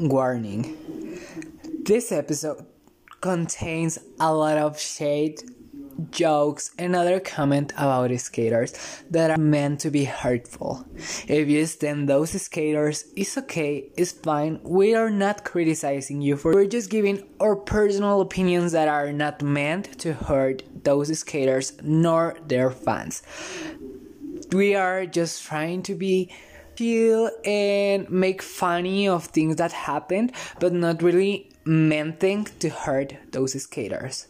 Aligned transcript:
Warning 0.00 1.18
This 1.84 2.10
episode 2.10 2.64
contains 3.20 3.98
a 4.18 4.32
lot 4.34 4.56
of 4.56 4.80
shade, 4.80 5.42
jokes, 6.10 6.70
and 6.78 6.96
other 6.96 7.20
comment 7.20 7.72
about 7.76 8.10
skaters 8.18 8.72
that 9.10 9.30
are 9.30 9.36
meant 9.36 9.80
to 9.80 9.90
be 9.90 10.04
hurtful. 10.04 10.86
If 11.28 11.50
you 11.50 11.66
stand 11.66 12.08
those 12.08 12.30
skaters, 12.40 13.12
it's 13.14 13.36
okay, 13.36 13.90
it's 13.94 14.12
fine. 14.12 14.60
We 14.62 14.94
are 14.94 15.10
not 15.10 15.44
criticizing 15.44 16.22
you 16.22 16.38
for 16.38 16.54
we're 16.54 16.66
just 16.66 16.88
giving 16.88 17.22
our 17.38 17.54
personal 17.54 18.22
opinions 18.22 18.72
that 18.72 18.88
are 18.88 19.12
not 19.12 19.42
meant 19.42 19.98
to 19.98 20.14
hurt 20.14 20.62
those 20.82 21.18
skaters 21.18 21.74
nor 21.82 22.38
their 22.46 22.70
fans. 22.70 23.22
We 24.50 24.74
are 24.74 25.04
just 25.04 25.44
trying 25.44 25.82
to 25.82 25.94
be 25.94 26.32
chill 26.80 27.30
and 27.44 28.08
make 28.08 28.40
funny 28.40 29.06
of 29.06 29.26
things 29.26 29.56
that 29.56 29.70
happened, 29.70 30.32
but 30.60 30.72
not 30.72 31.02
really 31.02 31.50
meant 31.66 32.20
to 32.20 32.70
hurt 32.70 33.12
those 33.32 33.52
skaters. 33.62 34.28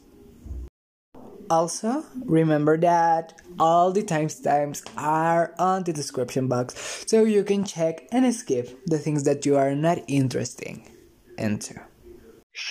Also, 1.48 2.04
remember 2.24 2.76
that 2.78 3.40
all 3.60 3.92
the 3.92 4.02
timestamps 4.02 4.82
are 4.96 5.54
on 5.60 5.84
the 5.84 5.92
description 5.92 6.48
box 6.48 7.04
so 7.06 7.23
you 7.23 7.45
can 7.45 7.64
check 7.64 8.09
and 8.10 8.34
skip 8.34 8.80
the 8.87 8.98
things 8.98 9.23
that 9.24 9.46
you 9.46 9.56
are 9.56 9.74
not 9.74 9.98
interested 10.09 10.80
into. 11.38 11.74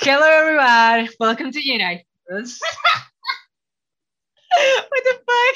Hello, 0.01 0.27
everyone. 0.27 1.07
Welcome 1.21 1.51
to 1.51 1.61
United. 1.61 2.03
what 2.27 2.43
the 5.07 5.19
fuck? 5.25 5.55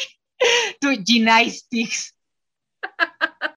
To 0.81 1.03
gymnastics. 1.03 2.13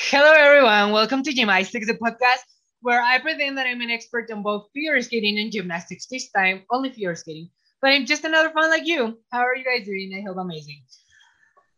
Hello, 0.00 0.32
everyone. 0.32 0.92
Welcome 0.92 1.24
to 1.24 1.32
Gymnastics, 1.32 1.88
the 1.88 1.94
podcast 1.94 2.44
where 2.82 3.02
I 3.02 3.18
pretend 3.18 3.58
that 3.58 3.66
I'm 3.66 3.80
an 3.80 3.90
expert 3.90 4.30
on 4.30 4.44
both 4.44 4.68
figure 4.72 5.02
skating 5.02 5.40
and 5.40 5.50
gymnastics. 5.50 6.06
This 6.06 6.30
time, 6.30 6.62
only 6.70 6.90
figure 6.90 7.16
skating. 7.16 7.50
But 7.82 7.90
I'm 7.90 8.06
just 8.06 8.24
another 8.24 8.50
fan 8.50 8.70
like 8.70 8.86
you. 8.86 9.18
How 9.32 9.40
are 9.40 9.56
you 9.56 9.64
guys 9.64 9.84
doing? 9.84 10.14
I 10.16 10.24
hope 10.26 10.38
amazing. 10.38 10.82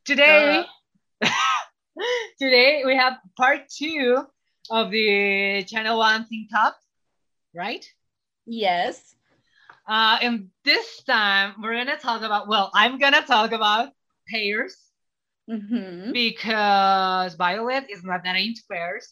Today, 0.05 0.67
today 2.39 2.83
we 2.85 2.95
have 2.95 3.15
part 3.39 3.63
two 3.75 4.27
of 4.71 4.91
the 4.91 5.65
Channel 5.65 5.97
One 5.99 6.27
Think 6.27 6.53
Cup, 6.53 6.77
right? 7.55 7.85
Yes. 8.45 9.15
Uh, 9.89 10.19
and 10.21 10.51
this 10.65 11.03
time 11.05 11.55
we're 11.63 11.75
gonna 11.75 11.97
talk 11.97 12.21
about. 12.21 12.49
Well, 12.49 12.71
I'm 12.75 12.99
gonna 12.99 13.23
talk 13.23 13.53
about 13.53 13.89
pairs 14.29 14.77
Mm-hmm. 15.51 16.13
because 16.13 17.35
Violet 17.35 17.91
is 17.91 18.05
not 18.05 18.23
that 18.23 18.37
into 18.37 18.63
pairs, 18.71 19.11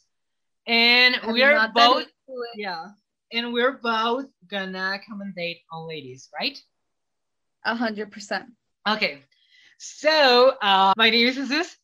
and 0.69 1.17
I'm 1.20 1.33
we're 1.33 1.69
both 1.75 2.06
yeah, 2.55 2.95
and 3.33 3.53
we're 3.53 3.72
both 3.83 4.27
gonna 4.47 5.00
commentate 5.03 5.62
on 5.72 5.89
ladies, 5.89 6.28
right? 6.30 6.56
A 7.64 7.75
hundred 7.75 8.12
percent. 8.12 8.55
Okay, 8.86 9.19
so 9.78 10.55
uh, 10.62 10.95
my 10.97 11.11
name 11.11 11.27
is 11.27 11.34
Jesus. 11.34 11.77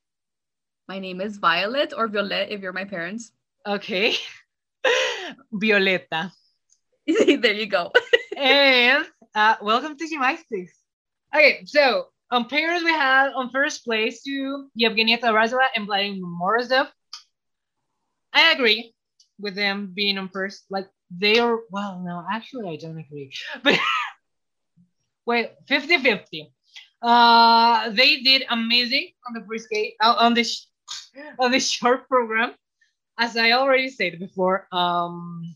My 0.86 1.00
name 1.00 1.20
is 1.20 1.38
Violet 1.38 1.92
or 1.96 2.06
Violet 2.06 2.50
if 2.50 2.60
you're 2.60 2.72
my 2.72 2.84
parents. 2.84 3.32
Okay, 3.66 4.14
Violeta, 5.52 6.30
there 7.06 7.54
you 7.54 7.66
go. 7.66 7.90
and 8.36 9.04
uh, 9.34 9.56
welcome 9.62 9.98
to 9.98 10.06
Gymnastics. 10.06 10.78
Okay, 11.34 11.64
so 11.66 12.13
on 12.34 12.48
pairs 12.48 12.82
we 12.82 12.90
had 12.90 13.30
on 13.32 13.50
first 13.50 13.84
place 13.84 14.22
to 14.24 14.68
Yevgenia 14.78 15.20
Tarasova 15.20 15.70
and 15.76 15.86
Vladimir 15.86 16.26
Morozov. 16.26 16.88
I 18.32 18.52
agree 18.52 18.92
with 19.38 19.54
them 19.54 19.92
being 19.94 20.18
on 20.18 20.28
first. 20.28 20.64
Like 20.68 20.88
they 21.10 21.38
are, 21.38 21.60
well, 21.70 22.02
no, 22.04 22.24
actually 22.30 22.74
I 22.74 22.76
don't 22.76 22.98
agree. 22.98 23.32
But 23.62 23.78
wait, 25.26 25.50
50 25.68 25.98
50. 25.98 26.52
Uh, 27.00 27.90
they 27.90 28.20
did 28.20 28.44
amazing 28.50 29.10
on 29.28 29.34
the 29.34 29.46
first 29.46 29.66
skate, 29.66 29.94
uh, 30.02 30.16
on 30.18 30.34
the 30.34 30.42
sh- 30.42 30.66
on 31.38 31.52
the 31.52 31.60
short 31.60 32.08
program. 32.08 32.52
As 33.16 33.36
I 33.36 33.52
already 33.52 33.90
said 33.90 34.18
before, 34.18 34.66
um, 34.72 35.54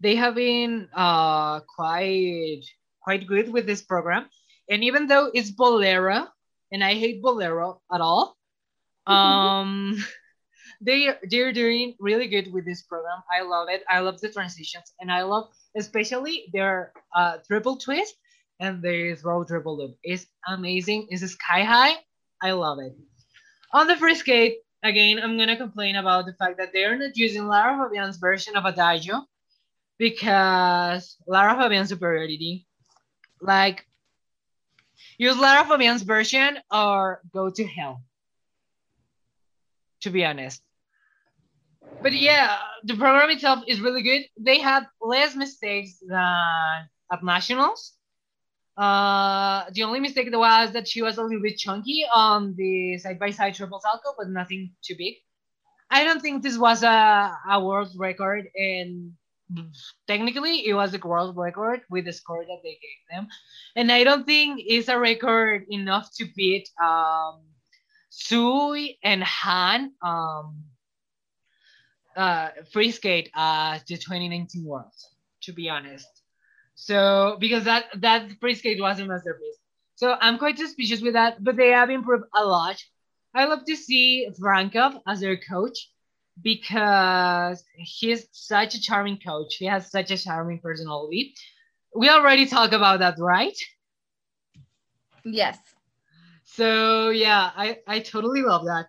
they 0.00 0.16
have 0.16 0.34
been 0.34 0.88
uh 0.92 1.60
quite 1.60 2.66
quite 3.00 3.28
good 3.28 3.52
with 3.52 3.64
this 3.66 3.82
program. 3.82 4.26
And 4.68 4.84
even 4.84 5.06
though 5.06 5.30
it's 5.32 5.50
bolero, 5.50 6.28
and 6.72 6.82
I 6.82 6.94
hate 6.94 7.22
bolero 7.22 7.80
at 7.92 8.00
all, 8.00 8.36
um, 9.06 10.02
they 10.80 11.10
they're 11.30 11.52
doing 11.52 11.94
really 11.98 12.26
good 12.28 12.52
with 12.52 12.64
this 12.64 12.82
program. 12.82 13.22
I 13.30 13.42
love 13.42 13.68
it. 13.70 13.82
I 13.88 14.00
love 14.00 14.20
the 14.20 14.30
transitions, 14.30 14.92
and 15.00 15.10
I 15.10 15.22
love 15.22 15.48
especially 15.76 16.50
their 16.52 16.92
uh, 17.14 17.38
triple 17.46 17.76
twist 17.76 18.14
and 18.60 18.82
their 18.82 19.16
throw 19.16 19.44
triple 19.44 19.76
loop. 19.78 19.96
It's 20.02 20.26
amazing. 20.46 21.06
It's 21.10 21.22
sky 21.32 21.62
high. 21.62 21.94
I 22.42 22.52
love 22.52 22.78
it. 22.80 22.94
On 23.72 23.86
the 23.86 23.96
free 23.96 24.14
skate, 24.14 24.58
again, 24.82 25.18
I'm 25.22 25.38
gonna 25.38 25.56
complain 25.56 25.96
about 25.96 26.26
the 26.26 26.34
fact 26.34 26.58
that 26.58 26.72
they're 26.72 26.96
not 26.96 27.16
using 27.16 27.46
Lara 27.46 27.78
Fabian's 27.78 28.18
version 28.18 28.56
of 28.56 28.64
Adagio 28.64 29.22
because 29.98 31.16
Lara 31.26 31.56
Fabian's 31.56 31.88
superiority, 31.88 32.66
like 33.40 33.86
use 35.18 35.36
Lara 35.38 35.64
Fabian's 35.64 36.02
version 36.02 36.58
or 36.70 37.20
go 37.32 37.50
to 37.50 37.64
hell. 37.64 38.02
To 40.02 40.10
be 40.10 40.24
honest. 40.24 40.62
But 42.02 42.12
yeah, 42.12 42.58
the 42.84 42.96
program 42.96 43.30
itself 43.30 43.64
is 43.68 43.80
really 43.80 44.02
good. 44.02 44.22
They 44.38 44.58
had 44.58 44.86
less 45.00 45.36
mistakes 45.36 45.98
than 46.00 46.88
at 47.12 47.22
nationals. 47.22 47.92
Uh, 48.76 49.64
the 49.72 49.82
only 49.82 50.00
mistake 50.00 50.28
was 50.32 50.72
that 50.72 50.88
she 50.88 51.02
was 51.02 51.18
a 51.18 51.22
little 51.22 51.42
bit 51.42 51.58
chunky 51.58 52.04
on 52.12 52.54
the 52.56 52.98
side 52.98 53.18
by 53.18 53.30
side 53.30 53.54
triple 53.54 53.80
salchow, 53.80 54.14
but 54.16 54.28
nothing 54.28 54.72
too 54.82 54.94
big. 54.96 55.14
I 55.90 56.04
don't 56.04 56.22
think 56.22 56.42
this 56.42 56.56
was 56.56 56.82
a, 56.82 57.36
a 57.50 57.62
world 57.62 57.90
record, 57.96 58.48
and 58.56 59.12
technically 60.06 60.66
it 60.66 60.74
was 60.74 60.94
a 60.94 60.98
world 60.98 61.36
record 61.36 61.80
with 61.90 62.04
the 62.04 62.12
score 62.12 62.44
that 62.44 62.60
they 62.62 62.78
gave 62.80 63.02
them. 63.10 63.28
And 63.76 63.90
I 63.90 64.04
don't 64.04 64.26
think 64.26 64.60
it's 64.64 64.88
a 64.88 64.98
record 64.98 65.64
enough 65.70 66.10
to 66.16 66.26
beat 66.36 66.68
um, 66.82 67.40
Sui 68.10 68.98
and 69.02 69.22
Han 69.22 69.92
um, 70.02 70.64
uh, 72.16 72.48
free 72.72 72.90
skate 72.90 73.30
at 73.34 73.86
the 73.86 73.96
2019 73.96 74.64
Worlds, 74.64 75.08
to 75.42 75.52
be 75.52 75.68
honest. 75.68 76.08
So 76.74 77.36
because 77.38 77.64
that 77.64 77.84
that 78.00 78.30
free 78.40 78.54
skate 78.54 78.80
was 78.80 78.98
a 78.98 79.06
masterpiece. 79.06 79.58
So 79.94 80.16
I'm 80.20 80.38
quite 80.38 80.58
suspicious 80.58 81.00
with 81.00 81.12
that, 81.14 81.42
but 81.44 81.56
they 81.56 81.68
have 81.68 81.90
improved 81.90 82.24
a 82.34 82.44
lot. 82.44 82.82
I 83.34 83.44
love 83.44 83.64
to 83.66 83.76
see 83.76 84.28
Trankov 84.40 85.00
as 85.06 85.20
their 85.20 85.36
coach 85.36 85.91
because 86.40 87.62
he's 87.76 88.26
such 88.32 88.74
a 88.74 88.80
charming 88.80 89.18
coach. 89.18 89.56
He 89.56 89.66
has 89.66 89.90
such 89.90 90.10
a 90.10 90.18
charming 90.18 90.60
personality. 90.60 91.34
We 91.94 92.08
already 92.08 92.46
talked 92.46 92.72
about 92.72 93.00
that, 93.00 93.16
right? 93.18 93.56
yes. 95.24 95.58
So 96.44 97.10
yeah, 97.10 97.50
I, 97.56 97.78
I 97.86 98.00
totally 98.00 98.42
love 98.42 98.64
that. 98.66 98.86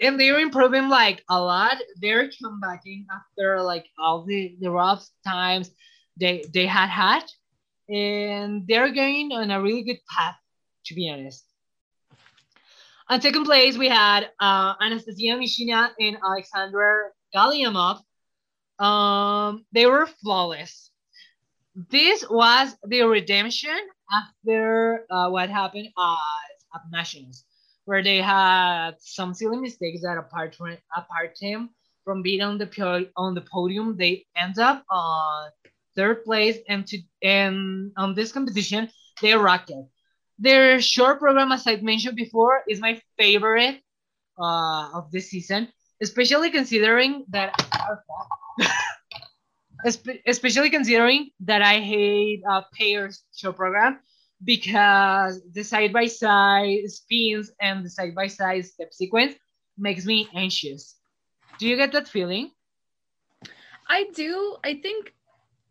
And 0.00 0.20
they're 0.20 0.40
improving 0.40 0.88
like 0.88 1.24
a 1.30 1.40
lot. 1.40 1.78
They're 2.00 2.28
comebacking 2.28 3.06
after 3.12 3.62
like 3.62 3.86
all 3.98 4.24
the, 4.24 4.56
the 4.60 4.70
rough 4.70 5.08
times 5.26 5.70
they 6.18 6.44
they 6.52 6.66
had 6.66 6.88
had. 6.88 7.24
And 7.88 8.66
they're 8.66 8.92
going 8.92 9.30
on 9.32 9.50
a 9.50 9.62
really 9.62 9.84
good 9.84 10.00
path, 10.10 10.36
to 10.86 10.94
be 10.94 11.08
honest. 11.08 11.44
On 13.08 13.20
second 13.20 13.44
place, 13.44 13.78
we 13.78 13.88
had 13.88 14.30
uh, 14.40 14.74
Anastasia 14.80 15.36
Mishina 15.36 15.90
and 16.00 16.18
Alexander 16.24 17.12
Galiamov. 17.34 18.00
Um, 18.82 19.64
they 19.72 19.86
were 19.86 20.06
flawless. 20.06 20.90
This 21.90 22.28
was 22.28 22.74
the 22.84 23.02
redemption 23.02 23.78
after 24.12 25.06
uh, 25.10 25.28
what 25.28 25.50
happened 25.50 25.88
at, 25.96 26.74
at 26.74 27.26
where 27.84 28.02
they 28.02 28.20
had 28.20 28.96
some 28.98 29.34
silly 29.34 29.58
mistakes 29.58 30.02
that 30.02 30.18
apart 30.18 30.56
from 30.56 30.76
apart 30.96 31.36
him 31.40 31.70
from 32.04 32.22
being 32.22 32.40
on 32.40 32.58
the 32.58 33.10
on 33.16 33.34
the 33.34 33.40
podium, 33.40 33.96
they 33.96 34.26
end 34.36 34.58
up 34.58 34.84
on 34.90 35.50
third 35.94 36.24
place, 36.24 36.58
and 36.68 36.86
to 36.88 36.98
and 37.22 37.92
on 37.96 38.14
this 38.14 38.32
competition 38.32 38.90
they 39.22 39.34
rocked 39.34 39.70
it. 39.70 39.86
Their 40.38 40.80
short 40.80 41.18
program, 41.18 41.52
as 41.52 41.66
I 41.66 41.76
mentioned 41.76 42.16
before, 42.16 42.62
is 42.68 42.80
my 42.80 43.00
favorite 43.18 43.80
uh, 44.38 44.90
of 44.92 45.10
this 45.10 45.30
season, 45.30 45.68
especially 46.02 46.50
considering 46.50 47.24
that. 47.28 47.54
Espe- 49.84 50.20
especially 50.26 50.70
considering 50.70 51.30
that 51.40 51.62
I 51.62 51.80
hate 51.80 52.42
uh, 52.50 52.62
pairs 52.74 53.22
show 53.36 53.52
program 53.52 54.00
because 54.42 55.40
the 55.52 55.62
side 55.62 55.92
by 55.92 56.06
side 56.06 56.90
spins 56.90 57.52
and 57.60 57.84
the 57.84 57.90
side 57.90 58.14
by 58.14 58.26
side 58.26 58.64
step 58.64 58.92
sequence 58.92 59.34
makes 59.78 60.04
me 60.04 60.28
anxious. 60.34 60.96
Do 61.58 61.68
you 61.68 61.76
get 61.76 61.92
that 61.92 62.08
feeling? 62.08 62.50
I 63.88 64.06
do. 64.14 64.56
I 64.64 64.74
think 64.74 65.14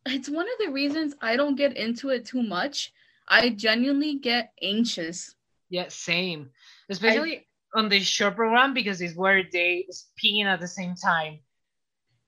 it's 0.06 0.30
one 0.30 0.46
of 0.46 0.66
the 0.66 0.72
reasons 0.72 1.16
I 1.22 1.36
don't 1.36 1.56
get 1.56 1.76
into 1.76 2.10
it 2.10 2.26
too 2.26 2.42
much. 2.44 2.92
I 3.28 3.50
genuinely 3.50 4.16
get 4.16 4.52
anxious. 4.62 5.36
Yeah, 5.70 5.86
same. 5.90 6.52
Especially 6.90 7.48
on 7.74 7.90
the 7.90 8.00
short 8.00 8.36
program 8.36 8.74
because 8.74 9.02
it's 9.02 9.16
where 9.16 9.44
they 9.52 9.86
spin 9.90 10.48
at 10.48 10.60
the 10.60 10.68
same 10.68 10.96
time. 10.96 11.40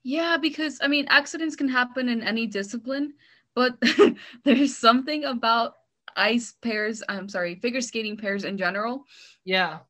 Yeah, 0.02 0.36
because 0.36 0.78
I 0.80 0.88
mean, 0.88 1.06
accidents 1.08 1.56
can 1.56 1.68
happen 1.68 2.08
in 2.08 2.22
any 2.22 2.46
discipline, 2.46 3.14
but 3.54 3.76
there's 4.44 4.76
something 4.76 5.24
about 5.24 5.74
ice 6.16 6.54
pairs, 6.62 7.02
I'm 7.08 7.28
sorry, 7.28 7.56
figure 7.56 7.80
skating 7.80 8.16
pairs 8.16 8.44
in 8.44 8.58
general. 8.58 9.04
Yeah. 9.44 9.80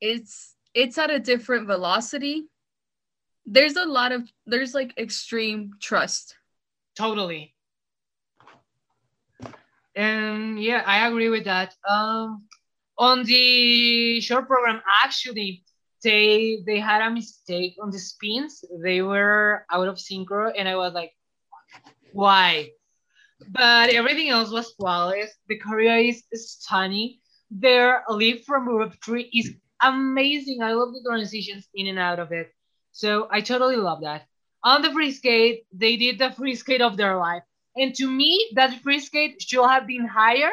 It's 0.00 0.54
it's 0.74 0.98
at 0.98 1.10
a 1.10 1.18
different 1.18 1.66
velocity. 1.66 2.44
There's 3.44 3.76
a 3.76 3.84
lot 3.84 4.12
of 4.12 4.22
there's 4.46 4.74
like 4.74 4.96
extreme 4.98 5.72
trust. 5.80 6.36
Totally. 6.96 7.55
And 9.96 10.62
yeah, 10.62 10.82
I 10.86 11.08
agree 11.08 11.30
with 11.30 11.44
that. 11.46 11.74
Um, 11.88 12.46
on 12.98 13.24
the 13.24 14.20
short 14.20 14.48
program, 14.48 14.82
actually, 15.04 15.64
they 16.04 16.62
they 16.66 16.78
had 16.80 17.02
a 17.02 17.10
mistake 17.10 17.76
on 17.82 17.90
the 17.90 17.98
spins. 17.98 18.64
They 18.84 19.02
were 19.02 19.66
out 19.72 19.88
of 19.88 19.96
synchro, 19.96 20.52
and 20.56 20.68
I 20.68 20.76
was 20.76 20.94
like, 20.94 21.12
why? 22.12 22.70
But 23.48 23.90
everything 23.90 24.28
else 24.30 24.50
was 24.50 24.72
flawless. 24.74 25.30
The 25.48 25.58
choreo 25.60 26.08
is 26.08 26.24
stunning. 26.50 27.18
Their 27.50 28.04
leap 28.08 28.44
from 28.44 28.66
Europe 28.68 28.94
three 29.04 29.30
is 29.34 29.52
amazing. 29.82 30.62
I 30.62 30.72
love 30.74 30.92
the 30.92 31.02
transitions 31.08 31.68
in 31.74 31.86
and 31.88 31.98
out 31.98 32.20
of 32.20 32.32
it. 32.32 32.52
So 32.92 33.28
I 33.30 33.40
totally 33.42 33.76
love 33.76 34.02
that. 34.02 34.26
On 34.64 34.82
the 34.82 34.92
free 34.92 35.12
skate, 35.12 35.66
they 35.72 35.96
did 35.96 36.18
the 36.18 36.30
free 36.32 36.54
skate 36.56 36.82
of 36.82 36.96
their 36.96 37.16
life. 37.16 37.44
And 37.76 37.94
to 37.96 38.10
me, 38.10 38.50
that 38.54 38.80
free 38.82 39.00
skate 39.00 39.42
should 39.42 39.68
have 39.68 39.86
been 39.86 40.06
higher 40.06 40.50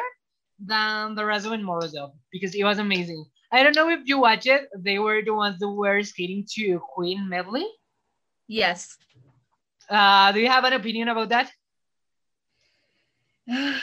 than 0.58 1.16
Tarasova 1.16 1.54
and 1.54 1.64
Morozov 1.64 2.12
because 2.30 2.54
it 2.54 2.64
was 2.64 2.78
amazing. 2.78 3.24
I 3.50 3.62
don't 3.62 3.74
know 3.76 3.88
if 3.88 4.00
you 4.04 4.18
watch 4.18 4.46
it. 4.46 4.68
They 4.76 4.98
were 4.98 5.22
the 5.22 5.34
ones 5.34 5.58
that 5.58 5.68
were 5.68 6.02
skating 6.02 6.46
to 6.54 6.80
Queen 6.94 7.28
medley. 7.28 7.66
Yes. 8.48 8.96
Uh, 9.88 10.32
do 10.32 10.40
you 10.40 10.48
have 10.48 10.64
an 10.64 10.72
opinion 10.72 11.08
about 11.08 11.28
that? 11.30 11.50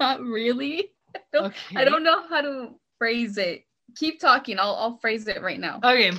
Not 0.00 0.20
really. 0.20 0.90
I 1.14 1.20
don't, 1.32 1.44
Okay. 1.46 1.76
I 1.76 1.84
don't 1.84 2.02
know 2.02 2.26
how 2.28 2.40
to 2.40 2.74
phrase 2.98 3.38
it. 3.38 3.64
Keep 3.96 4.20
talking. 4.20 4.58
I'll 4.58 4.74
I'll 4.74 4.98
phrase 4.98 5.28
it 5.28 5.40
right 5.42 5.60
now. 5.60 5.78
Okay. 5.84 6.10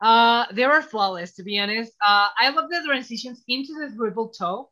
Uh, 0.00 0.46
they 0.52 0.66
were 0.66 0.80
flawless, 0.80 1.32
to 1.34 1.42
be 1.42 1.58
honest. 1.58 1.92
Uh, 2.00 2.28
I 2.38 2.50
love 2.50 2.70
the 2.70 2.82
transitions 2.86 3.42
into 3.48 3.74
the 3.74 3.94
triple 3.94 4.28
toe 4.28 4.70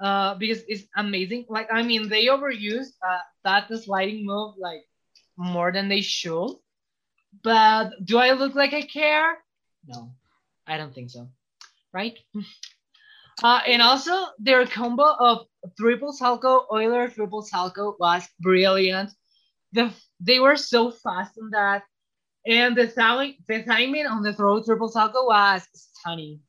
uh, 0.00 0.34
because 0.34 0.62
it's 0.68 0.84
amazing. 0.96 1.46
Like, 1.48 1.68
I 1.72 1.82
mean, 1.82 2.08
they 2.08 2.26
overuse 2.26 2.88
uh, 3.06 3.18
that 3.44 3.68
sliding 3.82 4.24
move 4.24 4.54
like 4.58 4.82
more 5.36 5.72
than 5.72 5.88
they 5.88 6.00
should. 6.00 6.56
But 7.42 7.90
do 8.04 8.18
I 8.18 8.32
look 8.32 8.54
like 8.54 8.72
I 8.72 8.82
care? 8.82 9.38
No, 9.86 10.12
I 10.66 10.76
don't 10.76 10.94
think 10.94 11.10
so. 11.10 11.28
Right? 11.92 12.18
Uh, 13.42 13.60
and 13.68 13.80
also, 13.80 14.26
their 14.40 14.66
combo 14.66 15.14
of 15.20 15.46
triple 15.78 16.12
salchow, 16.12 16.64
Euler 16.72 17.08
triple 17.08 17.44
salchow 17.44 17.94
was 18.00 18.26
brilliant. 18.40 19.10
The, 19.72 19.92
they 20.18 20.40
were 20.40 20.56
so 20.56 20.90
fast 20.90 21.38
on 21.40 21.50
that. 21.50 21.84
And 22.46 22.76
the 22.76 22.88
timing, 22.88 23.36
the 23.46 23.62
timing 23.62 24.06
on 24.06 24.22
the 24.22 24.32
throw 24.32 24.60
triple 24.64 24.90
salchow 24.90 25.26
was 25.26 25.62
stunning. 25.72 26.40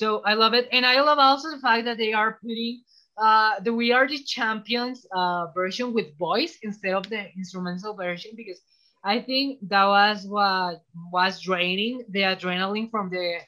So 0.00 0.22
I 0.24 0.32
love 0.32 0.54
it, 0.54 0.66
and 0.72 0.86
I 0.86 0.98
love 1.02 1.18
also 1.18 1.50
the 1.50 1.58
fact 1.58 1.84
that 1.84 1.98
they 1.98 2.14
are 2.14 2.38
putting 2.40 2.80
uh, 3.18 3.60
the 3.60 3.74
"We 3.74 3.92
Are 3.92 4.08
the 4.08 4.16
Champions" 4.36 5.06
uh, 5.14 5.48
version 5.52 5.92
with 5.92 6.16
voice 6.16 6.56
instead 6.62 6.94
of 6.94 7.04
the 7.10 7.28
instrumental 7.36 7.92
version 7.92 8.30
because 8.34 8.62
I 9.04 9.20
think 9.20 9.58
that 9.68 9.84
was 9.84 10.24
what 10.26 10.80
was 11.12 11.42
draining 11.42 12.06
the 12.08 12.20
adrenaline 12.32 12.90
from 12.90 13.10
the 13.10 13.40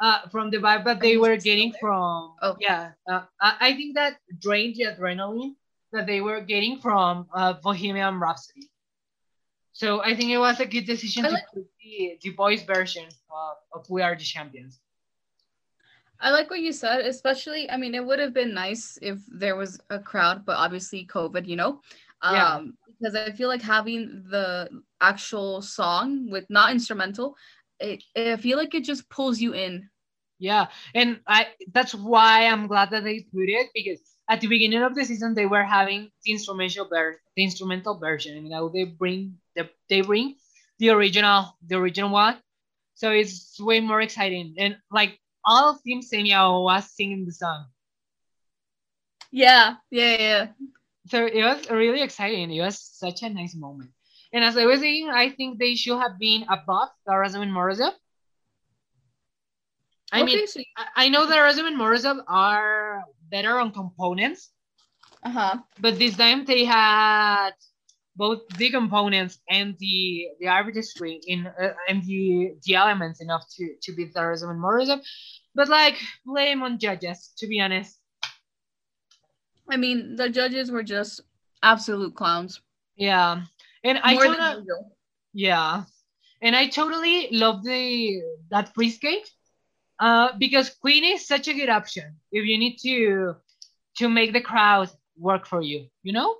uh, 0.00 0.26
from 0.32 0.50
the 0.50 0.56
vibe 0.56 0.84
that 0.86 0.98
they 0.98 1.16
were 1.16 1.36
getting 1.36 1.72
from. 1.80 2.34
Oh. 2.42 2.56
Yeah, 2.58 2.90
uh, 3.08 3.22
I, 3.40 3.74
think 3.74 3.94
that 3.94 4.18
drained 4.40 4.74
the 4.74 4.86
adrenaline 4.90 5.54
that 5.92 6.08
they 6.08 6.20
were 6.20 6.40
getting 6.40 6.80
from 6.80 7.28
uh, 7.32 7.52
Bohemian 7.62 8.18
Rhapsody. 8.18 8.68
So 9.72 10.02
I 10.02 10.16
think 10.16 10.32
it 10.32 10.38
was 10.38 10.58
a 10.58 10.66
good 10.66 10.86
decision 10.86 11.24
I 11.24 11.28
to 11.28 11.34
like- 11.34 11.52
put 11.54 11.66
the, 11.80 12.18
the 12.20 12.30
voice 12.30 12.64
version 12.64 13.06
of, 13.30 13.54
of 13.74 13.88
We 13.88 14.02
Are 14.02 14.16
the 14.16 14.24
Champions. 14.24 14.80
I 16.20 16.30
like 16.30 16.50
what 16.50 16.60
you 16.60 16.72
said, 16.72 17.00
especially 17.06 17.70
I 17.70 17.76
mean 17.76 17.94
it 17.94 18.04
would 18.04 18.18
have 18.18 18.34
been 18.34 18.54
nice 18.54 18.98
if 19.02 19.18
there 19.28 19.56
was 19.56 19.80
a 19.90 19.98
crowd, 19.98 20.44
but 20.46 20.56
obviously 20.58 21.06
COVID, 21.06 21.46
you 21.46 21.56
know. 21.56 21.80
Um 22.22 22.36
Yeah. 22.36 22.60
because 23.00 23.14
I 23.16 23.32
feel 23.32 23.48
like 23.48 23.62
having 23.62 24.24
the 24.30 24.68
actual 25.00 25.62
song 25.62 26.30
with 26.30 26.44
not 26.50 26.70
instrumental, 26.72 27.36
it, 27.80 28.02
I 28.16 28.36
feel 28.36 28.58
like 28.58 28.74
it 28.74 28.84
just 28.84 29.08
pulls 29.08 29.40
you 29.40 29.52
in. 29.54 29.88
Yeah, 30.38 30.68
and 30.94 31.20
I 31.26 31.48
that's 31.72 31.94
why 31.94 32.46
I'm 32.46 32.66
glad 32.66 32.90
that 32.90 33.04
they 33.04 33.20
put 33.32 33.48
it 33.48 33.68
because 33.74 34.00
at 34.28 34.40
the 34.40 34.48
beginning 34.48 34.82
of 34.82 34.94
the 34.94 35.04
season 35.04 35.34
they 35.34 35.46
were 35.46 35.64
having 35.64 36.10
the 36.24 36.32
instrumental 36.32 36.88
ver- 36.88 37.20
the 37.36 37.44
instrumental 37.44 37.98
version, 37.98 38.36
and 38.36 38.48
now 38.48 38.68
they 38.68 38.84
bring 38.84 39.38
the 39.56 39.68
they 39.88 40.00
bring 40.02 40.36
the 40.78 40.90
original 40.90 41.56
the 41.66 41.76
original 41.76 42.10
one, 42.10 42.36
so 42.94 43.10
it's 43.12 43.60
way 43.60 43.80
more 43.80 44.00
exciting. 44.00 44.54
And 44.58 44.76
like 44.90 45.18
all 45.44 45.70
of 45.70 45.82
Team 45.82 46.00
Semya 46.02 46.62
was 46.62 46.90
singing 46.90 47.24
the 47.26 47.32
song, 47.32 47.66
Yeah, 49.30 49.76
yeah, 49.90 50.16
yeah. 50.18 50.46
so 51.06 51.26
it 51.26 51.42
was 51.42 51.70
really 51.70 52.02
exciting. 52.02 52.50
It 52.52 52.60
was 52.60 52.78
such 52.78 53.22
a 53.22 53.28
nice 53.30 53.54
moment. 53.54 53.90
And 54.32 54.44
as 54.44 54.56
I 54.56 54.66
was 54.66 54.80
saying, 54.80 55.08
I 55.10 55.30
think 55.30 55.58
they 55.58 55.74
should 55.74 55.98
have 55.98 56.18
been 56.18 56.44
above 56.48 56.88
Tarasova 57.06 57.42
and 57.42 57.52
Morozov. 57.52 57.92
I 60.12 60.22
okay, 60.22 60.24
mean, 60.24 60.46
so, 60.46 60.60
I- 60.76 61.04
I 61.06 61.08
know 61.08 61.26
that 61.26 61.38
Razov 61.38 61.66
and 61.66 61.76
Morozov 61.76 62.22
are 62.28 63.04
better 63.30 63.58
on 63.58 63.72
components, 63.72 64.50
uh-huh. 65.22 65.58
but 65.78 65.98
this 65.98 66.16
time 66.16 66.44
they 66.44 66.64
had 66.64 67.52
both 68.16 68.46
the 68.58 68.70
components 68.70 69.38
and 69.48 69.76
the 69.78 70.28
the 70.40 70.48
artistry 70.48 71.20
in 71.26 71.46
uh, 71.46 71.72
and 71.88 72.02
the 72.04 72.54
the 72.64 72.74
elements 72.74 73.20
enough 73.20 73.44
to 73.56 73.74
to 73.82 73.92
beat 73.94 74.14
Tarasova 74.14 74.50
and 74.50 74.62
Morozov. 74.62 75.00
But 75.54 75.68
like 75.68 75.96
blame 76.24 76.62
on 76.62 76.78
judges, 76.78 77.32
to 77.38 77.46
be 77.46 77.60
honest. 77.60 77.98
I 79.70 79.76
mean, 79.76 80.16
the 80.16 80.28
judges 80.28 80.70
were 80.70 80.82
just 80.82 81.20
absolute 81.62 82.14
clowns. 82.14 82.60
Yeah, 82.96 83.42
and 83.84 83.98
I 84.02 84.14
More 84.14 84.22
totally, 84.22 84.38
than 84.38 84.58
usual. 84.58 84.96
yeah, 85.32 85.84
and 86.42 86.56
I 86.56 86.68
totally 86.68 87.28
love 87.32 87.64
the 87.64 88.22
that 88.50 88.74
free 88.74 88.90
skate. 88.90 89.30
Uh, 89.98 90.30
because 90.38 90.70
Queen 90.70 91.04
is 91.04 91.26
such 91.26 91.46
a 91.48 91.54
good 91.54 91.68
option 91.68 92.16
if 92.32 92.44
you 92.46 92.58
need 92.58 92.78
to 92.78 93.34
to 93.98 94.08
make 94.08 94.32
the 94.32 94.40
crowd 94.40 94.90
work 95.18 95.46
for 95.46 95.60
you, 95.62 95.86
you 96.02 96.12
know? 96.12 96.36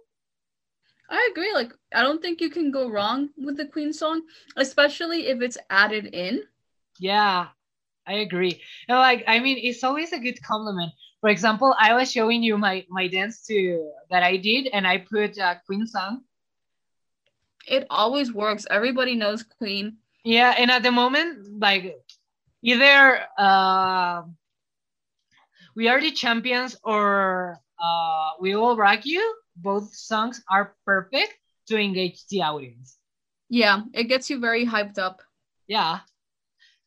I 1.11 1.29
agree. 1.33 1.53
Like, 1.53 1.75
I 1.95 2.03
don't 2.03 2.23
think 2.23 2.41
you 2.41 2.51
can 2.51 2.71
go 2.71 2.89
wrong 2.89 3.31
with 3.37 3.57
the 3.57 3.67
Queen 3.67 3.93
song, 3.93 4.23
especially 4.57 5.27
if 5.27 5.43
it's 5.43 5.59
added 5.69 6.07
in. 6.15 6.45
Yeah, 6.99 7.49
I 8.07 8.15
agree. 8.15 8.63
And 8.89 8.99
like, 8.99 9.25
I 9.27 9.41
mean, 9.41 9.59
it's 9.61 9.85
always 9.85 10.13
a 10.13 10.19
good 10.19 10.43
compliment. 10.43 10.93
For 11.21 11.29
example, 11.29 11.75
I 11.79 11.95
was 11.95 12.11
showing 12.11 12.43
you 12.43 12.57
my 12.57 12.87
my 12.89 13.09
dance 13.09 13.45
to 13.47 13.91
that 14.11 14.23
I 14.23 14.37
did, 14.37 14.69
and 14.73 14.87
I 14.87 14.99
put 14.99 15.37
a 15.39 15.61
Queen 15.67 15.87
song. 15.87 16.25
It 17.67 17.87
always 17.91 18.33
works. 18.33 18.67
Everybody 18.71 19.17
knows 19.17 19.43
Queen. 19.43 19.99
Yeah, 20.25 20.55
and 20.57 20.71
at 20.71 20.83
the 20.83 20.93
moment, 20.93 21.61
like, 21.61 21.97
either 22.63 23.21
uh, 23.39 24.23
we 25.75 25.89
are 25.89 26.01
the 26.01 26.11
champions 26.11 26.77
or 26.85 27.59
uh, 27.83 28.31
we 28.41 28.55
will 28.55 28.77
rock 28.77 29.05
you. 29.05 29.40
Both 29.63 29.95
songs 29.95 30.43
are 30.49 30.75
perfect 30.85 31.35
to 31.69 31.77
engage 31.79 32.27
the 32.29 32.43
audience. 32.43 32.99
Yeah, 33.49 33.83
it 33.93 34.05
gets 34.05 34.31
you 34.31 34.39
very 34.41 34.65
hyped 34.67 34.99
up. 34.99 35.23
Yeah, 35.67 36.01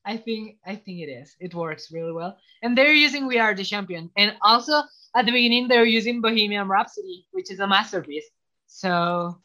I 0.06 0.18
think 0.18 0.58
I 0.66 0.76
think 0.76 1.00
it 1.02 1.10
is. 1.12 1.36
It 1.40 1.54
works 1.54 1.92
really 1.92 2.12
well. 2.12 2.38
And 2.62 2.78
they're 2.78 2.94
using 2.94 3.28
"We 3.28 3.40
Are 3.40 3.54
the 3.56 3.64
Champion," 3.64 4.10
and 4.18 4.36
also 4.42 4.84
at 5.16 5.26
the 5.26 5.32
beginning 5.32 5.68
they're 5.68 5.86
using 5.86 6.22
"Bohemian 6.22 6.68
Rhapsody," 6.68 7.28
which 7.32 7.52
is 7.52 7.60
a 7.60 7.68
masterpiece. 7.68 8.26
So 8.68 9.40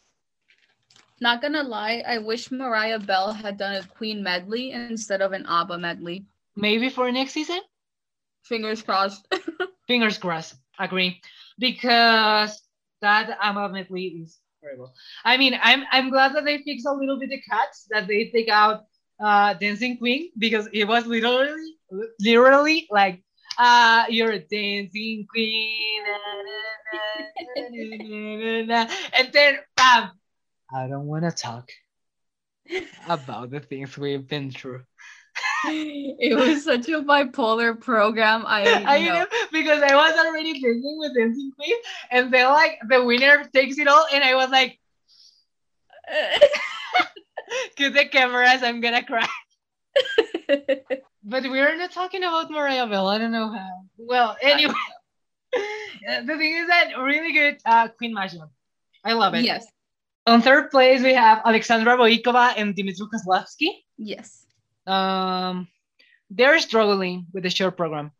Not 1.20 1.42
gonna 1.42 1.62
lie, 1.62 2.02
I 2.06 2.18
wish 2.18 2.50
Mariah 2.50 2.98
Bell 3.00 3.32
had 3.32 3.58
done 3.58 3.76
a 3.76 3.84
Queen 3.86 4.22
medley 4.22 4.72
instead 4.72 5.20
of 5.20 5.32
an 5.32 5.44
ABBA 5.46 5.78
medley. 5.78 6.26
maybe 6.56 6.88
for 6.88 7.10
next 7.10 7.32
season, 7.32 7.60
Fingers 8.42 8.82
crossed. 8.82 9.26
fingers 9.86 10.18
crossed. 10.18 10.54
Agree, 10.78 11.20
because 11.58 12.62
that 13.00 13.36
ABBA 13.40 13.68
medley 13.70 14.06
is 14.22 14.38
horrible. 14.60 14.92
I 15.24 15.36
mean, 15.36 15.58
I'm 15.62 15.84
I'm 15.90 16.10
glad 16.10 16.34
that 16.34 16.44
they 16.44 16.58
fix 16.58 16.84
a 16.84 16.92
little 16.92 17.18
bit 17.18 17.30
the 17.30 17.40
cuts 17.50 17.86
that 17.90 18.06
they 18.06 18.30
take 18.30 18.48
out 18.48 18.84
uh 19.20 19.54
Dancing 19.54 19.98
Queen 19.98 20.30
because 20.38 20.68
it 20.72 20.84
was 20.84 21.06
literally 21.06 21.74
literally 22.20 22.86
like 22.90 23.22
uh, 23.58 24.04
you're 24.08 24.30
a 24.30 24.38
dancing 24.38 25.26
queen. 25.28 26.02
and 27.56 29.32
then, 29.32 29.58
bam, 29.76 30.10
I 30.72 30.86
don't 30.86 31.06
want 31.06 31.24
to 31.24 31.32
talk 31.32 31.68
about 33.08 33.50
the 33.50 33.60
things 33.60 33.98
we've 33.98 34.26
been 34.26 34.50
through. 34.50 34.82
it 35.66 36.36
was 36.38 36.64
such 36.64 36.88
a 36.88 37.00
bipolar 37.02 37.78
program. 37.80 38.44
I, 38.46 38.84
I 38.86 39.00
know 39.06 39.14
know, 39.20 39.26
because 39.52 39.82
I 39.82 39.94
was 39.94 40.18
already 40.18 40.52
dancing 40.54 40.96
with 40.98 41.16
Dancing 41.16 41.52
Queen, 41.56 41.76
and 42.10 42.32
then 42.32 42.48
like 42.50 42.78
the 42.88 43.04
winner 43.04 43.44
takes 43.52 43.78
it 43.78 43.88
all, 43.88 44.06
and 44.12 44.22
I 44.24 44.34
was 44.34 44.50
like, 44.50 44.78
"Cue 47.76 47.90
the 47.90 48.06
cameras, 48.06 48.62
I'm 48.62 48.80
gonna 48.80 49.04
cry." 49.04 49.28
But 51.24 51.42
we're 51.44 51.76
not 51.76 51.92
talking 51.92 52.22
about 52.22 52.50
Mariah 52.50 52.86
Bell. 52.86 53.06
I 53.08 53.18
don't 53.18 53.32
know 53.32 53.50
how. 53.52 53.82
Well, 53.98 54.36
anyway, 54.40 54.72
the 55.52 56.36
thing 56.38 56.56
is 56.56 56.68
that 56.68 56.92
really 56.98 57.32
good 57.32 57.58
uh, 57.66 57.88
Queen 57.88 58.14
Mashup. 58.14 58.48
I 59.04 59.12
love 59.12 59.34
it. 59.34 59.44
yes, 59.44 59.66
On 60.26 60.40
third 60.40 60.70
place, 60.70 61.02
we 61.02 61.12
have 61.14 61.42
Alexandra 61.44 61.96
Boikova 61.98 62.54
and 62.56 62.74
Dimitri 62.74 63.06
Kozlovsky. 63.12 63.84
yes. 63.98 64.44
Um, 64.88 65.68
they're 66.30 66.58
struggling 66.60 67.26
with 67.32 67.44
the 67.44 67.50
short 67.50 67.76
program. 67.76 68.12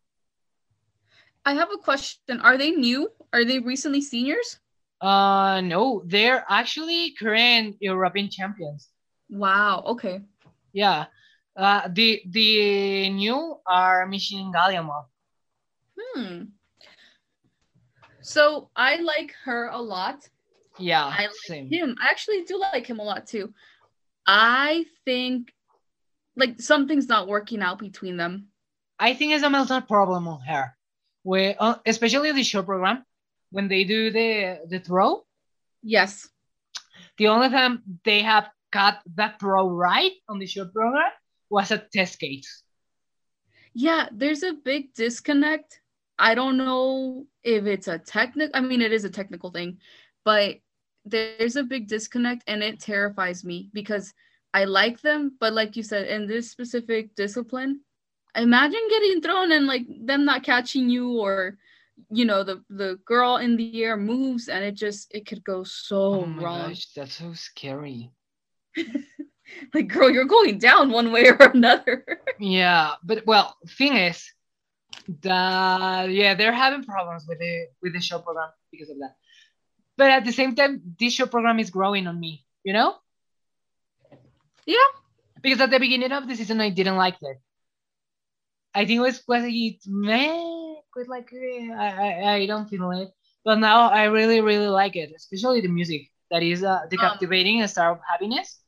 I 1.45 1.53
have 1.53 1.69
a 1.73 1.77
question. 1.77 2.39
Are 2.41 2.57
they 2.57 2.71
new? 2.71 3.11
Are 3.33 3.45
they 3.45 3.59
recently 3.59 4.01
seniors? 4.01 4.59
Uh, 5.01 5.61
no, 5.61 6.03
they're 6.05 6.45
actually 6.49 7.11
current 7.17 7.77
European 7.79 8.29
champions. 8.29 8.89
Wow. 9.29 9.83
Okay. 9.87 10.21
Yeah. 10.73 11.05
Uh, 11.55 11.87
the 11.91 12.21
the 12.25 13.09
new 13.09 13.57
are 13.65 14.07
Mishin 14.07 14.53
Galyamov. 14.53 15.05
Hmm. 15.97 16.43
So 18.21 18.69
I 18.75 18.97
like 18.97 19.33
her 19.45 19.67
a 19.67 19.81
lot. 19.81 20.29
Yeah, 20.77 21.05
I 21.05 21.27
like 21.27 21.35
same. 21.43 21.69
him. 21.69 21.95
I 22.01 22.09
actually 22.09 22.43
do 22.43 22.59
like 22.59 22.87
him 22.87 22.99
a 22.99 23.03
lot 23.03 23.27
too. 23.27 23.53
I 24.25 24.85
think 25.05 25.51
like 26.39 26.59
something's 26.61 27.07
not 27.07 27.27
working 27.27 27.61
out 27.61 27.79
between 27.79 28.17
them. 28.17 28.47
I 28.97 29.13
think 29.13 29.33
it's 29.33 29.43
a 29.43 29.49
mental 29.49 29.81
problem 29.81 30.27
on 30.27 30.41
her, 30.41 30.75
where 31.23 31.55
uh, 31.59 31.75
especially 31.85 32.31
the 32.31 32.43
show 32.43 32.63
program 32.63 33.03
when 33.51 33.67
they 33.67 33.83
do 33.83 34.11
the 34.11 34.59
the 34.67 34.79
throw. 34.79 35.25
Yes. 35.83 36.27
The 37.17 37.27
only 37.27 37.49
time 37.49 37.83
they 38.03 38.21
have 38.21 38.49
got 38.71 39.01
that 39.15 39.39
throw 39.39 39.69
right 39.69 40.13
on 40.27 40.39
the 40.39 40.47
show 40.47 40.65
program 40.65 41.11
was 41.49 41.71
at 41.71 41.91
test 41.91 42.13
skates. 42.13 42.63
Yeah, 43.73 44.07
there's 44.11 44.43
a 44.43 44.53
big 44.53 44.93
disconnect. 44.93 45.81
I 46.17 46.35
don't 46.35 46.57
know 46.57 47.27
if 47.43 47.65
it's 47.65 47.87
a 47.87 47.99
technical 47.99 48.51
I 48.53 48.61
mean 48.61 48.81
it 48.81 48.91
is 48.91 49.05
a 49.05 49.09
technical 49.09 49.51
thing, 49.51 49.77
but 50.23 50.57
there's 51.05 51.55
a 51.55 51.63
big 51.63 51.87
disconnect 51.87 52.43
and 52.47 52.61
it 52.61 52.79
terrifies 52.79 53.43
me 53.43 53.69
because 53.73 54.13
I 54.53 54.65
like 54.65 55.01
them, 55.01 55.37
but 55.39 55.53
like 55.53 55.75
you 55.75 55.83
said, 55.83 56.07
in 56.07 56.27
this 56.27 56.49
specific 56.49 57.15
discipline, 57.15 57.81
imagine 58.35 58.81
getting 58.89 59.21
thrown 59.21 59.51
and 59.51 59.67
like 59.67 59.85
them 59.87 60.25
not 60.25 60.43
catching 60.43 60.89
you 60.89 61.19
or 61.19 61.57
you 62.09 62.23
know 62.25 62.43
the 62.43 62.63
the 62.69 62.97
girl 63.05 63.37
in 63.37 63.57
the 63.57 63.83
air 63.83 63.97
moves 63.97 64.47
and 64.47 64.63
it 64.63 64.73
just 64.73 65.13
it 65.13 65.25
could 65.27 65.43
go 65.43 65.63
so 65.63 66.21
Oh 66.21 66.25
my 66.25 66.43
wrong. 66.43 66.69
gosh, 66.69 66.87
that's 66.95 67.15
so 67.17 67.33
scary. 67.33 68.11
Like 69.73 69.87
girl, 69.87 70.11
you're 70.11 70.25
going 70.25 70.59
down 70.59 70.91
one 70.91 71.11
way 71.11 71.27
or 71.27 71.37
another. 71.41 72.05
Yeah, 72.39 72.93
but 73.03 73.25
well, 73.25 73.57
thing 73.67 73.97
is 73.97 74.31
that 75.21 76.09
yeah, 76.11 76.35
they're 76.35 76.53
having 76.53 76.83
problems 76.83 77.25
with 77.27 77.39
the 77.39 77.67
with 77.81 77.93
the 77.93 77.99
show 77.99 78.19
program 78.19 78.49
because 78.71 78.89
of 78.89 78.97
that. 78.99 79.15
But 79.97 80.11
at 80.11 80.23
the 80.23 80.31
same 80.31 80.55
time, 80.55 80.81
this 80.99 81.13
show 81.13 81.25
program 81.25 81.59
is 81.59 81.69
growing 81.71 82.07
on 82.07 82.17
me, 82.19 82.45
you 82.63 82.71
know? 82.73 82.95
Yeah. 84.69 84.89
Because 85.41 85.61
at 85.61 85.71
the 85.71 85.79
beginning 85.79 86.11
of 86.11 86.27
the 86.27 86.35
season, 86.35 86.61
I 86.61 86.69
didn't 86.69 86.97
like 86.97 87.17
it. 87.21 87.37
I 88.73 88.85
think 88.85 88.97
it 88.99 89.07
was 89.09 89.19
quite 89.21 89.79
meh, 89.87 90.75
quite 90.93 91.09
like 91.09 91.29
eh, 91.33 91.73
I, 91.73 91.87
I 91.89 92.33
I 92.37 92.45
don't 92.45 92.69
feel 92.69 92.91
it. 92.91 93.09
But 93.43 93.57
now 93.59 93.89
I 93.89 94.03
really 94.17 94.41
really 94.41 94.67
like 94.81 94.95
it, 94.95 95.09
especially 95.15 95.61
the 95.61 95.73
music 95.79 96.01
that 96.31 96.43
is 96.43 96.63
uh, 96.63 96.85
the 96.91 96.97
Um, 96.97 97.03
captivating 97.05 97.65
star 97.67 97.91
of 97.93 97.99
happiness. 98.07 98.59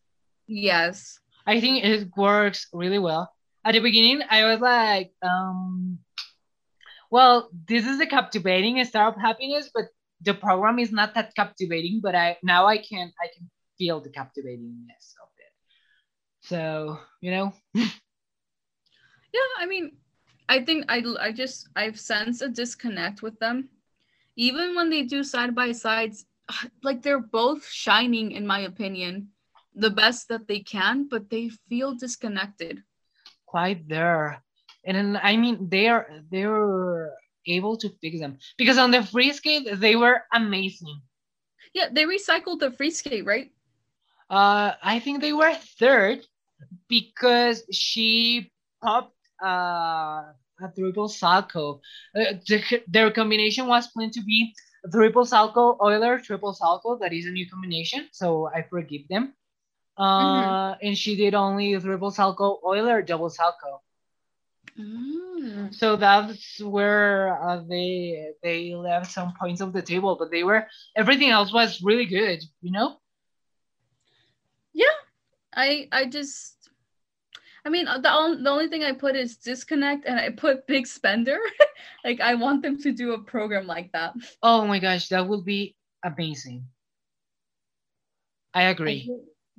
yes. 0.47 1.19
I 1.45 1.59
think 1.61 1.83
it 1.83 2.09
works 2.17 2.67
really 2.73 2.99
well. 2.99 3.33
At 3.65 3.73
the 3.73 3.79
beginning, 3.79 4.21
I 4.29 4.45
was 4.45 4.59
like, 4.61 5.11
um, 5.21 5.99
well, 7.09 7.49
this 7.67 7.85
is 7.85 7.97
the 7.97 8.07
captivating 8.07 8.83
star 8.85 9.09
of 9.09 9.15
happiness, 9.17 9.69
but 9.73 9.85
the 10.21 10.33
program 10.33 10.79
is 10.79 10.91
not 10.91 11.13
that 11.15 11.33
captivating. 11.35 11.99
But 12.01 12.15
I 12.15 12.37
now 12.43 12.65
I 12.67 12.77
can 12.77 13.11
I 13.21 13.27
can 13.33 13.49
feel 13.77 14.01
the 14.01 14.09
captivatingness 14.09 15.05
it. 15.17 15.20
So 16.41 16.99
you 17.21 17.31
know, 17.31 17.53
Yeah, 19.33 19.49
I 19.59 19.65
mean, 19.65 19.91
I 20.49 20.63
think 20.63 20.85
I 20.89 21.03
I 21.19 21.31
just 21.31 21.69
I've 21.75 21.99
sensed 21.99 22.41
a 22.41 22.49
disconnect 22.49 23.21
with 23.21 23.39
them. 23.39 23.69
Even 24.35 24.75
when 24.75 24.89
they 24.89 25.03
do 25.03 25.23
side 25.23 25.55
by 25.55 25.71
sides, 25.71 26.25
like 26.83 27.01
they're 27.01 27.19
both 27.21 27.65
shining 27.67 28.31
in 28.31 28.45
my 28.47 28.59
opinion, 28.61 29.29
the 29.75 29.89
best 29.89 30.27
that 30.29 30.47
they 30.47 30.59
can, 30.59 31.07
but 31.09 31.29
they 31.29 31.49
feel 31.69 31.93
disconnected. 31.95 32.83
quite 33.45 33.87
there, 33.87 34.43
and 34.85 34.97
then, 34.97 35.19
I 35.21 35.37
mean 35.37 35.69
they 35.69 35.87
are 35.87 36.07
they 36.31 36.45
were 36.45 37.11
able 37.47 37.77
to 37.77 37.89
fix 38.01 38.19
them 38.19 38.37
because 38.57 38.77
on 38.77 38.91
the 38.91 39.03
free 39.03 39.33
skate 39.33 39.67
they 39.79 39.95
were 39.95 40.23
amazing. 40.33 41.01
Yeah, 41.73 41.89
they 41.91 42.05
recycled 42.05 42.59
the 42.59 42.71
free 42.71 42.91
skate, 42.91 43.25
right? 43.25 43.51
Uh, 44.29 44.73
I 44.81 44.99
think 44.99 45.21
they 45.21 45.33
were 45.33 45.53
third 45.79 46.25
because 46.87 47.63
she 47.71 48.51
popped 48.83 49.15
uh, 49.43 49.47
a 50.63 50.67
triple 50.75 51.09
salchow. 51.09 51.79
Uh, 52.15 52.33
the- 52.47 52.83
their 52.87 53.11
combination 53.11 53.67
was 53.67 53.87
planned 53.87 54.13
to 54.13 54.21
be 54.23 54.53
triple 54.91 55.25
salchow 55.25 55.77
Euler 55.81 56.19
triple 56.19 56.53
salchow. 56.53 56.99
That 56.99 57.13
is 57.13 57.25
a 57.25 57.31
new 57.31 57.47
combination, 57.49 58.07
so 58.11 58.49
I 58.53 58.63
forgive 58.63 59.07
them. 59.09 59.33
Uh, 59.97 60.75
and 60.81 60.97
she 60.97 61.15
did 61.15 61.35
only 61.35 61.79
triple 61.79 62.11
salchow 62.11 62.59
Euler 62.65 63.01
double 63.03 63.29
salchow. 63.29 63.79
Mm. 64.79 65.73
So 65.73 65.97
that's 65.97 66.61
where 66.61 67.37
uh, 67.41 67.63
they 67.69 68.33
they 68.43 68.73
left 68.75 69.11
some 69.11 69.33
points 69.39 69.61
of 69.61 69.73
the 69.73 69.81
table, 69.83 70.15
but 70.19 70.31
they 70.31 70.43
were 70.43 70.67
everything 70.95 71.29
else 71.29 71.53
was 71.53 71.81
really 71.83 72.05
good. 72.05 72.41
You 72.61 72.71
know. 72.71 73.00
I 75.55 75.87
I 75.91 76.05
just 76.05 76.69
I 77.65 77.69
mean 77.69 77.87
uh, 77.87 77.99
the, 77.99 78.09
on, 78.09 78.43
the 78.43 78.49
only 78.49 78.67
thing 78.67 78.83
I 78.83 78.93
put 78.93 79.15
is 79.15 79.37
disconnect 79.37 80.05
and 80.05 80.19
I 80.19 80.29
put 80.29 80.67
big 80.67 80.87
spender. 80.87 81.39
like 82.05 82.19
I 82.19 82.35
want 82.35 82.61
them 82.61 82.79
to 82.81 82.91
do 82.91 83.13
a 83.13 83.23
program 83.23 83.67
like 83.67 83.91
that. 83.91 84.13
Oh 84.41 84.65
my 84.65 84.79
gosh, 84.79 85.09
that 85.09 85.27
would 85.27 85.45
be 85.45 85.75
amazing. 86.03 86.65
I 88.53 88.63
agree. 88.63 89.09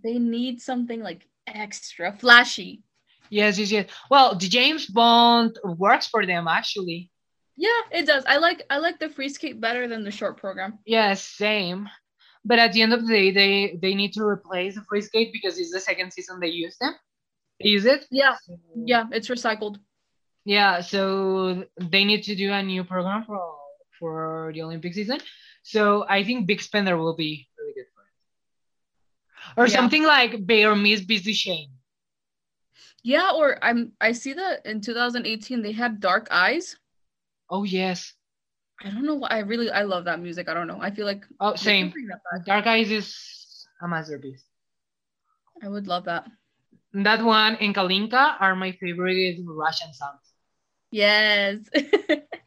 They 0.02 0.18
need 0.18 0.60
something 0.60 1.02
like 1.02 1.26
extra 1.46 2.12
flashy. 2.12 2.82
Yes, 3.30 3.58
yes, 3.58 3.70
yes. 3.70 3.88
Well, 4.10 4.34
the 4.34 4.48
James 4.48 4.86
Bond 4.86 5.58
works 5.64 6.06
for 6.06 6.26
them 6.26 6.48
actually. 6.48 7.10
Yeah, 7.56 7.80
it 7.90 8.06
does. 8.06 8.24
I 8.26 8.38
like 8.38 8.64
I 8.70 8.78
like 8.78 8.98
the 8.98 9.08
free 9.08 9.28
skate 9.28 9.60
better 9.60 9.88
than 9.88 10.04
the 10.04 10.10
short 10.10 10.36
program. 10.36 10.78
Yes, 10.84 11.22
same. 11.22 11.88
But 12.44 12.58
at 12.58 12.72
the 12.72 12.82
end 12.82 12.92
of 12.92 13.06
the 13.06 13.12
day, 13.12 13.30
they 13.30 13.78
they 13.80 13.94
need 13.94 14.12
to 14.14 14.22
replace 14.24 14.74
the 14.74 14.82
free 14.88 15.00
skate 15.02 15.32
because 15.32 15.58
it's 15.58 15.70
the 15.72 15.80
second 15.80 16.12
season 16.12 16.40
they 16.40 16.48
use 16.48 16.76
them. 16.78 16.94
They 17.60 17.68
use 17.68 17.84
it. 17.84 18.06
Yeah, 18.10 18.34
So- 18.44 18.58
yeah, 18.84 19.04
it's 19.12 19.28
recycled. 19.28 19.78
Yeah, 20.44 20.80
so 20.80 21.64
they 21.78 22.04
need 22.04 22.22
to 22.24 22.34
do 22.34 22.50
a 22.52 22.62
new 22.62 22.82
program 22.84 23.24
for 23.24 23.40
for 23.98 24.50
the 24.54 24.62
Olympic 24.62 24.92
season. 24.94 25.20
So 25.62 26.04
I 26.08 26.24
think 26.24 26.46
Big 26.48 26.60
Spender 26.60 26.96
will 26.96 27.14
be 27.14 27.46
really 27.56 27.74
good 27.74 27.86
for 27.94 28.02
it. 28.02 28.12
Or 29.60 29.66
Yeah. 29.68 29.76
something 29.78 30.02
like 30.02 30.44
Bear 30.44 30.74
Miss 30.74 31.00
Busy 31.04 31.32
Shane. 31.32 31.70
Yeah, 33.04 33.30
or 33.38 33.62
I'm 33.62 33.92
I 34.00 34.12
see 34.12 34.32
that 34.34 34.66
in 34.66 34.80
2018 34.80 35.62
they 35.62 35.72
had 35.72 36.00
Dark 36.00 36.26
Eyes. 36.32 36.76
Oh 37.48 37.62
yes. 37.62 38.14
I 38.84 38.90
don't 38.90 39.04
know 39.04 39.14
why 39.14 39.28
I 39.30 39.38
really 39.40 39.70
I 39.70 39.82
love 39.82 40.04
that 40.04 40.20
music. 40.20 40.48
I 40.48 40.54
don't 40.54 40.66
know. 40.66 40.78
I 40.80 40.90
feel 40.90 41.06
like 41.06 41.24
Oh 41.40 41.54
same. 41.54 41.92
Dark 42.46 42.66
Eyes 42.66 42.90
is 42.90 43.66
a 43.80 43.88
masterpiece. 43.88 44.44
I 45.62 45.68
would 45.68 45.86
love 45.86 46.04
that. 46.04 46.26
That 46.92 47.24
one 47.24 47.56
and 47.56 47.74
Kalinka 47.74 48.36
are 48.40 48.54
my 48.56 48.72
favorite 48.72 49.38
Russian 49.46 49.92
songs. 49.94 50.20
Yes. 50.90 51.60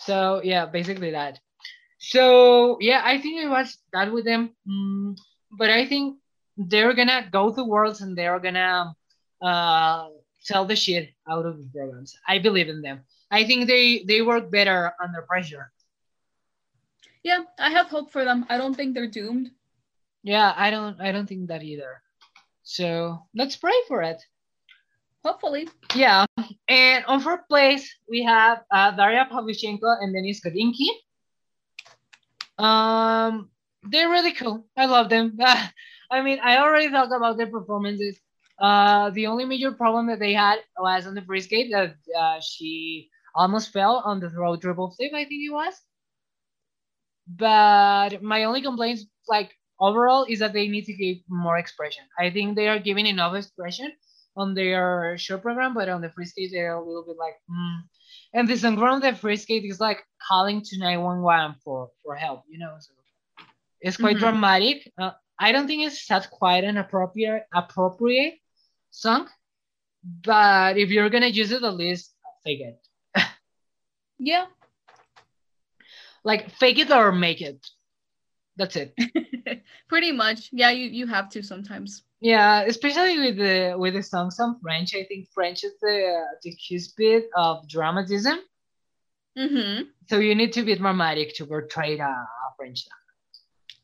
So 0.00 0.40
yeah, 0.42 0.66
basically 0.66 1.10
that. 1.12 1.38
So 1.98 2.78
yeah, 2.80 3.02
I 3.04 3.20
think 3.20 3.44
it 3.44 3.48
was 3.48 3.76
that 3.92 4.12
with 4.12 4.24
them. 4.24 4.56
Mm, 4.66 5.16
but 5.52 5.70
I 5.70 5.86
think 5.86 6.16
they're 6.56 6.94
gonna 6.94 7.28
go 7.30 7.54
to 7.54 7.64
worlds 7.64 8.00
and 8.00 8.16
they're 8.16 8.40
gonna 8.40 8.94
uh, 9.42 10.08
sell 10.40 10.64
the 10.64 10.76
shit 10.76 11.10
out 11.28 11.44
of 11.44 11.58
the 11.60 11.68
programs. 11.68 12.16
I 12.26 12.38
believe 12.38 12.68
in 12.68 12.80
them. 12.80 13.04
I 13.30 13.44
think 13.44 13.68
they 13.68 14.04
they 14.04 14.22
work 14.22 14.50
better 14.50 14.92
under 15.02 15.22
pressure. 15.22 15.72
Yeah, 17.22 17.44
I 17.58 17.70
have 17.70 17.86
hope 17.86 18.10
for 18.10 18.24
them. 18.24 18.46
I 18.48 18.56
don't 18.56 18.74
think 18.74 18.94
they're 18.94 19.10
doomed. 19.10 19.50
Yeah, 20.22 20.52
I 20.56 20.70
don't 20.70 21.00
I 21.00 21.12
don't 21.12 21.26
think 21.26 21.48
that 21.48 21.62
either. 21.62 22.02
So 22.62 23.22
let's 23.34 23.56
pray 23.56 23.78
for 23.88 24.02
it. 24.02 24.22
Hopefully. 25.24 25.68
Yeah, 25.94 26.24
and 26.68 27.04
on 27.06 27.20
fourth 27.20 27.46
place 27.48 27.94
we 28.08 28.22
have 28.24 28.62
uh, 28.70 28.90
Daria 28.92 29.28
Pavlyuchenko 29.30 30.02
and 30.02 30.14
Denis 30.14 30.40
Khodykin. 30.40 30.94
Um, 32.58 33.50
they're 33.82 34.10
really 34.10 34.32
cool. 34.32 34.66
I 34.76 34.86
love 34.86 35.08
them. 35.08 35.38
I 36.10 36.22
mean, 36.22 36.40
I 36.42 36.58
already 36.58 36.90
talked 36.90 37.12
about 37.12 37.36
their 37.36 37.46
performances. 37.46 38.18
Uh, 38.58 39.10
the 39.10 39.26
only 39.26 39.44
major 39.44 39.72
problem 39.72 40.06
that 40.08 40.18
they 40.18 40.34
had 40.34 40.58
was 40.78 41.06
on 41.06 41.14
the 41.14 41.22
free 41.22 41.40
skate 41.40 41.70
that 41.72 41.94
uh, 42.18 42.40
she 42.40 43.08
almost 43.34 43.72
fell 43.72 44.02
on 44.04 44.20
the 44.20 44.30
throw 44.30 44.56
triple 44.56 44.90
flip. 44.96 45.12
I 45.14 45.24
think 45.24 45.44
it 45.46 45.52
was. 45.52 45.74
But 47.26 48.22
my 48.22 48.44
only 48.44 48.62
complaints, 48.62 49.06
like 49.28 49.52
overall, 49.78 50.24
is 50.28 50.40
that 50.40 50.52
they 50.52 50.68
need 50.68 50.84
to 50.86 50.92
give 50.92 51.18
more 51.28 51.58
expression. 51.58 52.04
I 52.18 52.30
think 52.30 52.56
they 52.56 52.68
are 52.68 52.78
giving 52.78 53.06
enough 53.06 53.34
expression 53.34 53.92
on 54.36 54.54
their 54.54 55.16
show 55.18 55.38
program, 55.38 55.74
but 55.74 55.88
on 55.88 56.00
the 56.00 56.10
free 56.10 56.26
skate 56.26 56.50
they're 56.52 56.74
a 56.74 56.84
little 56.84 57.04
bit 57.04 57.16
like, 57.18 57.34
mm. 57.50 57.80
and 58.34 58.48
this 58.48 58.62
song 58.62 58.78
on 58.78 59.00
the 59.00 59.14
free 59.14 59.36
skate 59.36 59.64
is 59.64 59.80
like 59.80 60.04
calling 60.26 60.62
to 60.62 60.78
911 60.78 61.56
for 61.64 61.90
for 62.02 62.14
help, 62.14 62.42
you 62.48 62.58
know. 62.58 62.76
So 62.80 62.92
it's 63.80 63.96
quite 63.96 64.16
Mhm. 64.16 64.20
dramatic. 64.20 64.92
Uh, 64.98 65.12
I 65.38 65.52
don't 65.52 65.66
think 65.66 65.86
it's 65.86 66.06
such 66.06 66.30
quite 66.30 66.64
an 66.64 66.76
appropriate 66.76 67.46
appropriate 67.54 68.38
song, 68.90 69.28
but 70.02 70.78
if 70.78 70.90
you're 70.90 71.10
gonna 71.10 71.26
use 71.28 71.50
it, 71.50 71.62
at 71.62 71.74
least 71.74 72.14
fake 72.44 72.60
it. 72.60 72.78
Yeah. 74.20 74.46
Like 76.22 76.50
fake 76.50 76.78
it 76.78 76.90
or 76.90 77.10
make 77.10 77.40
it. 77.40 77.66
That's 78.56 78.76
it. 78.76 78.94
Pretty 79.88 80.12
much. 80.12 80.50
Yeah, 80.52 80.70
you, 80.70 80.86
you 80.86 81.06
have 81.06 81.30
to 81.30 81.42
sometimes. 81.42 82.02
Yeah, 82.20 82.60
especially 82.62 83.18
with 83.18 83.36
the 83.38 83.74
with 83.78 83.94
the 83.94 84.02
songs 84.02 84.38
on 84.38 84.60
French. 84.60 84.94
I 84.94 85.04
think 85.04 85.28
French 85.32 85.64
is 85.64 85.72
the 85.80 86.22
the 86.42 86.54
cuspid 86.54 87.22
of 87.34 87.66
dramatism. 87.66 88.38
Mm-hmm. 89.38 89.84
So 90.08 90.18
you 90.18 90.34
need 90.34 90.52
to 90.52 90.62
be 90.62 90.74
dramatic 90.76 91.34
to 91.36 91.46
portray 91.46 91.98
a, 91.98 92.04
a 92.04 92.48
French 92.58 92.84
song. 92.84 92.98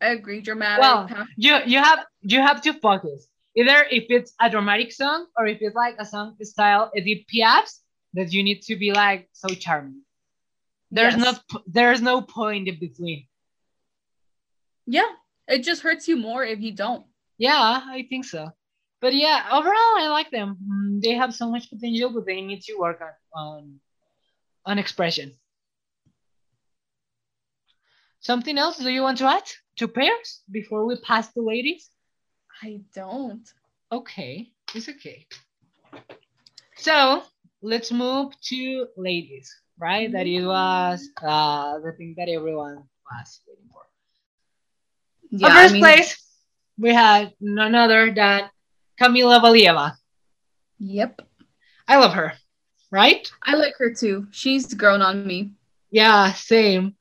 I 0.03 0.09
agree. 0.09 0.43
Dramatic. 0.43 0.83
Well, 0.83 1.27
You 1.37 1.57
you 1.65 1.79
have 1.79 2.01
you 2.21 2.41
have 2.43 2.61
to 2.63 2.75
focus 2.75 3.27
either 3.57 3.87
if 3.91 4.05
it's 4.11 4.35
a 4.39 4.51
dramatic 4.51 4.93
song 4.93 5.27
or 5.39 5.47
if 5.47 5.59
it's 5.63 5.75
like 5.75 5.97
a 5.99 6.05
song 6.05 6.37
style 6.43 6.91
Edith 6.95 7.27
Piaf's 7.29 7.81
that 8.13 8.33
you 8.33 8.43
need 8.43 8.61
to 8.63 8.77
be 8.77 8.93
like 8.93 9.29
so 9.33 9.49
charming. 9.49 10.03
There's 10.91 11.17
Yes. 11.17 11.25
not 11.25 11.63
there's 11.67 12.01
no 12.01 12.23
point 12.23 12.69
in 12.69 12.79
between. 12.79 13.27
yeah. 14.87 15.11
It 15.49 15.63
just 15.63 15.83
hurts 15.83 16.09
you 16.09 16.17
more 16.17 16.45
if 16.45 16.61
you 16.61 16.73
don't. 16.75 17.07
Yeah, 17.39 17.55
I 17.87 18.07
think 18.09 18.25
so. 18.25 18.51
But 19.01 19.15
yeah, 19.15 19.47
overall, 19.53 19.95
I 19.99 20.09
like 20.09 20.31
them. 20.33 20.57
Mm, 20.69 21.01
They 21.03 21.15
have 21.15 21.33
so 21.35 21.49
much 21.51 21.71
potential, 21.71 22.11
but 22.11 22.27
they 22.27 22.41
need 22.41 22.63
to 22.63 22.75
work 22.79 23.01
on 23.01 23.15
on, 23.33 23.81
on 24.65 24.79
expression. 24.79 25.33
Something 28.21 28.59
else? 28.59 28.79
Do 28.79 28.91
you 28.91 29.03
want 29.03 29.19
to 29.19 29.27
add 29.27 29.45
to 29.77 29.89
pairs 29.89 30.43
before 30.51 30.85
we 30.87 30.97
pass 31.01 31.29
the 31.33 31.43
ladies? 31.43 31.89
I 32.63 32.81
don't. 32.95 33.47
Okay, 33.93 34.51
it's 34.75 34.89
okay. 34.89 35.27
So 36.77 37.23
let's 37.63 37.93
move 37.93 38.33
to 38.51 38.87
ladies, 38.97 39.55
right? 39.79 40.11
That 40.13 40.27
it 40.27 40.45
was 40.45 41.09
uh, 41.23 41.79
the 41.79 41.93
thing 41.93 42.15
that 42.17 42.29
everyone 42.29 42.85
was 43.11 43.41
waiting 43.47 43.69
for. 43.73 43.83
Yeah. 45.31 45.47
On 45.47 45.53
I 45.53 45.63
first 45.63 45.73
mean, 45.75 45.83
place, 45.83 46.23
we 46.79 46.95
had 46.95 47.33
none 47.41 47.75
other 47.75 48.13
than 48.13 48.51
Kamila 49.01 49.41
Valieva. 49.41 49.97
Yep. 50.79 51.23
I 51.89 51.97
love 51.99 52.15
her, 52.15 52.35
right? 52.91 53.31
I 53.43 53.55
like 53.55 53.75
her 53.79 53.93
too. 53.93 54.27
She's 54.31 54.75
grown 54.75 55.03
on 55.03 55.27
me. 55.27 55.53
Yeah, 55.91 56.33
same. 56.33 56.97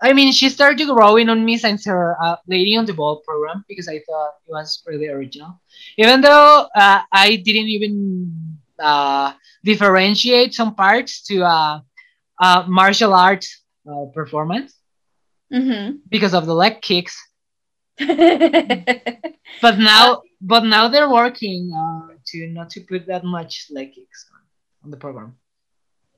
I 0.00 0.12
mean, 0.12 0.32
she 0.32 0.48
started 0.48 0.86
growing 0.86 1.28
on 1.28 1.44
me 1.44 1.58
since 1.58 1.84
her 1.86 2.16
uh, 2.22 2.36
Lady 2.46 2.76
on 2.76 2.86
the 2.86 2.94
Ball 2.94 3.20
program 3.26 3.64
because 3.68 3.88
I 3.88 4.00
thought 4.06 4.34
it 4.46 4.50
was 4.50 4.82
really 4.86 5.08
original. 5.08 5.60
Even 5.96 6.20
though 6.20 6.68
uh, 6.74 7.00
I 7.10 7.36
didn't 7.36 7.66
even 7.66 8.58
uh, 8.78 9.32
differentiate 9.64 10.54
some 10.54 10.74
parts 10.74 11.22
to 11.24 11.42
uh, 12.40 12.64
martial 12.68 13.14
arts 13.14 13.62
uh, 13.90 14.06
performance 14.14 14.74
Mm-hmm. 15.52 15.96
because 16.10 16.34
of 16.34 16.44
the 16.46 16.54
leg 16.54 16.82
kicks. 16.82 17.16
But 19.62 19.78
now, 19.78 20.22
but 20.40 20.64
now 20.64 20.88
they're 20.88 21.10
working 21.10 21.72
uh, 21.74 22.14
to 22.28 22.46
not 22.48 22.70
to 22.70 22.80
put 22.82 23.06
that 23.06 23.24
much 23.24 23.66
leg 23.70 23.92
kicks 23.94 24.26
on, 24.32 24.40
on 24.84 24.90
the 24.90 24.96
program. 24.96 25.36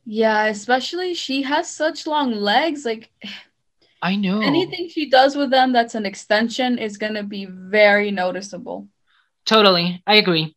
yeah, 0.05 0.47
especially 0.47 1.15
she 1.15 1.43
has 1.43 1.69
such 1.71 2.07
long 2.07 2.33
legs. 2.33 2.85
Like 2.85 3.11
I 4.03 4.17
know. 4.17 4.41
anything 4.41 4.89
she 4.89 5.09
does 5.11 5.37
with 5.37 5.51
them 5.51 5.73
that's 5.73 5.95
an 5.95 6.07
extension 6.07 6.79
is 6.79 6.99
gonna 6.99 7.23
be 7.23 7.47
very 7.47 8.11
noticeable. 8.11 8.89
Totally, 9.47 10.03
I 10.07 10.17
agree, 10.17 10.57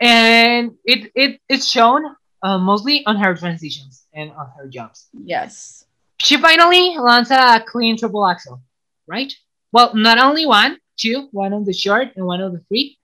and 0.00 0.72
it 0.84 1.10
it 1.14 1.40
it's 1.48 1.68
shown 1.70 2.02
uh, 2.42 2.58
mostly 2.58 3.04
on 3.06 3.16
her 3.16 3.34
transitions 3.34 4.06
and 4.18 4.32
on 4.32 4.50
her 4.56 4.66
jumps. 4.66 5.08
Yes. 5.12 5.84
She 6.20 6.36
finally 6.36 6.98
lands 6.98 7.30
a 7.30 7.64
clean 7.64 7.96
triple 7.96 8.26
axel, 8.26 8.60
right? 9.06 9.32
Well, 9.70 9.94
not 9.94 10.18
only 10.18 10.44
one, 10.44 10.78
two, 10.96 11.28
one 11.30 11.52
on 11.52 11.64
the 11.64 11.72
short 11.72 12.08
and 12.16 12.26
one 12.26 12.42
on 12.42 12.52
the 12.52 12.62
free. 12.68 12.98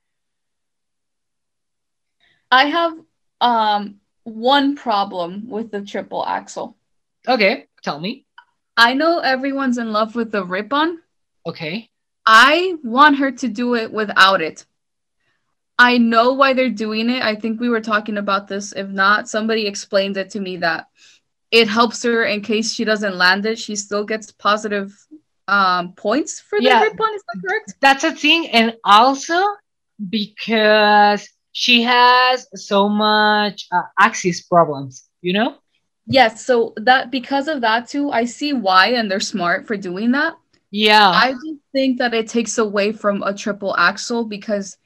I 2.50 2.66
have 2.66 2.92
um 3.40 4.00
one 4.24 4.74
problem 4.74 5.48
with 5.48 5.70
the 5.70 5.82
triple 5.82 6.24
axel. 6.26 6.76
Okay, 7.28 7.66
tell 7.82 8.00
me. 8.00 8.26
I 8.76 8.94
know 8.94 9.20
everyone's 9.20 9.78
in 9.78 9.92
love 9.92 10.14
with 10.16 10.32
the 10.32 10.44
Rippon. 10.44 11.00
Okay, 11.46 11.90
I 12.26 12.74
want 12.82 13.18
her 13.18 13.30
to 13.30 13.48
do 13.48 13.76
it 13.76 13.92
without 13.92 14.40
it. 14.40 14.66
I 15.78 15.98
know 15.98 16.32
why 16.34 16.52
they're 16.54 16.70
doing 16.70 17.10
it. 17.10 17.22
I 17.22 17.34
think 17.34 17.60
we 17.60 17.68
were 17.68 17.80
talking 17.80 18.16
about 18.16 18.46
this. 18.48 18.72
If 18.72 18.88
not, 18.88 19.28
somebody 19.28 19.66
explained 19.66 20.16
it 20.16 20.30
to 20.30 20.40
me 20.40 20.58
that 20.58 20.86
it 21.50 21.68
helps 21.68 22.02
her 22.04 22.24
in 22.24 22.42
case 22.42 22.72
she 22.72 22.84
doesn't 22.84 23.16
land 23.16 23.44
it. 23.46 23.58
She 23.58 23.74
still 23.76 24.04
gets 24.04 24.30
positive 24.32 24.92
um, 25.48 25.92
points 25.94 26.40
for 26.40 26.58
the 26.60 26.64
Yeah. 26.66 26.82
Rippon. 26.82 27.14
Is 27.14 27.22
that 27.32 27.42
correct? 27.46 27.74
that's 27.80 28.04
a 28.04 28.12
thing, 28.12 28.48
and 28.50 28.74
also 28.84 29.42
because 30.10 31.28
she 31.52 31.82
has 31.82 32.46
so 32.54 32.88
much 32.88 33.66
uh, 33.72 33.82
axis 33.98 34.42
problems, 34.42 35.08
you 35.22 35.32
know. 35.32 35.56
Yes. 36.06 36.44
So 36.44 36.74
that 36.76 37.10
because 37.10 37.48
of 37.48 37.60
that 37.62 37.88
too, 37.88 38.10
I 38.10 38.24
see 38.24 38.52
why, 38.52 38.88
and 38.88 39.10
they're 39.10 39.20
smart 39.20 39.66
for 39.66 39.76
doing 39.76 40.12
that. 40.12 40.34
Yeah, 40.70 41.08
I 41.08 41.32
just 41.32 41.60
think 41.72 41.98
that 41.98 42.14
it 42.14 42.28
takes 42.28 42.58
away 42.58 42.92
from 42.92 43.22
a 43.22 43.32
triple 43.32 43.76
axel 43.76 44.24
because 44.24 44.76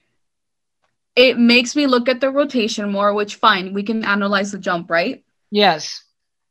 it 1.16 1.38
makes 1.38 1.74
me 1.74 1.86
look 1.86 2.08
at 2.08 2.20
the 2.20 2.30
rotation 2.30 2.90
more, 2.90 3.12
which 3.14 3.36
fine, 3.36 3.72
we 3.72 3.82
can 3.82 4.04
analyze 4.04 4.52
the 4.52 4.58
jump, 4.58 4.90
right? 4.90 5.24
yes. 5.50 6.02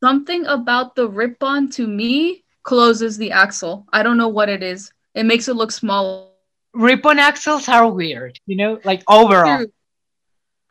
Something 0.04 0.46
about 0.46 0.96
the 0.96 1.08
Rippon 1.08 1.70
to 1.72 1.88
me 1.88 2.44
closes 2.64 3.18
the 3.18 3.32
axel. 3.32 3.88
I 3.92 4.04
don't 4.04 4.18
know 4.18 4.28
what 4.28 4.50
it 4.50 4.62
is. 4.62 4.92
It 5.16 5.26
makes 5.26 5.48
it 5.48 5.56
look 5.56 5.72
small. 5.72 6.36
Rippon 6.74 7.18
axels 7.18 7.68
are 7.68 7.90
weird, 7.90 8.40
you 8.46 8.56
know, 8.58 8.80
like 8.84 9.04
overall. 9.08 9.66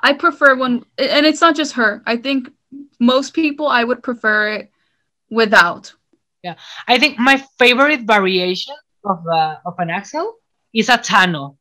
I 0.00 0.12
prefer 0.12 0.54
when, 0.54 0.84
and 0.98 1.26
it's 1.26 1.40
not 1.40 1.56
just 1.56 1.72
her. 1.72 2.02
I 2.06 2.16
think 2.16 2.50
most 3.00 3.34
people, 3.34 3.66
I 3.66 3.82
would 3.82 4.02
prefer 4.02 4.48
it 4.50 4.70
without. 5.30 5.92
Yeah, 6.44 6.54
I 6.86 6.98
think 6.98 7.18
my 7.18 7.42
favorite 7.58 8.02
variation 8.02 8.74
of 9.04 9.26
uh, 9.26 9.56
of 9.64 9.74
an 9.78 9.90
axel 9.90 10.34
is 10.72 10.88
a 10.88 10.98
Tano 10.98 11.56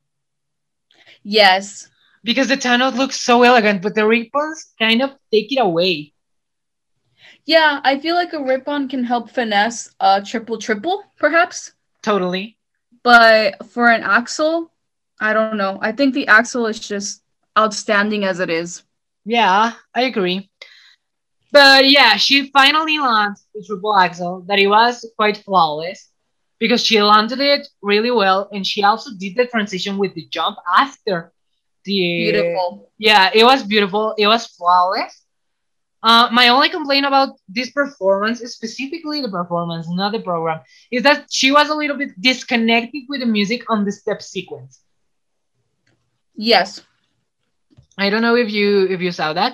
Yes. 1.23 1.89
Because 2.25 2.47
the 2.47 2.57
Tano 2.57 2.91
looks 2.93 3.21
so 3.21 3.43
elegant, 3.43 3.83
but 3.83 3.93
the 3.93 4.01
Rippons 4.01 4.73
kind 4.79 5.03
of 5.03 5.11
take 5.31 5.51
it 5.51 5.59
away. 5.59 6.11
Yeah, 7.45 7.79
I 7.83 7.99
feel 7.99 8.15
like 8.15 8.33
a 8.33 8.43
Rippon 8.43 8.89
can 8.89 9.03
help 9.03 9.29
finesse 9.29 9.93
a 9.99 10.23
triple 10.23 10.57
triple, 10.57 11.03
perhaps. 11.19 11.73
Totally. 12.01 12.57
But 13.03 13.63
for 13.67 13.89
an 13.91 14.01
axel, 14.01 14.71
I 15.19 15.33
don't 15.33 15.55
know. 15.55 15.77
I 15.79 15.91
think 15.91 16.15
the 16.15 16.25
axel 16.25 16.65
is 16.65 16.79
just 16.79 17.21
outstanding 17.55 18.23
as 18.23 18.39
it 18.39 18.49
is. 18.49 18.81
Yeah, 19.23 19.73
I 19.93 20.01
agree. 20.01 20.49
But 21.51 21.87
yeah, 21.87 22.17
she 22.17 22.49
finally 22.49 22.97
lands 22.97 23.45
the 23.53 23.63
triple 23.67 23.95
axel 23.95 24.43
that 24.47 24.57
it 24.57 24.67
was 24.67 25.07
quite 25.15 25.37
flawless 25.37 26.09
because 26.57 26.83
she 26.83 26.99
landed 27.03 27.39
it 27.39 27.67
really 27.83 28.11
well 28.11 28.49
and 28.51 28.65
she 28.65 28.83
also 28.83 29.11
did 29.19 29.35
the 29.35 29.45
transition 29.45 29.99
with 29.99 30.15
the 30.15 30.27
jump 30.31 30.57
after. 30.75 31.31
The 31.85 31.93
Beautiful. 32.17 32.91
Yeah, 32.97 33.29
it 33.33 33.43
was 33.43 33.63
beautiful. 33.63 34.15
It 34.17 34.27
was 34.27 34.47
flawless. 34.47 35.23
Uh, 36.03 36.29
my 36.31 36.49
only 36.49 36.69
complaint 36.69 37.05
about 37.05 37.29
this 37.47 37.71
performance, 37.71 38.39
specifically 38.41 39.21
the 39.21 39.29
performance, 39.29 39.87
not 39.89 40.11
the 40.11 40.19
program, 40.19 40.61
is 40.91 41.03
that 41.03 41.25
she 41.31 41.51
was 41.51 41.69
a 41.69 41.75
little 41.75 41.97
bit 41.97 42.09
disconnected 42.21 43.03
with 43.09 43.21
the 43.21 43.25
music 43.25 43.63
on 43.69 43.85
the 43.85 43.91
step 43.91 44.21
sequence. 44.21 44.81
Yes. 46.35 46.81
I 47.97 48.09
don't 48.09 48.21
know 48.21 48.35
if 48.35 48.51
you 48.51 48.87
if 48.87 49.01
you 49.01 49.11
saw 49.11 49.33
that. 49.33 49.53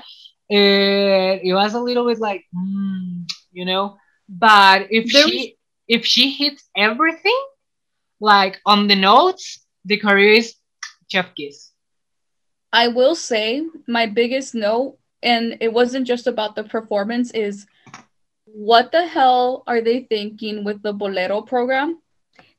Uh, 0.51 1.39
it 1.41 1.53
was 1.53 1.73
a 1.73 1.79
little 1.79 2.05
bit 2.07 2.19
like, 2.19 2.43
mm, 2.53 3.23
you 3.51 3.65
know, 3.65 3.97
but 4.27 4.87
if 4.89 5.11
There 5.11 5.27
she 5.27 5.57
if 5.87 6.05
she 6.05 6.31
hits 6.31 6.69
everything, 6.75 7.39
like 8.19 8.59
on 8.65 8.87
the 8.87 8.95
notes, 8.95 9.65
the 9.85 9.97
career 9.97 10.33
is 10.33 10.55
chef 11.09 11.33
kiss. 11.35 11.70
I 12.73 12.87
will 12.87 13.15
say 13.15 13.63
my 13.87 14.05
biggest 14.05 14.55
note, 14.55 14.97
and 15.21 15.57
it 15.61 15.71
wasn't 15.71 16.07
just 16.07 16.27
about 16.27 16.55
the 16.55 16.63
performance, 16.63 17.31
is 17.31 17.65
what 18.45 18.91
the 18.91 19.05
hell 19.05 19.63
are 19.67 19.81
they 19.81 20.01
thinking 20.01 20.63
with 20.63 20.81
the 20.81 20.93
Bolero 20.93 21.41
program? 21.41 21.99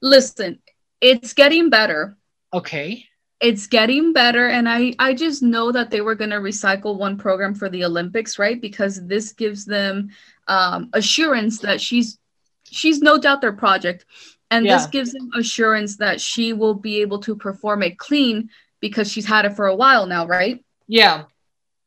Listen, 0.01 0.59
it's 1.01 1.33
getting 1.33 1.71
better. 1.71 2.17
Okay. 2.53 3.05
It's 3.41 3.67
getting 3.67 4.13
better, 4.13 4.47
and 4.47 4.69
I 4.69 4.95
I 5.01 5.15
just 5.15 5.43
know 5.43 5.73
that 5.73 5.91
they 5.91 6.01
were 6.01 6.15
gonna 6.15 6.39
recycle 6.41 6.97
one 6.97 7.19
program 7.19 7.55
for 7.55 7.69
the 7.69 7.85
Olympics, 7.85 8.39
right? 8.39 8.61
Because 8.61 9.05
this 9.07 9.33
gives 9.33 9.65
them 9.65 10.11
um, 10.47 10.91
assurance 10.93 11.59
that 11.59 11.81
she's 11.81 12.19
she's 12.65 13.01
no 13.01 13.19
doubt 13.19 13.41
their 13.41 13.53
project, 13.53 14.07
and 14.53 14.65
this 14.65 14.87
gives 14.87 15.13
them 15.13 15.29
assurance 15.35 15.97
that 15.97 16.21
she 16.21 16.53
will 16.53 16.75
be 16.75 17.01
able 17.01 17.19
to 17.21 17.35
perform 17.35 17.83
it 17.83 17.99
clean 17.99 18.49
because 18.83 19.11
she's 19.11 19.25
had 19.25 19.47
it 19.47 19.57
for 19.57 19.67
a 19.67 19.75
while 19.75 20.05
now, 20.07 20.27
right? 20.27 20.63
Yeah. 20.87 21.25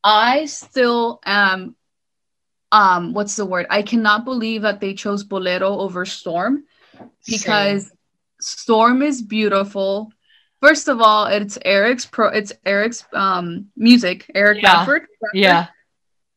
I 0.02 0.46
still 0.46 1.20
am 1.24 1.76
um 2.72 3.12
what's 3.14 3.36
the 3.36 3.46
word? 3.46 3.66
I 3.70 3.82
cannot 3.82 4.24
believe 4.24 4.62
that 4.62 4.80
they 4.80 4.94
chose 4.94 5.22
Bolero 5.22 5.78
over 5.78 6.04
Storm 6.04 6.64
because 7.28 7.92
Storm 8.40 9.02
is 9.02 9.22
beautiful. 9.22 10.10
First 10.60 10.88
of 10.88 11.00
all, 11.00 11.26
it's 11.26 11.58
Eric's 11.64 12.06
pro 12.06 12.28
it's 12.28 12.52
Eric's 12.64 13.04
um 13.12 13.68
music, 13.76 14.28
Eric 14.34 14.62
Yeah. 14.62 14.78
Radford. 14.78 15.02
Same. 15.02 15.42
Yeah. 15.42 15.66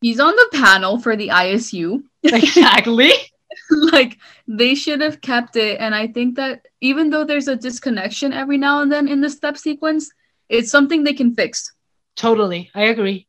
He's 0.02 0.20
on 0.20 0.36
the 0.36 0.50
panel 0.54 1.00
for 1.00 1.16
the 1.16 1.30
ISU. 1.30 2.04
Exactly. 2.24 3.14
like 3.92 4.18
they 4.48 4.76
should 4.76 5.02
have 5.02 5.22
kept 5.22 5.56
it 5.56 5.80
and 5.80 5.96
I 5.96 6.08
think 6.08 6.36
that 6.36 6.68
even 6.82 7.10
though 7.10 7.24
there's 7.24 7.48
a 7.48 7.56
disconnection 7.56 8.34
every 8.34 8.58
now 8.58 8.82
and 8.82 8.92
then 8.92 9.08
in 9.08 9.22
the 9.22 9.30
step 9.30 9.58
sequence, 9.58 10.12
it's 10.50 10.72
something 10.72 11.04
they 11.04 11.14
can 11.14 11.34
fix. 11.36 11.72
totally. 12.16 12.70
I 12.76 12.84
agree. 12.92 13.28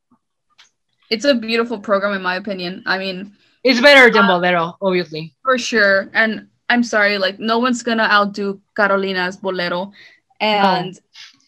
It's 1.11 1.25
a 1.25 1.35
beautiful 1.35 1.79
program 1.79 2.15
in 2.15 2.23
my 2.23 2.37
opinion. 2.37 2.83
I 2.87 2.99
mean, 2.99 3.33
It's 3.63 3.81
better 3.81 4.11
than 4.11 4.25
Uh, 4.25 4.29
Bolero, 4.39 4.77
obviously. 4.81 5.35
For 5.45 5.59
sure. 5.59 6.09
And 6.15 6.49
I'm 6.71 6.83
sorry, 6.83 7.19
like 7.19 7.39
no 7.39 7.59
one's 7.59 7.83
gonna 7.83 8.05
outdo 8.05 8.61
Carolina's 8.75 9.37
Bolero. 9.37 9.93
And 10.41 10.99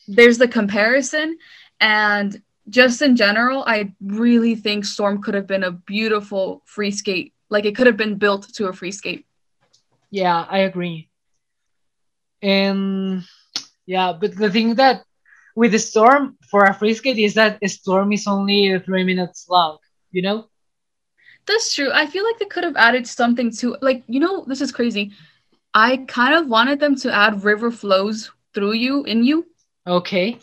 there's 0.06 0.36
the 0.38 0.48
comparison. 0.48 1.38
And 1.80 2.42
just 2.68 3.02
in 3.02 3.16
general, 3.16 3.64
I 3.66 3.92
really 4.00 4.54
think 4.54 4.84
Storm 4.84 5.22
could 5.22 5.34
have 5.34 5.46
been 5.46 5.64
a 5.64 5.72
beautiful 5.72 6.62
free 6.66 6.90
skate. 6.90 7.32
Like 7.48 7.64
it 7.64 7.74
could 7.76 7.86
have 7.86 7.96
been 7.96 8.16
built 8.18 8.52
to 8.56 8.66
a 8.68 8.72
free 8.72 8.92
skate. 8.92 9.24
Yeah, 10.10 10.46
I 10.50 10.58
agree. 10.70 11.08
And 12.42 13.24
yeah, 13.86 14.12
but 14.12 14.36
the 14.36 14.50
thing 14.50 14.74
that 14.76 15.04
with 15.56 15.72
the 15.72 15.78
storm 15.78 16.36
for 16.50 16.64
a 16.64 16.74
free 16.74 16.94
skate 16.94 17.18
is 17.18 17.34
that 17.34 17.58
a 17.62 17.68
storm 17.68 18.12
is 18.12 18.26
only 18.26 18.78
three 18.80 19.04
minutes 19.04 19.46
long, 19.48 19.78
you 20.10 20.22
know? 20.22 20.48
That's 21.46 21.74
true. 21.74 21.90
I 21.92 22.06
feel 22.06 22.24
like 22.24 22.38
they 22.38 22.44
could 22.46 22.64
have 22.64 22.76
added 22.76 23.06
something 23.06 23.50
to 23.58 23.76
like, 23.82 24.02
you 24.06 24.20
know, 24.20 24.44
this 24.46 24.60
is 24.60 24.70
crazy. 24.72 25.12
I 25.74 25.98
kind 26.06 26.34
of 26.34 26.46
wanted 26.48 26.78
them 26.80 26.94
to 26.96 27.12
add 27.12 27.42
river 27.44 27.70
flows 27.70 28.30
through 28.54 28.72
you 28.74 29.04
in 29.04 29.24
you 29.24 29.46
Okay. 29.86 30.38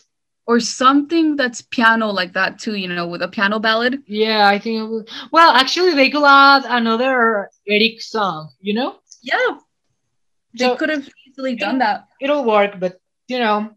or 0.48 0.60
something 0.60 1.36
that's 1.36 1.62
piano 1.62 2.08
like 2.08 2.34
that 2.34 2.60
too, 2.60 2.76
you 2.76 2.88
know, 2.88 3.08
with 3.08 3.22
a 3.22 3.28
piano 3.28 3.60
ballad. 3.60 4.04
Yeah, 4.08 4.48
I 4.48 4.60
think. 4.60 4.82
it 4.82 4.86
would- 4.90 5.10
Well, 5.32 5.52
actually, 5.56 5.94
they 5.94 6.10
could 6.10 6.26
add 6.26 6.66
another 6.66 7.50
Eric 7.68 8.02
song, 8.02 8.50
you 8.60 8.74
know? 8.74 9.00
Yeah. 9.22 9.58
They 10.58 10.66
So- 10.66 10.76
could 10.76 10.90
have 10.90 11.08
easily 11.28 11.56
done 11.56 11.78
that. 11.80 12.08
It'll 12.20 12.44
work, 12.44 12.80
but 12.80 13.00
you 13.28 13.40
know, 13.40 13.70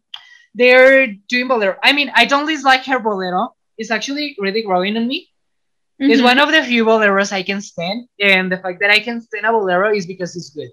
they're 0.55 1.07
doing 1.29 1.49
bolero. 1.49 1.77
I 1.83 1.93
mean, 1.93 2.11
I 2.15 2.25
don't 2.25 2.47
dislike 2.47 2.85
her 2.87 2.99
bolero. 2.99 3.55
It's 3.79 3.91
actually 3.91 4.37
really 4.38 4.62
growing 4.62 4.97
on 4.97 5.07
me. 5.09 5.29
It's 5.99 6.21
Mhm. 6.21 6.25
one 6.25 6.38
of 6.41 6.51
the 6.51 6.62
few 6.65 6.85
boleros 6.85 7.33
I 7.33 7.43
can 7.43 7.61
stand, 7.61 8.09
and 8.21 8.51
the 8.51 8.59
fact 8.59 8.81
that 8.81 8.91
I 8.91 8.99
can 9.01 9.21
stand 9.21 9.47
a 9.47 9.53
bolero 9.53 9.95
is 9.95 10.07
because 10.07 10.35
it's 10.37 10.51
good. 10.51 10.73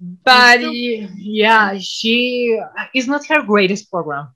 But 0.00 0.58
still- 0.58 0.72
yeah, 0.72 1.78
she 1.78 2.58
is 2.94 3.06
not 3.06 3.26
her 3.26 3.42
greatest 3.42 3.90
program. 3.90 4.34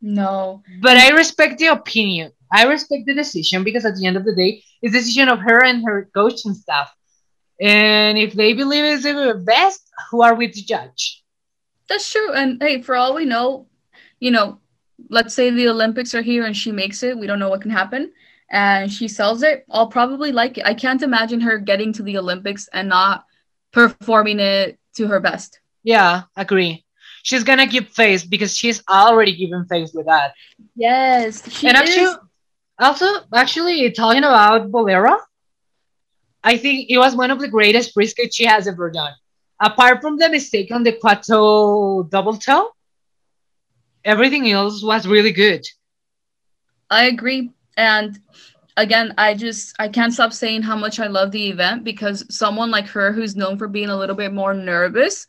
No. 0.00 0.62
But 0.80 0.96
I 0.98 1.10
respect 1.10 1.58
the 1.58 1.68
opinion. 1.68 2.32
I 2.52 2.64
respect 2.64 3.06
the 3.06 3.14
decision 3.14 3.64
because 3.64 3.84
at 3.84 3.96
the 3.96 4.06
end 4.06 4.16
of 4.16 4.24
the 4.24 4.34
day, 4.34 4.62
it's 4.82 4.92
the 4.92 4.98
decision 5.00 5.28
of 5.28 5.40
her 5.40 5.64
and 5.64 5.84
her 5.86 6.10
coach 6.14 6.44
and 6.44 6.56
staff. 6.56 6.92
And 7.60 8.18
if 8.18 8.34
they 8.34 8.52
believe 8.52 8.84
it's 8.84 9.04
the 9.04 9.42
best, 9.44 9.82
who 10.10 10.22
are 10.22 10.34
we 10.34 10.48
to 10.48 10.66
judge? 10.66 11.23
That's 11.88 12.10
true. 12.10 12.32
And 12.32 12.62
hey, 12.62 12.82
for 12.82 12.94
all 12.94 13.14
we 13.14 13.24
know, 13.24 13.66
you 14.20 14.30
know, 14.30 14.58
let's 15.10 15.34
say 15.34 15.50
the 15.50 15.68
Olympics 15.68 16.14
are 16.14 16.22
here 16.22 16.44
and 16.44 16.56
she 16.56 16.72
makes 16.72 17.02
it, 17.02 17.18
we 17.18 17.26
don't 17.26 17.38
know 17.38 17.50
what 17.50 17.62
can 17.62 17.70
happen. 17.70 18.12
And 18.50 18.92
she 18.92 19.08
sells 19.08 19.42
it, 19.42 19.64
I'll 19.70 19.88
probably 19.88 20.32
like 20.32 20.58
it. 20.58 20.66
I 20.66 20.74
can't 20.74 21.02
imagine 21.02 21.40
her 21.40 21.58
getting 21.58 21.92
to 21.94 22.02
the 22.02 22.18
Olympics 22.18 22.68
and 22.72 22.88
not 22.88 23.24
performing 23.72 24.40
it 24.40 24.78
to 24.96 25.06
her 25.08 25.20
best. 25.20 25.60
Yeah, 25.82 26.22
agree. 26.36 26.84
She's 27.22 27.42
gonna 27.42 27.66
give 27.66 27.88
face 27.88 28.24
because 28.24 28.56
she's 28.56 28.82
already 28.88 29.34
given 29.34 29.64
face 29.66 29.92
with 29.94 30.06
that. 30.06 30.34
Yes. 30.76 31.50
She 31.50 31.68
and 31.68 31.76
is. 31.76 31.82
actually, 31.82 32.16
also, 32.78 33.06
actually, 33.32 33.90
talking 33.90 34.24
about 34.24 34.70
Bolero, 34.70 35.18
I 36.42 36.58
think 36.58 36.90
it 36.90 36.98
was 36.98 37.16
one 37.16 37.30
of 37.30 37.40
the 37.40 37.48
greatest 37.48 37.92
skates 37.92 38.36
she 38.36 38.44
has 38.44 38.68
ever 38.68 38.90
done. 38.90 39.12
Apart 39.64 40.02
from 40.02 40.18
the 40.18 40.28
mistake 40.28 40.70
on 40.70 40.82
the 40.82 40.92
quattro 40.92 42.02
double 42.10 42.36
toe, 42.36 42.70
everything 44.04 44.50
else 44.50 44.82
was 44.82 45.08
really 45.08 45.32
good. 45.32 45.66
I 46.90 47.04
agree. 47.04 47.50
And 47.78 48.20
again, 48.76 49.14
I 49.16 49.32
just 49.32 49.74
I 49.78 49.88
can't 49.88 50.12
stop 50.12 50.34
saying 50.34 50.64
how 50.64 50.76
much 50.76 51.00
I 51.00 51.06
love 51.06 51.30
the 51.30 51.48
event 51.48 51.82
because 51.82 52.26
someone 52.28 52.70
like 52.70 52.86
her 52.88 53.10
who's 53.10 53.36
known 53.36 53.56
for 53.56 53.66
being 53.66 53.88
a 53.88 53.96
little 53.96 54.14
bit 54.14 54.34
more 54.34 54.52
nervous, 54.52 55.26